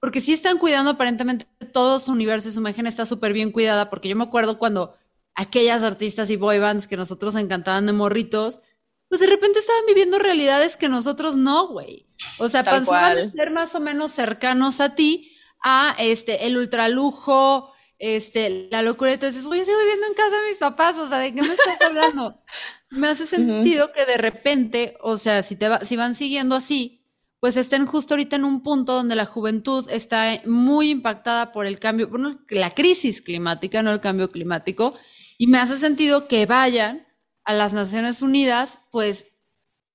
porque 0.00 0.20
sí 0.20 0.32
están 0.32 0.58
cuidando 0.58 0.92
aparentemente 0.92 1.46
todo 1.72 1.98
su 1.98 2.12
universo 2.12 2.48
y 2.48 2.52
su 2.52 2.60
imagen 2.60 2.86
está 2.86 3.06
súper 3.06 3.32
bien 3.32 3.52
cuidada, 3.52 3.90
porque 3.90 4.08
yo 4.08 4.16
me 4.16 4.24
acuerdo 4.24 4.58
cuando 4.58 4.94
aquellas 5.34 5.82
artistas 5.82 6.30
y 6.30 6.36
boy 6.36 6.58
bands 6.58 6.88
que 6.88 6.96
nosotros 6.96 7.34
encantaban 7.34 7.86
de 7.86 7.92
morritos, 7.92 8.60
pues 9.08 9.20
de 9.20 9.26
repente 9.26 9.58
estaban 9.58 9.86
viviendo 9.86 10.18
realidades 10.18 10.76
que 10.76 10.88
nosotros 10.88 11.36
no, 11.36 11.68
güey. 11.68 12.06
O 12.38 12.48
sea, 12.48 12.64
pasaban 12.64 13.18
a 13.18 13.32
ser 13.32 13.50
más 13.50 13.74
o 13.74 13.80
menos 13.80 14.12
cercanos 14.12 14.80
a 14.80 14.94
ti, 14.94 15.32
a 15.62 15.94
este, 15.98 16.46
el 16.46 16.56
ultralujo, 16.56 17.72
este, 17.98 18.68
la 18.70 18.82
locura. 18.82 19.12
Entonces, 19.12 19.46
güey, 19.46 19.60
yo 19.60 19.66
sigo 19.66 19.78
viviendo 19.78 20.06
en 20.06 20.14
casa 20.14 20.40
de 20.40 20.48
mis 20.48 20.58
papás, 20.58 20.96
o 20.96 21.08
sea, 21.08 21.18
¿de 21.18 21.34
qué 21.34 21.42
me 21.42 21.48
estás 21.48 21.80
hablando? 21.80 22.42
me 22.90 23.08
hace 23.08 23.26
sentido 23.26 23.92
que 23.92 24.04
de 24.04 24.16
repente, 24.16 24.96
o 25.00 25.16
sea, 25.16 25.42
si, 25.42 25.56
te 25.56 25.68
va, 25.68 25.80
si 25.80 25.96
van 25.96 26.14
siguiendo 26.14 26.54
así, 26.54 27.04
pues 27.40 27.56
estén 27.56 27.86
justo 27.86 28.14
ahorita 28.14 28.36
en 28.36 28.44
un 28.44 28.62
punto 28.62 28.94
donde 28.94 29.16
la 29.16 29.26
juventud 29.26 29.88
está 29.90 30.40
muy 30.46 30.90
impactada 30.90 31.52
por 31.52 31.66
el 31.66 31.78
cambio, 31.78 32.08
bueno, 32.08 32.40
la 32.48 32.70
crisis 32.70 33.22
climática, 33.22 33.82
no 33.82 33.92
el 33.92 34.00
cambio 34.00 34.30
climático, 34.30 34.94
y 35.38 35.46
me 35.46 35.58
hace 35.58 35.76
sentido 35.76 36.28
que 36.28 36.46
vayan 36.46 37.05
a 37.46 37.54
las 37.54 37.72
Naciones 37.72 38.20
Unidas, 38.20 38.80
pues, 38.90 39.26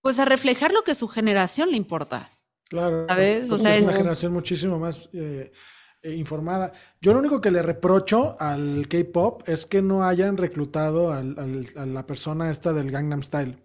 pues 0.02 0.18
a 0.18 0.26
reflejar 0.26 0.72
lo 0.72 0.84
que 0.84 0.96
su 0.96 1.08
generación 1.08 1.70
le 1.70 1.78
importa. 1.78 2.32
Claro. 2.70 3.06
¿sabes? 3.08 3.52
O 3.52 3.58
sea, 3.58 3.76
es 3.76 3.84
una 3.84 3.94
generación 3.94 4.32
muchísimo 4.32 4.80
más 4.80 5.10
eh, 5.14 5.52
eh, 6.02 6.16
informada. 6.16 6.72
Yo 7.02 7.12
lo 7.14 7.20
único 7.20 7.42
que 7.42 7.52
le 7.52 7.62
reprocho 7.62 8.38
al 8.40 8.88
K-pop 8.88 9.48
es 9.48 9.66
que 9.66 9.82
no 9.82 10.06
hayan 10.06 10.38
reclutado 10.38 11.12
a 11.12 11.22
la 11.22 12.08
persona 12.08 12.50
esta 12.50 12.72
del 12.72 12.90
Gangnam 12.90 13.22
Style. 13.22 13.58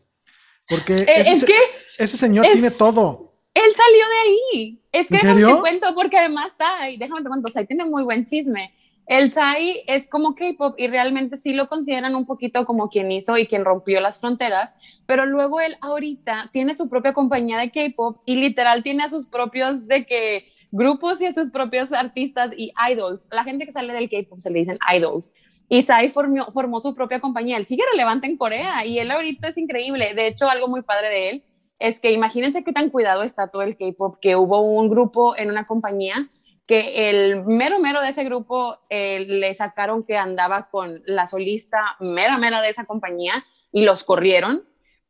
Porque 0.69 0.95
eh, 0.95 1.07
ese, 1.19 1.31
es 1.31 1.45
que 1.45 1.59
ese 1.97 2.17
señor 2.17 2.45
tiene 2.47 2.73
todo. 2.73 3.33
Él 3.55 3.71
salió 3.75 4.05
de 4.09 4.17
ahí. 4.25 4.83
Es 4.91 5.07
que 5.07 5.15
déjame 5.15 5.45
te 5.45 5.61
cuento, 5.61 5.95
porque 5.95 6.19
además 6.19 6.53
hay, 6.59 6.97
déjame 6.97 7.23
te 7.23 7.29
cuento, 7.29 7.53
o 7.55 7.65
tiene 7.65 7.85
muy 7.85 8.03
buen 8.03 8.25
chisme. 8.25 8.75
El 9.07 9.31
Sai 9.31 9.85
es 9.87 10.09
como 10.09 10.35
K-pop 10.35 10.75
y 10.79 10.89
realmente 10.89 11.37
sí 11.37 11.55
lo 11.55 11.69
consideran 11.69 12.17
un 12.17 12.27
poquito 12.27 12.67
como 12.67 12.89
quien 12.89 13.13
hizo 13.13 13.39
y 13.39 13.47
quien 13.47 13.65
rompió 13.65 14.01
las 14.01 14.19
fronteras, 14.19 14.75
pero 15.07 15.27
luego 15.27 15.61
él 15.61 15.77
ahorita 15.81 16.51
tiene 16.53 16.75
su 16.75 16.89
propia 16.89 17.13
compañía 17.13 17.59
de 17.59 17.71
K-pop 17.71 18.23
y 18.27 18.35
literal 18.35 18.83
tiene 18.83 19.05
a 19.05 19.09
sus 19.09 19.29
propios 19.29 19.87
de 19.87 20.07
que 20.07 20.49
grupos 20.73 21.21
y 21.21 21.27
a 21.27 21.33
sus 21.33 21.51
propios 21.51 21.93
artistas 21.93 22.51
y 22.57 22.73
idols. 22.91 23.29
La 23.31 23.45
gente 23.45 23.65
que 23.65 23.73
sale 23.73 23.93
del 23.93 24.11
K-pop 24.11 24.41
se 24.41 24.51
le 24.51 24.59
dicen 24.59 24.79
idols. 24.93 25.33
Y 25.69 25.83
Sai 25.83 26.09
formó, 26.09 26.47
formó 26.53 26.81
su 26.81 26.93
propia 26.95 27.21
compañía. 27.21 27.59
Él 27.59 27.67
sigue 27.67 27.85
relevante 27.93 28.27
en 28.27 28.37
Corea 28.37 28.85
y 28.85 28.99
él 28.99 29.11
ahorita 29.13 29.49
es 29.49 29.59
increíble. 29.59 30.15
De 30.15 30.27
hecho, 30.27 30.49
algo 30.49 30.67
muy 30.67 30.83
padre 30.83 31.09
de 31.09 31.31
él 31.31 31.45
es 31.79 32.01
que 32.01 32.11
imagínense 32.11 32.65
qué 32.65 32.73
tan 32.73 32.91
cuidado 32.91 33.23
está 33.23 33.49
todo 33.49 33.63
el 33.63 33.77
K-pop, 33.77 34.19
que 34.21 34.35
hubo 34.35 34.63
un 34.63 34.89
grupo 34.89 35.37
en 35.37 35.51
una 35.51 35.65
compañía 35.65 36.29
que 36.67 37.11
el 37.11 37.45
mero 37.45 37.79
mero 37.79 38.03
de 38.03 38.09
ese 38.09 38.25
grupo 38.25 38.79
eh, 38.91 39.25
le 39.29 39.55
sacaron 39.55 40.03
que 40.03 40.17
andaba 40.17 40.69
con 40.69 41.03
la 41.07 41.27
solista 41.27 41.97
mera 42.01 42.39
mera 42.39 42.61
de 42.61 42.71
esa 42.71 42.85
compañía 42.85 43.45
y 43.73 43.83
los 43.83 44.03
corrieron. 44.05 44.65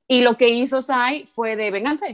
Y 0.06 0.20
lo 0.20 0.36
que 0.36 0.50
hizo 0.50 0.82
Sai 0.82 1.26
fue 1.26 1.56
de 1.56 1.70
venganza. 1.70 2.06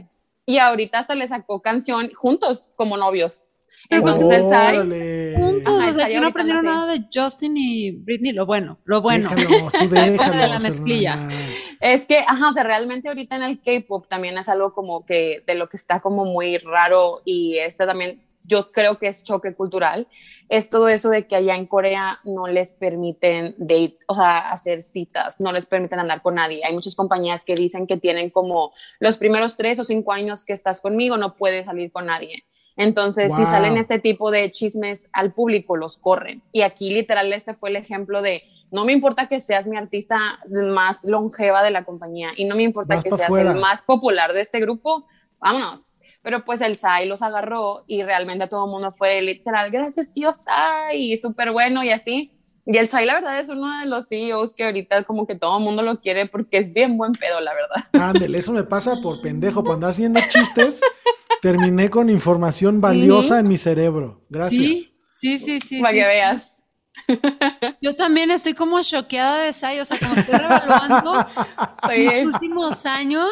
Y 0.45 0.57
ahorita 0.57 0.99
hasta 0.99 1.15
le 1.15 1.27
sacó 1.27 1.61
canción 1.61 2.11
juntos 2.13 2.71
como 2.75 2.97
novios. 2.97 3.45
Entonces 3.89 4.29
el 4.31 4.47
Sai. 4.47 5.35
Juntos, 5.35 5.95
no 6.21 6.27
aprendieron 6.27 6.65
nada 6.65 6.91
de 6.91 7.05
Justin 7.13 7.57
y 7.57 7.91
Britney. 7.91 8.31
Lo 8.31 8.45
bueno, 8.45 8.79
lo 8.85 9.01
bueno. 9.01 9.29
la 9.91 10.59
mezclilla. 10.59 11.17
Es 11.81 12.05
que, 12.05 12.19
ajá, 12.19 12.49
o 12.49 12.53
sea, 12.53 12.63
realmente 12.63 13.09
ahorita 13.09 13.35
en 13.35 13.43
el 13.43 13.61
K-pop 13.61 14.07
también 14.07 14.37
es 14.37 14.47
algo 14.47 14.73
como 14.73 15.05
que 15.05 15.43
de 15.45 15.55
lo 15.55 15.67
que 15.67 15.75
está 15.75 15.99
como 15.99 16.23
muy 16.23 16.57
raro 16.57 17.21
y 17.25 17.57
este 17.57 17.85
también 17.85 18.23
yo 18.43 18.71
creo 18.71 18.97
que 18.99 19.07
es 19.07 19.23
choque 19.23 19.53
cultural, 19.53 20.07
es 20.49 20.69
todo 20.69 20.89
eso 20.89 21.09
de 21.09 21.27
que 21.27 21.35
allá 21.35 21.55
en 21.55 21.65
Corea 21.65 22.19
no 22.23 22.47
les 22.47 22.73
permiten 22.73 23.55
date, 23.57 23.97
o 24.07 24.15
sea, 24.15 24.51
hacer 24.51 24.81
citas, 24.83 25.39
no 25.39 25.51
les 25.51 25.65
permiten 25.65 25.99
andar 25.99 26.21
con 26.21 26.35
nadie. 26.35 26.63
Hay 26.65 26.73
muchas 26.73 26.95
compañías 26.95 27.45
que 27.45 27.55
dicen 27.55 27.87
que 27.87 27.97
tienen 27.97 28.29
como 28.29 28.73
los 28.99 29.17
primeros 29.17 29.57
tres 29.57 29.79
o 29.79 29.85
cinco 29.85 30.11
años 30.11 30.45
que 30.45 30.53
estás 30.53 30.81
conmigo, 30.81 31.17
no 31.17 31.35
puedes 31.35 31.65
salir 31.65 31.91
con 31.91 32.05
nadie. 32.05 32.43
Entonces, 32.75 33.31
si 33.35 33.45
salen 33.45 33.77
este 33.77 33.99
tipo 33.99 34.31
de 34.31 34.49
chismes 34.49 35.07
al 35.13 35.31
público, 35.31 35.77
los 35.77 35.97
corren. 35.97 36.41
Y 36.51 36.61
aquí 36.63 36.89
literal 36.89 37.31
este 37.31 37.53
fue 37.53 37.69
el 37.69 37.75
ejemplo 37.75 38.23
de, 38.23 38.43
no 38.71 38.83
me 38.83 38.93
importa 38.93 39.27
que 39.27 39.39
seas 39.39 39.67
mi 39.67 39.77
artista 39.77 40.39
más 40.49 41.03
longeva 41.03 41.61
de 41.61 41.69
la 41.69 41.83
compañía 41.83 42.29
y 42.35 42.45
no 42.45 42.55
me 42.55 42.63
importa 42.63 42.99
que 42.99 43.11
seas 43.11 43.29
el 43.29 43.59
más 43.59 43.83
popular 43.83 44.33
de 44.33 44.41
este 44.41 44.59
grupo, 44.59 45.05
vámonos 45.39 45.92
pero 46.23 46.45
pues 46.45 46.61
el 46.61 46.75
SAI 46.75 47.07
los 47.07 47.21
agarró 47.21 47.83
y 47.85 48.01
realmente 48.01 48.47
todo 48.47 48.65
el 48.65 48.71
mundo 48.71 48.91
fue 48.91 49.21
literal, 49.21 49.69
gracias 49.69 50.11
tío 50.11 50.31
SAI, 50.33 51.17
súper 51.19 51.51
bueno 51.51 51.83
y 51.83 51.91
así. 51.91 52.31
Y 52.65 52.77
el 52.77 52.87
SAI 52.87 53.05
la 53.05 53.15
verdad 53.15 53.39
es 53.39 53.49
uno 53.49 53.79
de 53.81 53.85
los 53.85 54.07
CEOs 54.07 54.53
que 54.53 54.63
ahorita 54.63 55.03
como 55.03 55.27
que 55.27 55.35
todo 55.35 55.57
el 55.57 55.63
mundo 55.65 55.83
lo 55.83 55.99
quiere 55.99 56.27
porque 56.27 56.57
es 56.57 56.71
bien 56.71 56.97
buen 56.97 57.11
pedo, 57.11 57.41
la 57.41 57.51
verdad. 57.53 57.85
Ándale, 58.09 58.37
eso 58.37 58.53
me 58.53 58.63
pasa 58.63 59.01
por 59.01 59.21
pendejo, 59.21 59.63
por 59.63 59.75
andar 59.75 59.89
haciendo 59.89 60.21
chistes, 60.29 60.81
terminé 61.41 61.89
con 61.89 62.09
información 62.09 62.79
valiosa 62.79 63.39
en 63.39 63.49
mi 63.49 63.57
cerebro. 63.57 64.25
Gracias. 64.29 64.63
Sí, 64.63 64.93
sí, 65.13 65.39
sí, 65.39 65.59
sí. 65.59 65.81
Para 65.81 65.93
que 65.93 66.03
veas. 66.03 66.52
Yo 67.81 67.95
también 67.95 68.31
estoy 68.31 68.53
como 68.53 68.81
choqueada 68.81 69.43
de 69.43 69.53
Sai, 69.53 69.79
o 69.79 69.85
sea, 69.85 69.97
como 69.99 70.13
estoy 70.15 70.37
revaluando 70.37 71.13
los 71.89 72.33
últimos 72.33 72.85
años 72.85 73.29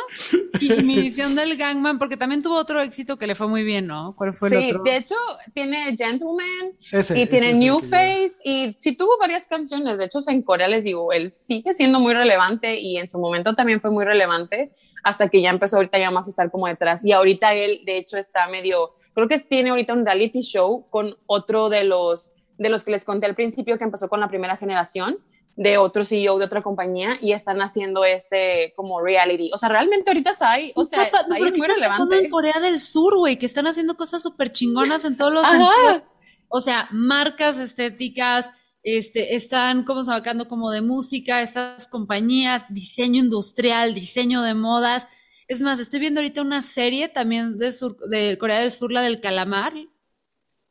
y, 0.60 0.70
mi 0.84 0.96
visión 0.96 1.36
del 1.36 1.58
Gangman, 1.58 2.00
porque 2.00 2.18
también 2.18 2.42
tuvo 2.42 2.56
otro 2.56 2.82
éxito 2.82 3.18
que 3.18 3.28
le 3.28 3.36
fue 3.36 3.48
muy 3.48 3.64
bien, 3.64 3.88
¿no? 3.88 4.16
¿Cuál 4.16 4.34
fue 4.34 4.50
el 4.50 4.72
sí, 4.72 4.74
de 4.84 4.98
hecho, 4.98 5.16
tiene 5.54 5.96
Gentleman 5.98 6.74
y 7.16 7.26
tiene 7.26 7.54
New 7.54 7.80
Face 7.80 8.34
y 8.44 8.76
sí 8.78 8.96
tuvo 8.96 9.18
varias 9.20 9.48
canciones, 9.48 9.98
de 9.98 10.06
hecho, 10.06 10.20
en 10.28 10.42
Corea 10.42 10.68
les 10.68 10.84
digo, 10.84 11.12
él 11.12 11.34
sigue 11.48 11.74
siendo 11.74 12.00
muy 12.00 12.14
relevante 12.14 12.80
y 12.80 12.98
en 12.98 13.10
su 13.10 13.20
momento 13.20 13.56
también 13.56 13.82
fue 13.82 13.92
muy 13.92 14.06
relevante 14.06 14.72
hasta 15.04 15.30
que 15.30 15.42
ya 15.42 15.50
empezó 15.50 15.78
ahorita 15.78 15.98
ya 15.98 16.12
más 16.12 16.28
a 16.28 16.30
estar 16.30 16.52
como 16.52 16.68
detrás 16.68 17.04
y 17.04 17.12
ahorita 17.12 17.54
él, 17.54 17.82
de 17.86 17.98
hecho, 17.98 18.18
está 18.18 18.48
medio, 18.48 18.94
creo 19.14 19.28
que 19.28 19.40
tiene 19.40 19.72
ahorita 19.72 19.94
un 19.94 20.06
reality 20.06 20.42
show 20.42 20.88
con 20.90 21.18
otro 21.26 21.70
de 21.70 21.86
los 21.86 22.32
de 22.62 22.70
los 22.70 22.84
que 22.84 22.92
les 22.92 23.04
conté 23.04 23.26
al 23.26 23.36
principio 23.36 23.78
que 23.78 23.84
empezó 23.84 24.08
con 24.08 24.20
la 24.20 24.28
primera 24.28 24.56
generación, 24.56 25.18
de 25.56 25.78
otro 25.78 26.06
CEO 26.06 26.40
de 26.40 26.46
otra 26.46 26.62
compañía 26.62 27.18
y 27.22 27.34
están 27.34 27.62
haciendo 27.62 28.06
este 28.06 28.74
como 28.76 29.02
reality. 29.02 29.52
O 29.54 29.58
sea, 29.58 29.70
realmente 29.70 30.10
ahorita 30.10 30.34
hay, 30.40 30.72
o 30.76 30.86
sea, 30.86 31.10
ahí 31.30 31.42
muy 31.42 31.68
relevante. 31.68 32.20
en 32.20 32.30
Corea 32.30 32.60
del 32.62 32.80
Sur, 32.80 33.18
güey, 33.18 33.38
que 33.38 33.48
están 33.48 33.68
haciendo 33.68 33.98
cosas 33.98 34.22
súper 34.22 34.52
chingonas 34.52 35.04
en 35.04 35.18
todos 35.18 35.34
los 35.34 35.48
sentidos. 35.48 36.04
O 36.48 36.62
sea, 36.62 36.88
marcas 36.92 37.58
estéticas, 37.58 38.50
este, 38.84 39.36
están 39.36 39.84
como 39.84 40.04
sacando 40.04 40.48
como 40.48 40.72
de 40.72 40.82
música, 40.82 41.42
estas 41.42 41.88
compañías, 41.88 42.66
diseño 42.70 43.24
industrial, 43.24 43.94
diseño 43.94 44.42
de 44.42 44.54
modas. 44.54 45.08
Es 45.48 45.62
más, 45.62 45.80
estoy 45.80 46.00
viendo 46.00 46.22
ahorita 46.22 46.42
una 46.42 46.62
serie 46.62 47.10
también 47.10 47.58
de, 47.58 47.72
sur, 47.72 47.98
de 48.10 48.38
Corea 48.38 48.60
del 48.60 48.72
Sur, 48.72 48.92
la 48.92 49.02
del 49.02 49.22
calamar. 49.22 49.74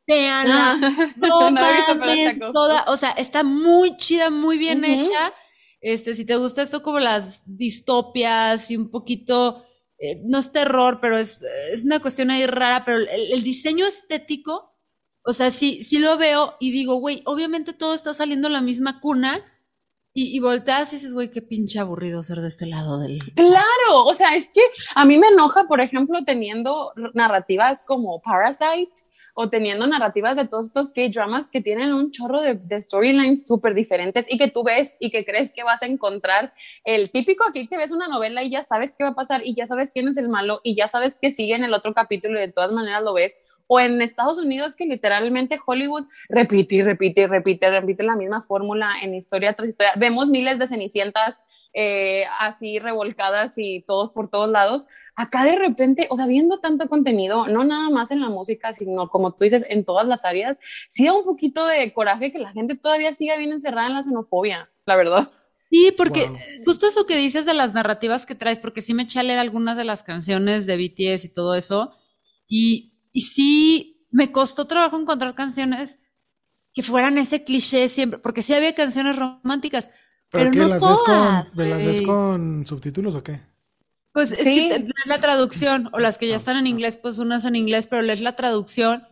Veanla. 0.07 0.79
Ah, 0.81 1.13
no, 1.15 1.51
no 1.51 2.51
toda, 2.53 2.85
o 2.87 2.97
sea, 2.97 3.11
está 3.11 3.43
muy 3.43 3.95
chida, 3.97 4.29
muy 4.29 4.57
bien 4.57 4.83
hecha. 4.83 5.33
Este, 5.79 6.15
si 6.15 6.25
te 6.25 6.35
gusta 6.35 6.61
esto 6.61 6.83
como 6.83 6.99
las 6.99 7.43
distopias 7.45 8.69
y 8.69 8.77
un 8.77 8.91
poquito, 8.91 9.63
eh, 9.97 10.21
no 10.25 10.39
es 10.39 10.51
terror, 10.51 10.99
pero 11.01 11.17
es, 11.17 11.39
es, 11.73 11.83
una 11.85 11.99
cuestión 11.99 12.29
ahí 12.29 12.45
rara, 12.45 12.83
pero 12.85 12.99
el 12.99 13.43
diseño 13.43 13.85
estético 13.85 14.71
o 15.23 15.33
sea, 15.33 15.51
sí, 15.51 15.83
sí 15.83 15.99
lo 15.99 16.17
veo 16.17 16.55
y 16.59 16.71
digo, 16.71 16.95
güey, 16.95 17.21
obviamente 17.25 17.73
todo 17.73 17.93
está 17.93 18.13
saliendo 18.13 18.47
en 18.47 18.53
la 18.53 18.61
misma 18.61 18.99
cuna. 18.99 19.45
Y, 20.13 20.35
y, 20.35 20.41
volteas 20.41 20.91
y 20.91 20.97
dices, 20.97 21.13
güey, 21.13 21.31
qué 21.31 21.41
pinche 21.41 21.79
aburrido 21.79 22.21
ser 22.21 22.41
de 22.41 22.49
este 22.49 22.65
lado 22.65 22.99
del. 22.99 23.19
Claro, 23.35 24.03
o 24.05 24.13
sea, 24.13 24.35
es 24.35 24.47
que 24.53 24.61
a 24.93 25.05
mí 25.05 25.17
me 25.17 25.27
enoja, 25.27 25.67
por 25.69 25.79
ejemplo, 25.79 26.19
teniendo 26.25 26.91
narrativas 27.13 27.81
como 27.83 28.21
Parasite 28.21 28.91
o 29.33 29.49
teniendo 29.49 29.87
narrativas 29.87 30.35
de 30.35 30.47
todos 30.47 30.67
estos 30.67 30.91
K-dramas 30.91 31.51
que 31.51 31.61
tienen 31.61 31.93
un 31.93 32.11
chorro 32.11 32.41
de, 32.41 32.81
storylines 32.81 33.45
súper 33.45 33.73
diferentes 33.73 34.31
y 34.31 34.37
que 34.37 34.49
tú 34.49 34.63
ves 34.63 34.97
y 34.99 35.11
que 35.11 35.25
crees 35.25 35.53
que 35.53 35.63
vas 35.63 35.81
a 35.81 35.85
encontrar 35.85 36.53
el 36.83 37.11
típico 37.11 37.43
aquí 37.47 37.67
que 37.67 37.77
ves 37.77 37.91
una 37.91 38.07
novela 38.07 38.43
y 38.43 38.49
ya 38.49 38.63
sabes 38.63 38.95
qué 38.95 39.03
va 39.03 39.11
a 39.11 39.15
pasar 39.15 39.41
y 39.45 39.55
ya 39.55 39.65
sabes 39.65 39.91
quién 39.91 40.07
es 40.07 40.17
el 40.17 40.29
malo 40.29 40.61
y 40.63 40.75
ya 40.75 40.87
sabes 40.87 41.17
que 41.21 41.31
sigue 41.31 41.55
en 41.55 41.63
el 41.63 41.73
otro 41.73 41.93
capítulo 41.93 42.37
y 42.37 42.41
de 42.41 42.51
todas 42.51 42.71
maneras 42.71 43.03
lo 43.03 43.13
ves 43.13 43.33
o 43.73 43.79
en 43.79 44.01
Estados 44.01 44.37
Unidos 44.37 44.75
que 44.75 44.85
literalmente 44.85 45.57
Hollywood 45.65 46.05
repite 46.27 46.75
y 46.75 46.81
repite 46.81 47.21
y 47.21 47.25
repite, 47.25 47.69
repite 47.69 48.03
la 48.03 48.17
misma 48.17 48.41
fórmula 48.41 48.91
en 49.01 49.15
historia 49.15 49.53
tras 49.53 49.69
historia. 49.69 49.93
Vemos 49.95 50.29
miles 50.29 50.59
de 50.59 50.67
cenicientas 50.67 51.39
eh, 51.73 52.25
así 52.39 52.79
revolcadas 52.79 53.53
y 53.55 53.81
todos 53.83 54.11
por 54.11 54.29
todos 54.29 54.49
lados. 54.49 54.87
Acá 55.21 55.43
de 55.43 55.55
repente, 55.55 56.07
o 56.09 56.15
sea, 56.15 56.25
viendo 56.25 56.59
tanto 56.59 56.87
contenido, 56.89 57.47
no 57.47 57.63
nada 57.63 57.89
más 57.89 58.09
en 58.11 58.21
la 58.21 58.29
música, 58.29 58.73
sino 58.73 59.09
como 59.09 59.33
tú 59.33 59.43
dices, 59.43 59.65
en 59.69 59.85
todas 59.85 60.07
las 60.07 60.25
áreas, 60.25 60.57
sí 60.89 61.05
da 61.05 61.13
un 61.13 61.25
poquito 61.25 61.65
de 61.67 61.93
coraje 61.93 62.31
que 62.31 62.39
la 62.39 62.51
gente 62.51 62.75
todavía 62.75 63.13
siga 63.13 63.37
bien 63.37 63.51
encerrada 63.51 63.87
en 63.87 63.93
la 63.93 64.03
xenofobia, 64.03 64.71
la 64.85 64.95
verdad. 64.95 65.31
Sí, 65.69 65.93
porque 65.95 66.31
justo 66.65 66.87
eso 66.87 67.05
que 67.05 67.15
dices 67.15 67.45
de 67.45 67.53
las 67.53 67.73
narrativas 67.73 68.25
que 68.25 68.35
traes, 68.35 68.57
porque 68.57 68.81
sí 68.81 68.93
me 68.93 69.03
eché 69.03 69.19
a 69.19 69.23
leer 69.23 69.39
algunas 69.39 69.77
de 69.77 69.85
las 69.85 70.03
canciones 70.03 70.65
de 70.65 70.77
BTS 70.77 71.25
y 71.25 71.29
todo 71.29 71.55
eso, 71.55 71.91
y 72.47 72.91
y 73.11 73.21
sí, 73.21 74.07
me 74.09 74.31
costó 74.31 74.67
trabajo 74.67 74.97
encontrar 74.99 75.35
canciones 75.35 75.99
que 76.73 76.83
fueran 76.83 77.17
ese 77.17 77.43
cliché 77.43 77.87
siempre, 77.89 78.19
porque 78.19 78.41
sí 78.41 78.53
había 78.53 78.73
canciones 78.73 79.17
románticas, 79.17 79.89
pero, 80.29 80.51
no 80.51 80.67
las 80.69 80.79
todas, 80.79 80.97
ves 81.53 81.55
con, 81.55 81.69
¿Las 81.69 81.85
ves 81.85 82.01
con 82.01 82.65
subtítulos 82.65 83.15
o 83.15 83.23
qué? 83.23 83.50
Pues 84.13 84.31
es 84.31 84.43
que 84.43 84.69
lees 84.69 84.85
la 85.05 85.19
traducción, 85.21 85.89
o 85.93 85.99
las 85.99 86.17
que 86.17 86.27
ya 86.27 86.33
ah, 86.33 86.37
están 86.37 86.57
en 86.57 86.67
inglés, 86.67 86.97
pues 87.01 87.17
unas 87.17 87.45
en 87.45 87.55
inglés, 87.55 87.87
pero 87.87 88.01
lees 88.01 88.21
la 88.21 88.35
traducción 88.35 89.07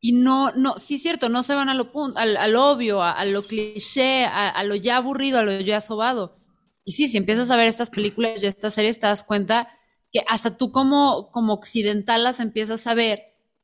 y 0.00 0.12
no, 0.12 0.50
no, 0.52 0.78
sí 0.78 0.94
es 0.94 1.02
cierto, 1.02 1.28
no 1.28 1.42
se 1.42 1.54
van 1.54 1.68
a 1.68 1.74
lo, 1.74 1.90
al, 2.16 2.36
al 2.36 2.56
obvio, 2.56 3.02
a, 3.02 3.24
lo 3.26 3.42
cliché, 3.42 4.24
a, 4.24 4.48
a, 4.48 4.64
lo 4.64 4.74
ya 4.74 4.96
aburrido, 4.96 5.38
a 5.38 5.42
lo 5.42 5.60
ya 5.60 5.80
sobado. 5.80 6.38
Y 6.84 6.92
sí, 6.92 7.06
si 7.06 7.18
empiezas 7.18 7.50
a 7.50 7.56
ver 7.56 7.68
estas 7.68 7.90
películas 7.90 8.42
y 8.42 8.46
estas 8.46 8.74
series, 8.74 8.98
te 8.98 9.06
das 9.06 9.22
cuenta 9.22 9.68
que 10.10 10.24
hasta 10.26 10.56
tú 10.56 10.72
como, 10.72 11.30
como 11.30 11.52
occidental 11.52 12.24
las 12.24 12.40
empiezas 12.40 12.86
a 12.86 12.94
ver 12.94 13.20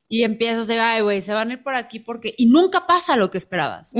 y 0.09 0.23
empiezas 0.23 0.67
de, 0.67 0.79
ay, 0.79 1.03
güey, 1.03 1.21
se 1.21 1.35
van 1.35 1.51
a 1.51 1.53
ir 1.55 1.63
por 1.63 1.75
aquí 1.75 2.01
porque, 2.01 2.35
y 2.37 2.47
nunca 2.47 2.87
pasa 2.87 3.17
lo 3.17 3.31
que 3.31 3.39
esperabas. 3.39 3.95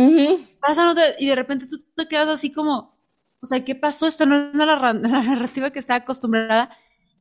Pasa, 0.61 0.95
y 1.19 1.27
de 1.27 1.35
repente 1.35 1.67
tú 1.67 1.85
te 1.97 2.07
quedas 2.07 2.29
así 2.29 2.53
como, 2.53 2.96
o 3.41 3.47
sea, 3.47 3.65
¿qué 3.65 3.75
pasó? 3.75 4.07
Esta 4.07 4.27
no 4.27 4.37
es 4.37 4.55
la, 4.55 4.93
narrativa 4.95 5.71
que 5.71 5.79
está 5.79 5.97
acostumbrada. 5.97 6.71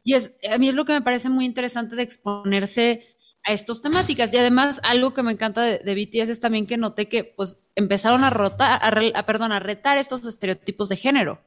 Y 0.04 0.14
es, 0.14 0.36
a 0.50 0.58
mí 0.58 0.70
es 0.70 0.76
lo 0.76 0.86
que 0.86 0.94
me 0.94 1.02
parece 1.02 1.30
muy 1.30 1.46
interesante 1.46 1.96
de 1.96 2.04
exponerse 2.04 3.16
a 3.44 3.54
estas 3.54 3.82
temáticas. 3.82 4.34
Y 4.34 4.38
además, 4.38 4.80
algo 4.84 5.14
que 5.14 5.24
me 5.24 5.32
encanta 5.32 5.62
de, 5.62 5.80
de 5.80 5.96
BTS 5.96 6.30
es 6.30 6.40
también 6.40 6.68
que 6.68 6.78
noté 6.78 7.08
que, 7.08 7.24
pues, 7.24 7.58
empezaron 7.76 8.24
a 8.24 8.30
rotar, 8.30 8.80
a, 8.82 9.26
perdón, 9.26 9.52
a 9.52 9.60
retar 9.60 9.98
estos 9.98 10.26
estereotipos 10.26 10.90
de 10.90 10.98
género. 10.98 11.42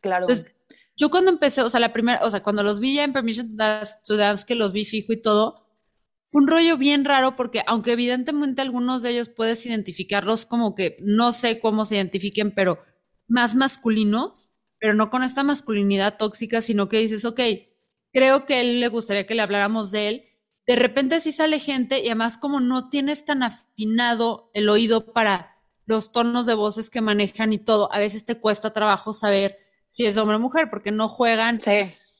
Claro. 0.00 0.26
Entonces, 0.28 0.54
yo 0.96 1.10
cuando 1.10 1.30
empecé, 1.30 1.62
o 1.62 1.68
sea, 1.68 1.80
la 1.80 1.92
primera, 1.92 2.20
o 2.24 2.30
sea, 2.30 2.42
cuando 2.42 2.62
los 2.62 2.80
vi 2.80 2.94
ya 2.94 3.04
en 3.04 3.12
Permission 3.12 3.56
to 4.04 4.16
Dance, 4.16 4.44
que 4.46 4.54
los 4.54 4.72
vi 4.72 4.84
fijo 4.84 5.12
y 5.12 5.22
todo, 5.22 5.68
fue 6.24 6.42
un 6.42 6.48
rollo 6.48 6.76
bien 6.76 7.06
raro 7.06 7.36
porque 7.36 7.62
aunque 7.66 7.92
evidentemente 7.92 8.60
algunos 8.60 9.02
de 9.02 9.10
ellos 9.10 9.30
puedes 9.30 9.64
identificarlos 9.64 10.44
como 10.44 10.74
que 10.74 10.96
no 11.00 11.32
sé 11.32 11.58
cómo 11.58 11.86
se 11.86 11.96
identifiquen, 11.96 12.54
pero 12.54 12.84
más 13.28 13.54
masculinos, 13.54 14.52
pero 14.78 14.94
no 14.94 15.10
con 15.10 15.22
esta 15.22 15.44
masculinidad 15.44 16.16
tóxica, 16.16 16.60
sino 16.60 16.88
que 16.88 16.98
dices, 16.98 17.24
ok, 17.24 17.40
creo 18.12 18.46
que 18.46 18.54
a 18.54 18.60
él 18.60 18.80
le 18.80 18.88
gustaría 18.88 19.26
que 19.26 19.34
le 19.34 19.42
habláramos 19.42 19.90
de 19.90 20.08
él. 20.08 20.24
De 20.66 20.76
repente 20.76 21.20
sí 21.20 21.32
sale 21.32 21.60
gente 21.60 22.00
y 22.00 22.06
además 22.06 22.36
como 22.38 22.60
no 22.60 22.88
tienes 22.88 23.24
tan 23.24 23.42
afinado 23.42 24.50
el 24.54 24.68
oído 24.68 25.12
para 25.12 25.56
los 25.86 26.12
tonos 26.12 26.44
de 26.44 26.54
voces 26.54 26.90
que 26.90 27.00
manejan 27.00 27.52
y 27.52 27.58
todo, 27.58 27.90
a 27.92 27.98
veces 27.98 28.26
te 28.26 28.38
cuesta 28.38 28.74
trabajo 28.74 29.14
saber 29.14 29.56
si 29.86 30.04
es 30.04 30.18
hombre 30.18 30.36
o 30.36 30.40
mujer 30.40 30.68
porque 30.68 30.92
no 30.92 31.08
juegan, 31.08 31.58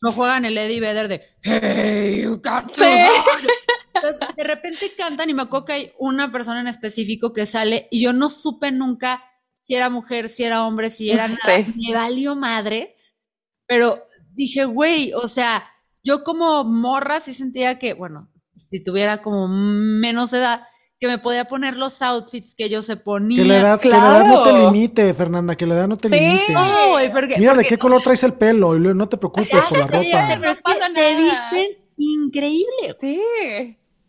no 0.00 0.12
juegan 0.12 0.46
el 0.46 0.56
Eddie 0.56 0.80
Vedder 0.80 1.08
de 1.08 1.22
Hey, 1.42 2.22
you 2.22 2.40
got 2.40 2.72
to 2.72 2.82
de 4.36 4.44
repente 4.44 4.94
cantan 4.96 5.28
y 5.28 5.34
me 5.34 5.42
acuerdo 5.42 5.66
que 5.66 5.72
hay 5.72 5.92
una 5.98 6.32
persona 6.32 6.60
en 6.60 6.68
específico 6.68 7.34
que 7.34 7.44
sale 7.44 7.88
y 7.90 8.00
yo 8.00 8.14
no 8.14 8.30
supe 8.30 8.70
nunca 8.70 9.22
si 9.68 9.74
era 9.74 9.90
mujer, 9.90 10.30
si 10.30 10.44
era 10.44 10.66
hombre, 10.66 10.88
si 10.88 11.10
era 11.10 11.28
nada. 11.28 11.58
Me 11.76 11.92
valió 11.92 12.34
madres, 12.34 13.18
pero 13.66 14.02
dije, 14.32 14.64
güey, 14.64 15.12
o 15.12 15.28
sea, 15.28 15.62
yo 16.02 16.24
como 16.24 16.64
morra 16.64 17.20
sí 17.20 17.34
sentía 17.34 17.78
que, 17.78 17.92
bueno, 17.92 18.30
si 18.64 18.82
tuviera 18.82 19.20
como 19.20 19.46
menos 19.46 20.32
edad, 20.32 20.62
que 20.98 21.06
me 21.06 21.18
podía 21.18 21.44
poner 21.44 21.76
los 21.76 22.00
outfits 22.00 22.54
que 22.54 22.64
ellos 22.64 22.86
se 22.86 22.96
ponían. 22.96 23.42
Que 23.42 23.46
la 23.46 23.58
edad, 23.58 23.78
que 23.78 23.90
la 23.90 23.98
edad 23.98 24.24
no 24.24 24.42
te 24.42 24.54
limite, 24.54 25.12
Fernanda, 25.12 25.54
que 25.54 25.66
la 25.66 25.74
edad 25.74 25.86
no 25.86 25.98
te 25.98 26.08
limite. 26.08 26.50
No, 26.54 26.96
Mira 27.36 27.52
de 27.52 27.66
qué 27.66 27.76
color 27.76 28.00
traes 28.00 28.24
el 28.24 28.32
pelo 28.32 28.74
y 28.74 28.80
no 28.80 29.06
te 29.06 29.18
preocupes 29.18 29.66
por 29.66 29.80
la 29.80 29.86
ropa. 29.86 30.36
no 30.36 30.56
pasa 30.62 30.86
te 30.94 31.14
visten 31.14 31.66
increíble. 31.98 32.96
Sí. 32.98 33.20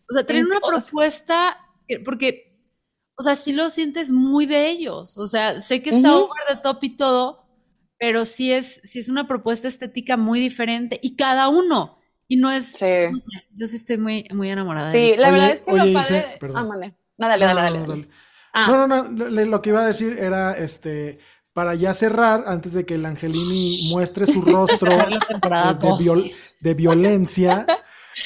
O 0.08 0.14
sea, 0.14 0.24
traen 0.24 0.46
una 0.46 0.60
propuesta, 0.60 1.58
porque, 2.02 2.49
o 3.20 3.22
sea, 3.22 3.36
sí 3.36 3.52
lo 3.52 3.68
sientes 3.68 4.12
muy 4.12 4.46
de 4.46 4.70
ellos. 4.70 5.18
O 5.18 5.26
sea, 5.26 5.60
sé 5.60 5.82
que 5.82 5.90
está 5.90 6.16
over 6.16 6.42
the 6.48 6.56
top 6.56 6.78
y 6.80 6.96
todo, 6.96 7.44
pero 7.98 8.24
sí 8.24 8.50
es, 8.50 8.80
sí 8.82 8.98
es 8.98 9.10
una 9.10 9.28
propuesta 9.28 9.68
estética 9.68 10.16
muy 10.16 10.40
diferente 10.40 10.98
y 11.02 11.16
cada 11.16 11.50
uno. 11.50 11.98
Y 12.28 12.38
no 12.38 12.50
es. 12.50 12.68
Sí. 12.68 12.86
yo 13.54 13.66
sí 13.66 13.76
estoy 13.76 13.98
muy, 13.98 14.26
muy 14.32 14.48
enamorada. 14.48 14.90
Sí, 14.90 15.12
la 15.18 15.30
verdad 15.32 15.50
es 15.50 15.62
que 15.64 15.70
lo 15.70 15.92
padre. 15.92 16.38
ah, 16.54 16.64
dale, 16.64 16.94
dale, 17.18 17.44
dale, 17.44 17.86
dale. 17.86 18.08
Ah. 18.54 18.66
No, 18.66 18.86
no, 18.86 19.02
no, 19.02 19.28
lo 19.28 19.60
que 19.60 19.68
iba 19.68 19.82
a 19.82 19.86
decir 19.86 20.16
era 20.18 20.56
este 20.56 21.18
para 21.52 21.74
ya 21.74 21.92
cerrar, 21.92 22.44
antes 22.46 22.72
de 22.72 22.86
que 22.86 22.94
el 22.94 23.04
Angelini 23.04 23.90
muestre 23.90 24.26
su 24.26 24.40
rostro 24.40 24.96
de, 24.96 26.32
de, 26.60 26.74
violencia, 26.74 27.66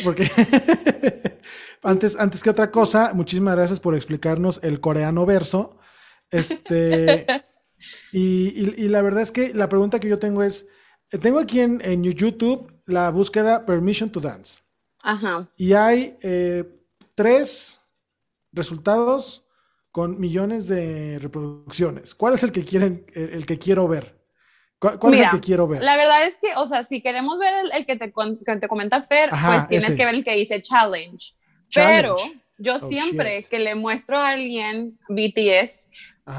porque 0.05 0.31
antes, 1.85 2.19
antes 2.19 2.43
que 2.43 2.51
otra 2.51 2.71
cosa, 2.71 3.13
muchísimas 3.15 3.57
gracias 3.57 3.79
por 3.79 3.95
explicarnos 3.95 4.61
el 4.63 4.81
coreano 4.81 5.27
verso. 5.27 5.79
Este, 6.31 7.27
y, 8.13 8.89
la 8.89 9.03
verdad 9.03 9.23
es 9.23 9.31
que 9.31 9.55
la 9.55 9.69
pregunta 9.69 10.01
que 10.01 10.09
yo 10.09 10.19
tengo 10.19 10.43
es, 10.43 10.67
tengo 11.23 11.39
aquí 11.39 11.61
en, 11.61 12.03
YouTube 12.03 12.73
la 12.87 13.11
búsqueda 13.11 13.65
Permission 13.67 14.11
to 14.11 14.21
Dance. 14.21 14.63
Ajá. 15.03 15.49
Y 15.57 15.75
hay 15.75 16.17
eh, 16.23 16.65
tres 17.15 17.85
resultados 18.53 19.47
con 19.91 20.19
millones 20.19 20.67
de 20.67 21.19
reproducciones. 21.21 22.15
¿Cuál 22.15 22.35
es 22.35 22.43
el 22.43 22.51
que 22.51 22.65
quieren, 22.65 23.07
el, 23.15 23.47
que 23.47 23.59
quiero 23.59 23.87
ver? 23.87 24.19
¿Cuál, 24.79 25.15
es 25.15 25.21
el 25.21 25.31
que 25.31 25.41
quiero 25.41 25.69
ver? 25.69 25.83
La 25.83 25.97
verdad 25.97 26.27
es 26.27 26.35
que, 26.43 26.49
o 26.57 26.67
sea, 26.67 26.83
si 26.83 27.01
queremos 27.01 27.39
ver 27.39 27.55
el, 27.73 27.87
que, 27.87 27.97
te, 27.97 28.13
te 28.61 28.69
comenta 28.69 29.03
Fer, 29.03 29.31
pues 29.31 29.69
tienes 29.69 29.95
que 29.95 30.05
ver 30.05 30.15
el 30.15 30.25
que 30.25 30.35
dice 30.35 30.61
challenge. 30.61 31.35
Pero 31.75 32.17
yo 32.59 32.77
oh, 32.77 32.89
siempre 32.89 33.45
que 33.45 33.59
le 33.59 33.75
muestro 33.75 34.17
a 34.17 34.29
alguien 34.29 34.99
BTS, 35.09 35.89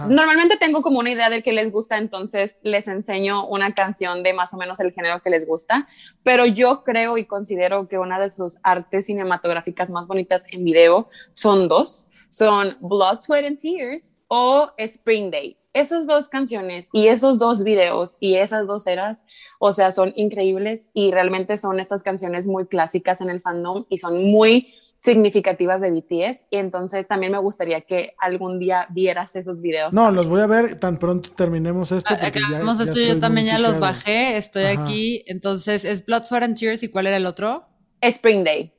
normalmente 0.10 0.58
tengo 0.58 0.82
como 0.82 1.00
una 1.00 1.12
idea 1.12 1.30
de 1.30 1.44
que 1.44 1.54
les 1.54 1.72
gusta, 1.72 1.98
entonces 1.98 2.60
les 2.64 2.88
enseño 2.88 3.46
una 3.48 3.74
canción 3.74 4.24
de 4.24 4.34
más 4.34 4.54
o 4.54 4.58
menos 4.58 4.80
el 4.80 4.92
género 4.94 5.22
que 5.22 5.30
les 5.30 5.46
gusta, 5.46 5.88
pero 6.24 6.46
yo 6.46 6.84
creo 6.84 7.18
y 7.18 7.26
considero 7.26 7.88
que 7.88 8.00
una 8.00 8.20
de 8.20 8.32
sus 8.32 8.58
artes 8.64 9.06
cinematográficas 9.06 9.90
más 9.90 10.08
bonitas 10.08 10.44
en 10.52 10.64
video 10.64 11.08
son 11.34 11.68
dos, 11.68 12.08
son 12.30 12.78
Blood, 12.82 13.22
Sweat 13.22 13.46
and 13.46 13.60
Tears 13.60 14.16
o 14.28 14.72
Spring 14.78 15.30
Day. 15.30 15.58
Esas 15.76 16.08
dos 16.08 16.30
canciones 16.30 16.88
y 16.94 17.10
esos 17.10 17.38
dos 17.38 17.64
videos 17.64 18.16
y 18.22 18.36
esas 18.36 18.66
dos 18.66 18.88
eras, 18.88 19.24
o 19.60 19.74
sea, 19.74 19.92
son 19.92 20.14
increíbles 20.16 20.88
y 20.94 21.12
realmente 21.12 21.58
son 21.58 21.82
estas 21.82 22.02
canciones 22.02 22.48
muy 22.48 22.66
clásicas 22.66 23.20
en 23.20 23.30
el 23.30 23.42
fandom 23.42 23.86
y 23.90 23.98
son 23.98 24.24
muy 24.24 24.74
significativas 25.04 25.82
de 25.82 25.92
BTS 25.92 26.46
y 26.50 26.58
entonces 26.58 27.06
también 27.08 27.34
me 27.34 27.38
gustaría 27.40 27.82
que 27.82 28.16
algún 28.18 28.58
día 28.58 28.88
vieras 28.90 29.36
esos 29.36 29.62
videos. 29.62 29.92
No, 29.94 30.10
los 30.12 30.28
voy 30.30 30.42
a 30.42 30.48
ver 30.48 30.80
tan 30.80 30.98
pronto 30.98 31.30
terminemos 31.32 31.92
esto. 31.92 32.16
Ah, 32.18 32.28
acabamos 32.28 32.80
esto, 32.80 33.00
yo 33.00 33.20
también 33.20 33.48
ya 33.48 33.60
los 33.60 33.78
bajé, 33.80 34.38
estoy 34.38 34.64
aquí, 34.64 35.24
entonces 35.28 35.84
es 35.84 36.06
Blood, 36.06 36.24
Sweat 36.24 36.44
and 36.44 36.58
Tears 36.58 36.84
y 36.84 36.88
¿cuál 36.88 37.08
era 37.08 37.18
el 37.18 37.26
otro? 37.26 37.66
Spring 38.02 38.46
Day. 38.46 38.75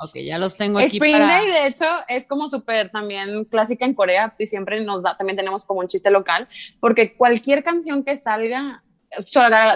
Ok, 0.00 0.18
ya 0.24 0.38
los 0.38 0.56
tengo 0.56 0.78
aquí. 0.78 0.96
Spring 0.96 1.18
Day, 1.18 1.50
de 1.50 1.66
hecho, 1.66 1.84
es 2.06 2.28
como 2.28 2.48
súper 2.48 2.90
también 2.90 3.44
clásica 3.46 3.84
en 3.84 3.94
Corea 3.94 4.34
y 4.38 4.46
siempre 4.46 4.84
nos 4.84 5.02
da, 5.02 5.16
también 5.16 5.36
tenemos 5.36 5.64
como 5.64 5.80
un 5.80 5.88
chiste 5.88 6.10
local, 6.10 6.46
porque 6.78 7.16
cualquier 7.16 7.64
canción 7.64 8.04
que 8.04 8.16
salga, 8.16 8.82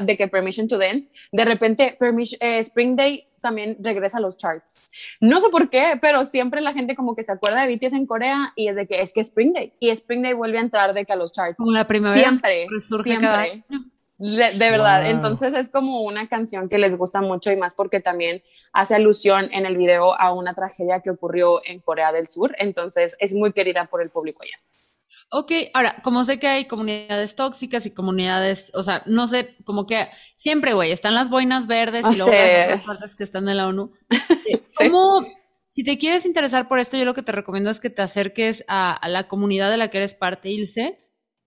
de 0.03 0.17
que 0.17 0.29
Permission 0.29 0.69
to 0.69 0.79
Dance, 0.79 1.09
de 1.33 1.45
repente 1.45 1.97
Permission, 1.99 2.39
eh, 2.41 2.59
Spring 2.61 2.95
Day 2.95 3.27
también 3.41 3.77
regresa 3.81 4.19
a 4.19 4.21
los 4.21 4.39
charts. 4.39 4.91
No 5.21 5.41
sé 5.41 5.49
por 5.49 5.69
qué, 5.69 5.99
pero 6.01 6.25
siempre 6.25 6.61
la 6.61 6.73
gente 6.73 6.95
como 6.95 7.17
que 7.17 7.25
se 7.25 7.33
acuerda 7.33 7.67
de 7.67 7.75
BTS 7.75 7.95
en 7.95 8.07
Corea 8.07 8.53
y 8.55 8.69
es 8.69 8.77
de 8.77 8.87
que 8.87 9.01
es 9.01 9.13
que 9.13 9.21
Spring 9.21 9.53
Day 9.53 9.73
y 9.81 9.91
Spring 9.91 10.23
Day 10.23 10.35
vuelve 10.35 10.59
a 10.59 10.61
entrar 10.61 10.95
de 10.95 11.05
que 11.05 11.13
a 11.13 11.17
los 11.17 11.33
charts. 11.33 11.57
Como 11.57 11.73
la 11.73 11.87
primavera. 11.89 12.23
Siempre, 12.23 12.67
siempre. 13.03 13.65
De, 14.23 14.71
verdad, 14.71 15.11
entonces 15.11 15.53
es 15.53 15.69
como 15.69 16.03
una 16.03 16.29
canción 16.29 16.69
que 16.69 16.79
les 16.79 16.97
gusta 16.97 17.21
mucho 17.21 17.51
y 17.51 17.57
más 17.57 17.75
porque 17.75 17.99
también 17.99 18.41
hace 18.73 18.95
alusión 18.95 19.49
en 19.53 19.67
el 19.67 19.77
video 19.77 20.15
a 20.15 20.33
una 20.33 20.55
tragedia 20.55 21.01
que 21.01 21.11
ocurrió 21.11 21.61
en 21.65 21.81
Corea 21.81 22.13
del 22.13 22.29
Sur, 22.29 22.55
entonces 22.59 23.17
es 23.19 23.35
muy 23.35 23.53
querida 23.53 23.83
por 23.91 24.01
el 24.01 24.11
público 24.11 24.45
allá. 24.45 24.63
Ok, 25.33 25.51
ahora, 25.75 25.97
como 26.05 26.23
sé 26.23 26.39
que 26.39 26.47
hay 26.47 26.67
comunidades 26.67 27.35
tóxicas 27.35 27.85
y 27.85 27.91
comunidades, 27.91 28.71
o 28.75 28.85
sea, 28.85 29.03
no 29.07 29.27
sé, 29.27 29.57
como 29.65 29.87
que 29.87 30.07
siempre, 30.37 30.73
güey, 30.73 30.93
están 30.93 31.17
las 31.17 31.29
boinas 31.29 31.67
verdes 31.67 32.07
y 32.09 32.17
luego 32.17 32.31
las 32.31 32.83
partes 32.83 33.17
que 33.17 33.25
están 33.25 33.49
en 33.49 33.57
la 33.57 33.67
ONU. 33.67 33.93
¿Cómo, 34.77 35.27
si 35.67 35.83
te 35.83 35.99
quieres 35.99 36.27
interesar 36.27 36.69
por 36.69 36.79
esto, 36.79 36.97
yo 36.97 37.05
lo 37.05 37.15
que 37.15 37.23
te 37.23 37.33
recomiendo 37.33 37.71
es 37.71 37.81
que 37.81 37.91
te 37.91 38.03
acerques 38.03 38.65
a, 38.69 39.01
la 39.09 39.27
comunidad 39.27 39.69
de 39.69 39.79
la 39.79 39.89
que 39.89 39.99
eres 39.99 40.15
parte, 40.15 40.49
Ilse, 40.49 40.95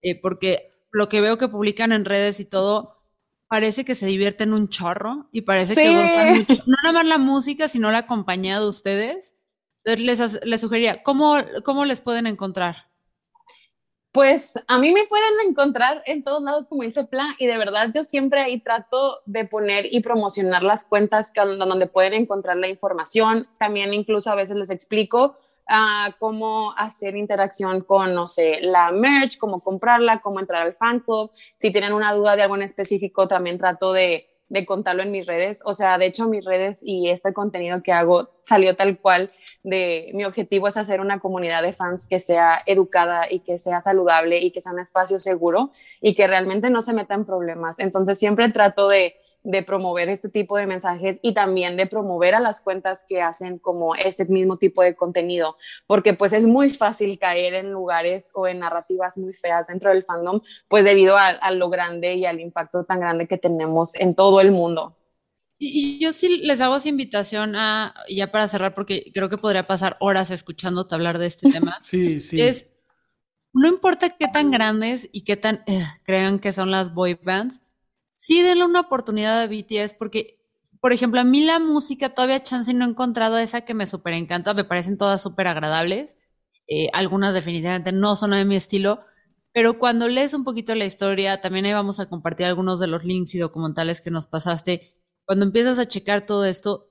eh, 0.02 0.20
porque 0.20 0.75
lo 0.96 1.10
que 1.10 1.20
veo 1.20 1.38
que 1.38 1.50
publican 1.50 1.92
en 1.92 2.06
redes 2.06 2.40
y 2.40 2.46
todo, 2.46 2.96
parece 3.50 3.84
que 3.84 3.96
se 3.96 4.06
divierten 4.06 4.54
un 4.54 4.70
chorro 4.70 5.28
y 5.34 5.42
parece 5.42 5.76
que 5.76 6.46
no 6.48 6.76
nada 6.82 6.94
más 6.94 7.06
la 7.06 7.18
música, 7.18 7.68
sino 7.68 7.92
la 7.92 8.08
compañía 8.08 8.62
de 8.62 8.66
ustedes. 8.66 9.36
Entonces 9.84 10.20
les, 10.20 10.46
les 10.46 10.62
sugeriría, 10.62 11.04
¿cómo, 11.04 11.36
¿cómo 11.66 11.84
les 11.84 12.00
pueden 12.00 12.28
encontrar? 12.28 12.88
Pues 14.14 14.54
a 14.70 14.80
mí 14.80 14.94
me 14.94 15.06
pueden 15.08 15.34
encontrar 15.46 16.02
en 16.06 16.24
todos 16.24 16.42
lados 16.42 16.68
como 16.70 16.84
dice 16.84 17.04
Plan 17.04 17.36
y 17.40 17.48
de 17.48 17.58
verdad 17.58 17.92
yo 17.94 18.06
siempre 18.06 18.40
ahí 18.40 18.62
trato 18.62 19.20
de 19.26 19.44
poner 19.44 19.94
y 19.94 20.00
promocionar 20.00 20.64
las 20.64 20.86
cuentas 20.86 21.34
donde 21.36 21.88
pueden 21.88 22.14
encontrar 22.14 22.56
la 22.56 22.70
información. 22.70 23.50
También 23.60 23.94
incluso 23.94 24.32
a 24.32 24.36
veces 24.36 24.56
les 24.56 24.70
explico 24.70 25.36
uh, 25.70 26.12
cómo 26.20 26.74
hacer 26.78 27.16
interacción 27.16 27.82
con, 27.82 28.14
no 28.14 28.28
sé, 28.28 28.60
la 28.62 28.92
merch, 28.92 29.38
cómo 29.38 29.62
comprarla, 29.62 30.20
cómo 30.22 30.40
entrar 30.40 30.62
al 30.62 30.74
fan 30.74 31.00
club. 31.00 31.32
Si 31.56 31.72
tienen 31.72 31.94
una 31.94 32.14
duda 32.14 32.36
de 32.36 32.44
algo 32.44 32.56
en 32.56 32.64
específico, 32.64 33.28
también 33.28 33.58
trato 33.58 33.94
de 33.94 34.30
de 34.50 34.66
contarlo 34.66 35.04
en 35.04 35.12
mis 35.12 35.26
redes. 35.26 35.62
O 35.66 35.74
sea, 35.74 35.98
de 35.98 36.06
hecho, 36.06 36.28
mis 36.28 36.46
redes 36.46 36.80
y 36.84 37.10
este 37.10 37.34
contenido 37.34 37.82
que 37.82 37.92
hago 37.92 38.30
salió 38.44 38.76
tal 38.76 39.00
cual 39.00 39.32
de 39.64 40.12
mi 40.14 40.24
objetivo 40.26 40.68
es 40.68 40.78
hacer 40.78 41.02
una 41.02 41.20
comunidad 41.20 41.64
de 41.64 41.74
fans 41.74 42.08
que 42.08 42.20
sea 42.20 42.62
educada 42.66 43.32
y 43.32 43.40
que 43.40 43.58
sea 43.58 43.82
saludable 43.82 44.40
y 44.40 44.52
que 44.52 44.62
sea 44.62 44.74
un 44.74 44.80
espacio 44.80 45.20
seguro 45.20 45.72
y 46.02 46.16
que 46.16 46.28
realmente 46.28 46.70
no 46.70 46.82
se 46.82 46.94
meta 46.94 47.16
en 47.16 47.26
problemas. 47.26 47.80
Entonces, 47.80 48.20
siempre 48.20 48.50
trato 48.52 48.88
de 48.88 49.16
de 49.46 49.64
promover 49.64 50.10
este 50.10 50.28
tipo 50.28 50.58
de 50.58 50.66
mensajes 50.66 51.20
y 51.22 51.34
también 51.34 51.78
de 51.78 51.86
promover 51.86 52.34
a 52.34 52.40
las 52.40 52.62
cuentas 52.62 53.06
que 53.08 53.22
hacen 53.22 53.60
como 53.60 53.96
este 53.96 54.26
mismo 54.26 54.58
tipo 54.58 54.82
de 54.82 54.96
contenido, 54.96 55.56
porque 55.88 56.14
pues 56.14 56.34
es 56.34 56.48
muy 56.48 56.72
fácil 56.72 57.18
caer 57.20 57.54
en 57.54 57.72
lugares 57.72 58.30
o 58.34 58.48
en 58.48 58.60
narrativas 58.60 59.18
muy 59.18 59.34
feas 59.34 59.68
dentro 59.68 59.92
del 59.92 60.04
fandom, 60.04 60.42
pues 60.68 60.84
debido 60.84 61.16
a, 61.16 61.52
lo 61.52 61.70
grande 61.70 62.16
y 62.16 62.26
al 62.26 62.40
impacto 62.40 62.84
tan 62.86 63.00
grande 63.00 63.28
que 63.28 63.38
tenemos 63.38 63.96
en 63.96 64.16
todo 64.16 64.42
el 64.42 64.52
mundo. 64.52 64.98
Y, 65.58 66.00
yo 66.00 66.12
sí 66.12 66.40
les 66.40 66.60
hago 66.60 66.76
esa 66.76 66.90
invitación 66.90 67.56
a, 67.56 67.94
ya 68.10 68.32
para 68.32 68.48
cerrar, 68.48 68.74
porque 68.74 69.12
creo 69.14 69.30
que 69.30 69.38
podría 69.38 69.68
pasar 69.68 69.96
horas 70.00 70.32
escuchándote 70.32 70.96
hablar 70.96 71.20
de 71.20 71.28
este 71.28 71.50
tema. 71.52 71.78
sí, 71.82 72.20
sí. 72.20 72.42
Es, 72.42 72.68
no 73.54 73.68
importa 73.68 74.10
qué 74.10 74.28
tan 74.28 74.52
grandes 74.52 75.08
y 75.14 75.24
qué 75.24 75.38
tan 75.38 75.64
eh, 75.68 75.86
crean 76.04 76.40
que 76.40 76.52
son 76.52 76.72
las 76.72 76.94
boy 76.94 77.14
bands, 77.14 77.62
sí 78.16 78.42
denle 78.42 78.66
una 78.66 78.80
oportunidad 78.80 79.42
a 79.42 79.48
BTS 79.48 79.94
porque, 80.00 80.40
por 80.82 80.94
ejemplo, 80.94 81.22
a 81.22 81.24
mí 81.24 81.44
la 81.44 81.60
música 81.60 82.10
todavía 82.10 82.42
chance 82.42 82.74
no 82.74 82.86
he 82.86 82.90
encontrado 82.90 83.38
esa 83.38 83.62
que 83.62 83.74
me 83.74 83.86
súper 83.86 84.14
encanta, 84.14 84.54
me 84.54 84.64
parecen 84.64 84.98
todas 84.98 85.22
súper 85.22 85.48
agradables, 85.48 86.18
eh, 86.68 86.88
algunas 86.94 87.34
definitivamente 87.34 87.92
no 87.92 88.16
son 88.16 88.32
de 88.32 88.46
mi 88.46 88.56
estilo, 88.56 89.02
pero 89.54 89.78
cuando 89.78 90.08
lees 90.08 90.34
un 90.34 90.44
poquito 90.44 90.74
la 90.76 90.86
historia, 90.86 91.40
también 91.42 91.66
ahí 91.66 91.74
vamos 91.74 92.00
a 92.00 92.08
compartir 92.08 92.48
algunos 92.48 92.80
de 92.80 92.88
los 92.88 93.06
links 93.06 93.36
y 93.36 93.38
documentales 93.38 94.02
que 94.02 94.12
nos 94.12 94.28
pasaste, 94.28 94.96
cuando 95.26 95.46
empiezas 95.46 95.78
a 95.78 95.88
checar 95.88 96.26
todo 96.26 96.46
esto, 96.46 96.90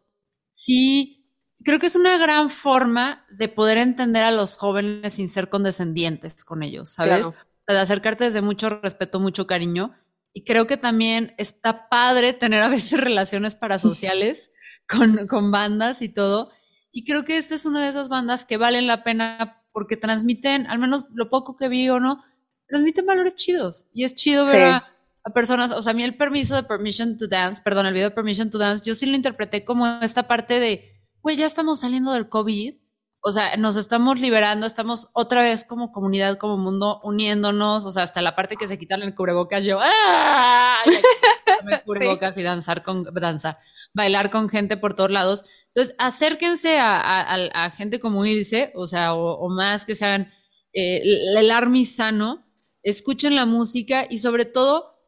sí, 0.51 1.27
creo 1.65 1.79
que 1.79 1.87
es 1.87 1.97
una 1.97 2.19
gran 2.19 2.51
forma 2.51 3.27
de 3.31 3.49
poder 3.49 3.79
entender 3.79 4.23
a 4.25 4.31
los 4.31 4.57
jóvenes 4.57 5.15
sin 5.15 5.29
ser 5.29 5.49
condescendientes 5.49 6.45
con 6.45 6.63
ellos, 6.63 6.91
¿sabes? 6.91 7.27
De 7.67 7.79
acercarte 7.79 8.25
desde 8.25 8.43
mucho 8.43 8.69
respeto, 8.69 9.21
mucho 9.21 9.47
cariño 9.47 9.95
y 10.35 10.45
creo 10.45 10.67
que 10.67 10.77
también 10.77 11.33
está 11.39 11.89
padre 11.89 12.33
tener 12.33 12.63
a 12.63 12.69
veces 12.69 13.01
relaciones 13.01 13.55
parasociales 13.55 14.51
con, 14.87 15.27
con 15.29 15.51
bandas 15.51 16.03
y 16.03 16.11
todo. 16.11 16.51
Y 16.91 17.05
creo 17.05 17.25
que 17.25 17.39
esta 17.39 17.55
es 17.55 17.65
una 17.65 17.83
de 17.83 17.89
esas 17.89 18.09
bandas 18.09 18.45
que 18.45 18.57
valen 18.57 18.87
la 18.87 19.05
pena 19.05 19.63
porque 19.73 19.97
transmiten, 19.97 20.67
al 20.67 20.79
menos 20.79 21.07
lo 21.15 21.31
poco 21.31 21.57
que 21.57 21.69
vi 21.69 21.89
o 21.89 22.01
no, 22.01 22.23
transmiten 22.69 23.07
valores 23.07 23.35
chidos. 23.37 23.87
Y 23.93 24.05
es 24.05 24.15
chido 24.15 24.45
ver 24.45 24.63
a, 24.65 24.85
personas, 25.33 25.71
o 25.71 25.81
sea, 25.83 25.93
a 25.93 25.95
mí 25.95 26.03
el 26.03 26.17
permiso 26.17 26.55
de 26.55 26.65
Permission 26.65 27.17
to 27.17 27.27
Dance, 27.29 27.63
perdón, 27.63 27.87
el 27.87 27.95
video 27.95 28.11
de 28.11 28.15
Permission 28.15 28.51
to 28.51 28.59
Dance, 28.59 28.85
yo 28.85 28.95
sí 28.95 29.07
lo 29.07 29.17
interpreté 29.17 29.65
como 29.65 29.87
esta 30.03 30.29
parte 30.29 30.61
de, 30.61 31.01
güey, 31.23 31.37
ya 31.37 31.47
estamos 31.47 31.81
saliendo 31.81 32.13
del 32.13 32.29
COVID 32.29 32.75
o 33.27 33.33
sea, 33.33 33.57
nos 33.57 33.77
estamos 33.77 34.21
liberando, 34.21 34.67
estamos 34.67 35.09
otra 35.15 35.41
vez 35.41 35.65
como 35.65 35.93
comunidad, 35.93 36.37
como 36.37 36.59
mundo, 36.59 37.01
uniéndonos, 37.03 37.87
o 37.87 37.91
sea, 37.91 38.03
hasta 38.03 38.21
la 38.21 38.37
parte 38.37 38.57
que 38.57 38.69
se 38.69 38.79
quitan 38.79 39.01
el 39.01 39.15
cubrebocas, 39.15 39.65
yo, 39.65 39.79
¡ah! 39.81 40.77
Y 40.85 40.91
cubrebocas 41.87 42.37
y 42.37 42.43
danzar 42.43 42.83
con, 42.83 43.03
danzar, 43.15 43.59
bailar 43.95 44.31
con 44.31 44.51
gente 44.51 44.77
por 44.77 44.93
todos 44.93 45.11
lados. 45.11 45.45
Entonces, 45.69 45.97
acérquense 45.99 46.79
a, 46.79 47.73
gente 47.75 47.99
como 47.99 48.27
Ilse, 48.27 48.73
o 48.75 48.87
sea, 48.87 49.15
o, 49.15 49.49
más 49.49 49.87
que 49.87 49.95
sean 49.95 50.31
eh, 50.75 51.01
el 51.39 51.51
army 51.51 51.87
sano, 51.87 52.45
escuchen 52.83 53.37
la 53.37 53.47
música 53.47 54.07
y 54.09 54.19
sobre 54.19 54.45
todo, 54.45 54.99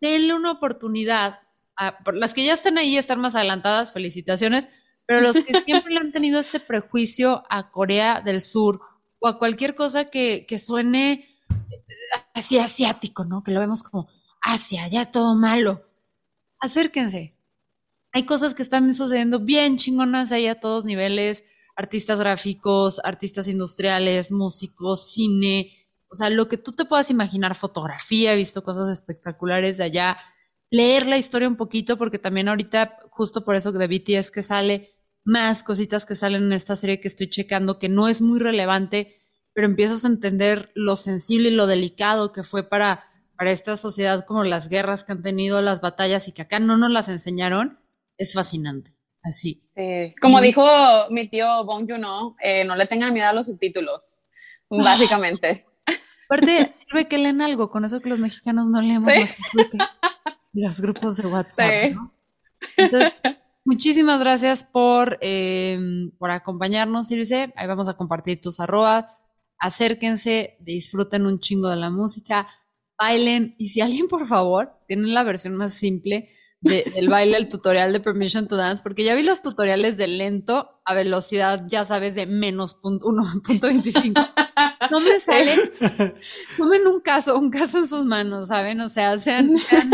denle 0.00 0.32
una 0.32 0.52
oportunidad 0.52 1.40
a 1.76 1.98
las 2.14 2.32
que 2.32 2.46
ya 2.46 2.54
están 2.54 2.78
ahí, 2.78 2.96
están 2.96 3.20
más 3.20 3.34
adelantadas, 3.34 3.92
felicitaciones, 3.92 4.66
pero 5.06 5.20
los 5.20 5.36
que 5.36 5.60
siempre 5.64 5.94
le 5.94 6.00
han 6.00 6.12
tenido 6.12 6.38
este 6.38 6.60
prejuicio 6.60 7.44
a 7.48 7.70
Corea 7.70 8.20
del 8.20 8.40
Sur 8.40 8.80
o 9.18 9.28
a 9.28 9.38
cualquier 9.38 9.74
cosa 9.74 10.06
que, 10.06 10.46
que 10.46 10.58
suene 10.58 11.28
así 12.34 12.58
asiático, 12.58 13.24
¿no? 13.24 13.42
Que 13.42 13.52
lo 13.52 13.60
vemos 13.60 13.82
como 13.82 14.08
Asia, 14.40 14.86
ya 14.88 15.10
todo 15.10 15.34
malo. 15.34 15.82
Acérquense. 16.58 17.36
Hay 18.12 18.24
cosas 18.24 18.54
que 18.54 18.62
están 18.62 18.92
sucediendo 18.94 19.40
bien 19.40 19.76
chingonas 19.76 20.32
ahí 20.32 20.46
a 20.46 20.60
todos 20.60 20.84
niveles, 20.84 21.44
artistas 21.76 22.18
gráficos, 22.18 23.00
artistas 23.04 23.46
industriales, 23.48 24.32
músicos, 24.32 25.12
cine, 25.12 25.76
o 26.08 26.14
sea, 26.14 26.30
lo 26.30 26.48
que 26.48 26.56
tú 26.56 26.72
te 26.72 26.84
puedas 26.84 27.10
imaginar, 27.10 27.54
fotografía, 27.54 28.32
he 28.32 28.36
visto 28.36 28.62
cosas 28.62 28.88
espectaculares 28.88 29.76
de 29.78 29.84
allá, 29.84 30.18
leer 30.70 31.06
la 31.06 31.18
historia 31.18 31.48
un 31.48 31.56
poquito, 31.56 31.98
porque 31.98 32.18
también 32.18 32.48
ahorita, 32.48 33.00
justo 33.10 33.44
por 33.44 33.56
eso 33.56 33.72
de 33.72 33.86
BTS 33.86 34.30
que 34.30 34.42
sale, 34.42 34.95
más 35.26 35.64
cositas 35.64 36.06
que 36.06 36.14
salen 36.14 36.44
en 36.44 36.52
esta 36.52 36.76
serie 36.76 37.00
que 37.00 37.08
estoy 37.08 37.28
checando 37.28 37.80
que 37.80 37.88
no 37.88 38.06
es 38.06 38.22
muy 38.22 38.38
relevante, 38.38 39.20
pero 39.52 39.66
empiezas 39.66 40.04
a 40.04 40.08
entender 40.08 40.70
lo 40.74 40.94
sensible 40.94 41.48
y 41.48 41.52
lo 41.52 41.66
delicado 41.66 42.32
que 42.32 42.44
fue 42.44 42.62
para, 42.62 43.04
para 43.36 43.50
esta 43.50 43.76
sociedad, 43.76 44.24
como 44.24 44.44
las 44.44 44.68
guerras 44.68 45.02
que 45.02 45.10
han 45.10 45.22
tenido, 45.22 45.60
las 45.62 45.80
batallas 45.80 46.28
y 46.28 46.32
que 46.32 46.42
acá 46.42 46.60
no 46.60 46.76
nos 46.76 46.92
las 46.92 47.08
enseñaron, 47.08 47.80
es 48.16 48.34
fascinante. 48.34 48.92
Así. 49.20 49.64
Sí. 49.74 50.14
Como 50.22 50.40
dijo 50.40 50.64
mi 51.10 51.28
tío 51.28 51.64
Bong 51.64 51.90
Joon-ho, 51.90 52.36
eh, 52.40 52.64
no 52.64 52.76
le 52.76 52.86
tengan 52.86 53.12
miedo 53.12 53.26
a 53.26 53.32
los 53.32 53.46
subtítulos, 53.46 54.22
básicamente. 54.70 55.66
Aparte, 56.26 56.72
sirve 56.76 57.08
que 57.08 57.18
leen 57.18 57.42
algo, 57.42 57.68
con 57.68 57.84
eso 57.84 58.00
que 58.00 58.10
los 58.10 58.20
mexicanos 58.20 58.68
no 58.68 58.80
leemos 58.80 59.12
los, 60.52 60.80
grupos 60.80 61.16
de 61.16 61.26
WhatsApp, 61.26 61.92
¿no? 61.94 62.14
Entonces, 62.76 63.12
Muchísimas 63.66 64.20
gracias 64.20 64.62
por, 64.64 65.18
em, 65.20 66.12
por 66.18 66.30
acompañarnos, 66.30 67.10
Irse. 67.10 67.52
Ahí 67.56 67.66
vamos 67.66 67.88
a 67.88 67.94
compartir 67.94 68.40
tus 68.40 68.60
arrobas. 68.60 69.18
Acérquense, 69.58 70.56
disfruten 70.60 71.26
un 71.26 71.40
chingo 71.40 71.68
de 71.68 71.76
la 71.76 71.90
música. 71.90 72.46
bailen. 72.98 73.56
Y 73.58 73.68
si 73.70 73.80
alguien, 73.82 74.06
por 74.08 74.26
favor, 74.26 74.70
tiene 74.86 75.08
la 75.08 75.24
versión 75.24 75.56
más 75.56 75.74
simple 75.74 76.30
del 76.66 77.08
baile, 77.08 77.36
el 77.36 77.48
tutorial 77.48 77.92
de 77.92 78.00
Permission 78.00 78.48
to 78.48 78.56
Dance, 78.56 78.82
porque 78.82 79.04
ya 79.04 79.14
vi 79.14 79.22
los 79.22 79.42
tutoriales 79.42 79.96
de 79.96 80.08
lento 80.08 80.80
a 80.84 80.94
velocidad, 80.94 81.64
ya 81.68 81.84
sabes, 81.84 82.14
de 82.14 82.26
menos 82.26 82.74
punto 82.74 83.08
punto 83.44 83.68
No 84.90 85.00
me 85.00 85.20
sale. 85.20 85.72
Tomen 86.56 86.86
un 86.86 87.00
caso, 87.00 87.38
un 87.38 87.50
caso 87.50 87.78
en 87.78 87.88
sus 87.88 88.04
manos, 88.04 88.48
¿saben? 88.48 88.80
O 88.80 88.88
sea, 88.88 89.18
sean, 89.18 89.58
sean, 89.58 89.90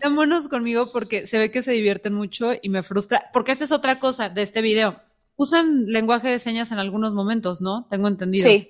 sean 0.00 0.16
buenos 0.16 0.48
conmigo 0.48 0.90
porque 0.92 1.26
se 1.26 1.38
ve 1.38 1.50
que 1.50 1.62
se 1.62 1.72
divierten 1.72 2.14
mucho 2.14 2.50
y 2.60 2.68
me 2.68 2.82
frustra, 2.82 3.30
porque 3.32 3.52
esa 3.52 3.64
es 3.64 3.72
otra 3.72 3.98
cosa 3.98 4.28
de 4.28 4.42
este 4.42 4.62
video. 4.62 5.00
Usan 5.36 5.86
lenguaje 5.86 6.28
de 6.28 6.38
señas 6.38 6.72
en 6.72 6.78
algunos 6.78 7.14
momentos, 7.14 7.60
¿no? 7.60 7.86
Tengo 7.88 8.08
entendido. 8.08 8.48
Sí. 8.48 8.68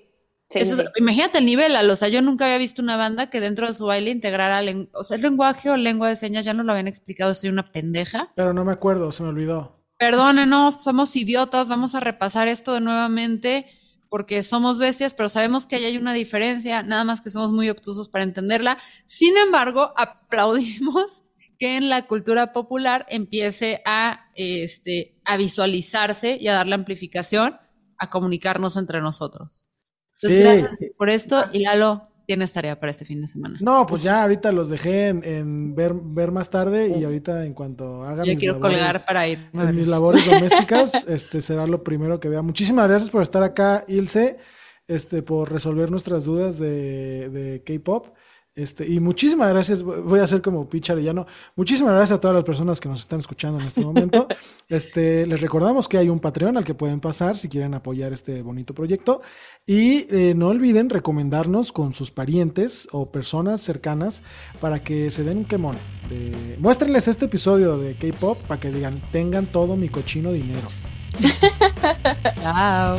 Imagínate 0.96 1.38
el 1.38 1.46
nivel, 1.46 1.74
o 1.90 1.96
sea, 1.96 2.08
yo 2.08 2.22
nunca 2.22 2.46
había 2.46 2.58
visto 2.58 2.82
una 2.82 2.96
banda 2.96 3.30
que 3.30 3.40
dentro 3.40 3.66
de 3.66 3.74
su 3.74 3.86
baile 3.86 4.10
integrara, 4.10 4.62
o 4.92 5.04
sea, 5.04 5.16
el 5.16 5.22
lenguaje 5.22 5.70
o 5.70 5.76
lengua 5.76 6.08
de 6.08 6.16
señas, 6.16 6.44
ya 6.44 6.54
no 6.54 6.62
lo 6.62 6.72
habían 6.72 6.88
explicado, 6.88 7.34
soy 7.34 7.50
una 7.50 7.64
pendeja. 7.64 8.32
Pero 8.34 8.52
no 8.52 8.64
me 8.64 8.72
acuerdo, 8.72 9.12
se 9.12 9.22
me 9.22 9.30
olvidó. 9.30 9.82
Perdónenos, 9.98 10.82
somos 10.82 11.14
idiotas, 11.16 11.68
vamos 11.68 11.94
a 11.94 12.00
repasar 12.00 12.48
esto 12.48 12.74
de 12.74 12.80
nuevamente 12.80 13.66
porque 14.12 14.42
somos 14.42 14.78
bestias, 14.78 15.14
pero 15.14 15.30
sabemos 15.30 15.66
que 15.66 15.76
ahí 15.76 15.86
hay 15.86 15.96
una 15.96 16.12
diferencia, 16.12 16.82
nada 16.82 17.02
más 17.02 17.22
que 17.22 17.30
somos 17.30 17.50
muy 17.50 17.70
obtusos 17.70 18.10
para 18.10 18.24
entenderla. 18.24 18.76
Sin 19.06 19.38
embargo, 19.38 19.94
aplaudimos 19.96 21.24
que 21.58 21.78
en 21.78 21.88
la 21.88 22.06
cultura 22.06 22.52
popular 22.52 23.06
empiece 23.08 23.80
a, 23.86 24.26
este, 24.34 25.18
a 25.24 25.38
visualizarse 25.38 26.36
y 26.38 26.48
a 26.48 26.52
darle 26.52 26.74
amplificación, 26.74 27.56
a 27.96 28.10
comunicarnos 28.10 28.76
entre 28.76 29.00
nosotros. 29.00 29.70
Entonces, 30.22 30.62
gracias 30.62 30.90
por 30.96 31.10
esto. 31.10 31.44
Y 31.52 31.60
Lalo, 31.60 32.08
tienes 32.26 32.52
tarea 32.52 32.78
para 32.78 32.90
este 32.90 33.04
fin 33.04 33.20
de 33.20 33.28
semana. 33.28 33.58
No, 33.60 33.86
pues 33.86 34.02
ya 34.02 34.22
ahorita 34.22 34.52
los 34.52 34.68
dejé 34.68 35.08
en, 35.08 35.74
ver, 35.74 35.92
ver 35.94 36.30
más 36.30 36.50
tarde 36.50 36.88
y 36.88 37.04
ahorita 37.04 37.44
en 37.44 37.54
cuanto 37.54 38.04
haga 38.04 38.24
Yo 38.24 38.36
quiero 38.36 38.60
colgar 38.60 39.00
para 39.04 39.26
ir. 39.28 39.50
En 39.52 39.74
mis 39.74 39.86
labores 39.86 40.24
domésticas, 40.30 41.06
este 41.08 41.42
será 41.42 41.66
lo 41.66 41.82
primero 41.82 42.20
que 42.20 42.28
vea. 42.28 42.42
Muchísimas 42.42 42.88
gracias 42.88 43.10
por 43.10 43.22
estar 43.22 43.42
acá, 43.42 43.84
Ilse, 43.88 44.38
este, 44.86 45.22
por 45.22 45.50
resolver 45.50 45.90
nuestras 45.90 46.24
dudas 46.24 46.58
de, 46.58 47.28
de 47.28 47.62
K-pop. 47.64 48.08
Este, 48.54 48.86
y 48.86 49.00
muchísimas 49.00 49.50
gracias, 49.50 49.82
voy 49.82 50.20
a 50.20 50.24
hacer 50.24 50.42
como 50.42 50.68
no 51.14 51.26
Muchísimas 51.56 51.94
gracias 51.94 52.18
a 52.18 52.20
todas 52.20 52.34
las 52.34 52.44
personas 52.44 52.80
que 52.80 52.88
nos 52.88 53.00
están 53.00 53.20
escuchando 53.20 53.60
en 53.60 53.66
este 53.66 53.80
momento. 53.84 54.28
Este, 54.68 55.26
les 55.26 55.40
recordamos 55.40 55.88
que 55.88 55.98
hay 55.98 56.08
un 56.08 56.20
Patreon 56.20 56.56
al 56.58 56.64
que 56.64 56.74
pueden 56.74 57.00
pasar 57.00 57.36
si 57.36 57.48
quieren 57.48 57.74
apoyar 57.74 58.12
este 58.12 58.42
bonito 58.42 58.74
proyecto. 58.74 59.22
Y 59.66 60.06
eh, 60.10 60.34
no 60.34 60.48
olviden 60.48 60.90
recomendarnos 60.90 61.72
con 61.72 61.94
sus 61.94 62.10
parientes 62.10 62.88
o 62.92 63.10
personas 63.10 63.60
cercanas 63.60 64.22
para 64.60 64.82
que 64.82 65.10
se 65.10 65.24
den 65.24 65.38
un 65.38 65.44
quemón. 65.44 65.76
muéstrenles 66.58 67.08
este 67.08 67.24
episodio 67.24 67.78
de 67.78 67.96
K-pop 67.96 68.38
para 68.46 68.60
que 68.60 68.70
digan, 68.70 69.02
tengan 69.12 69.46
todo 69.46 69.76
mi 69.76 69.88
cochino 69.88 70.30
dinero. 70.32 70.68
Chao. 72.42 72.98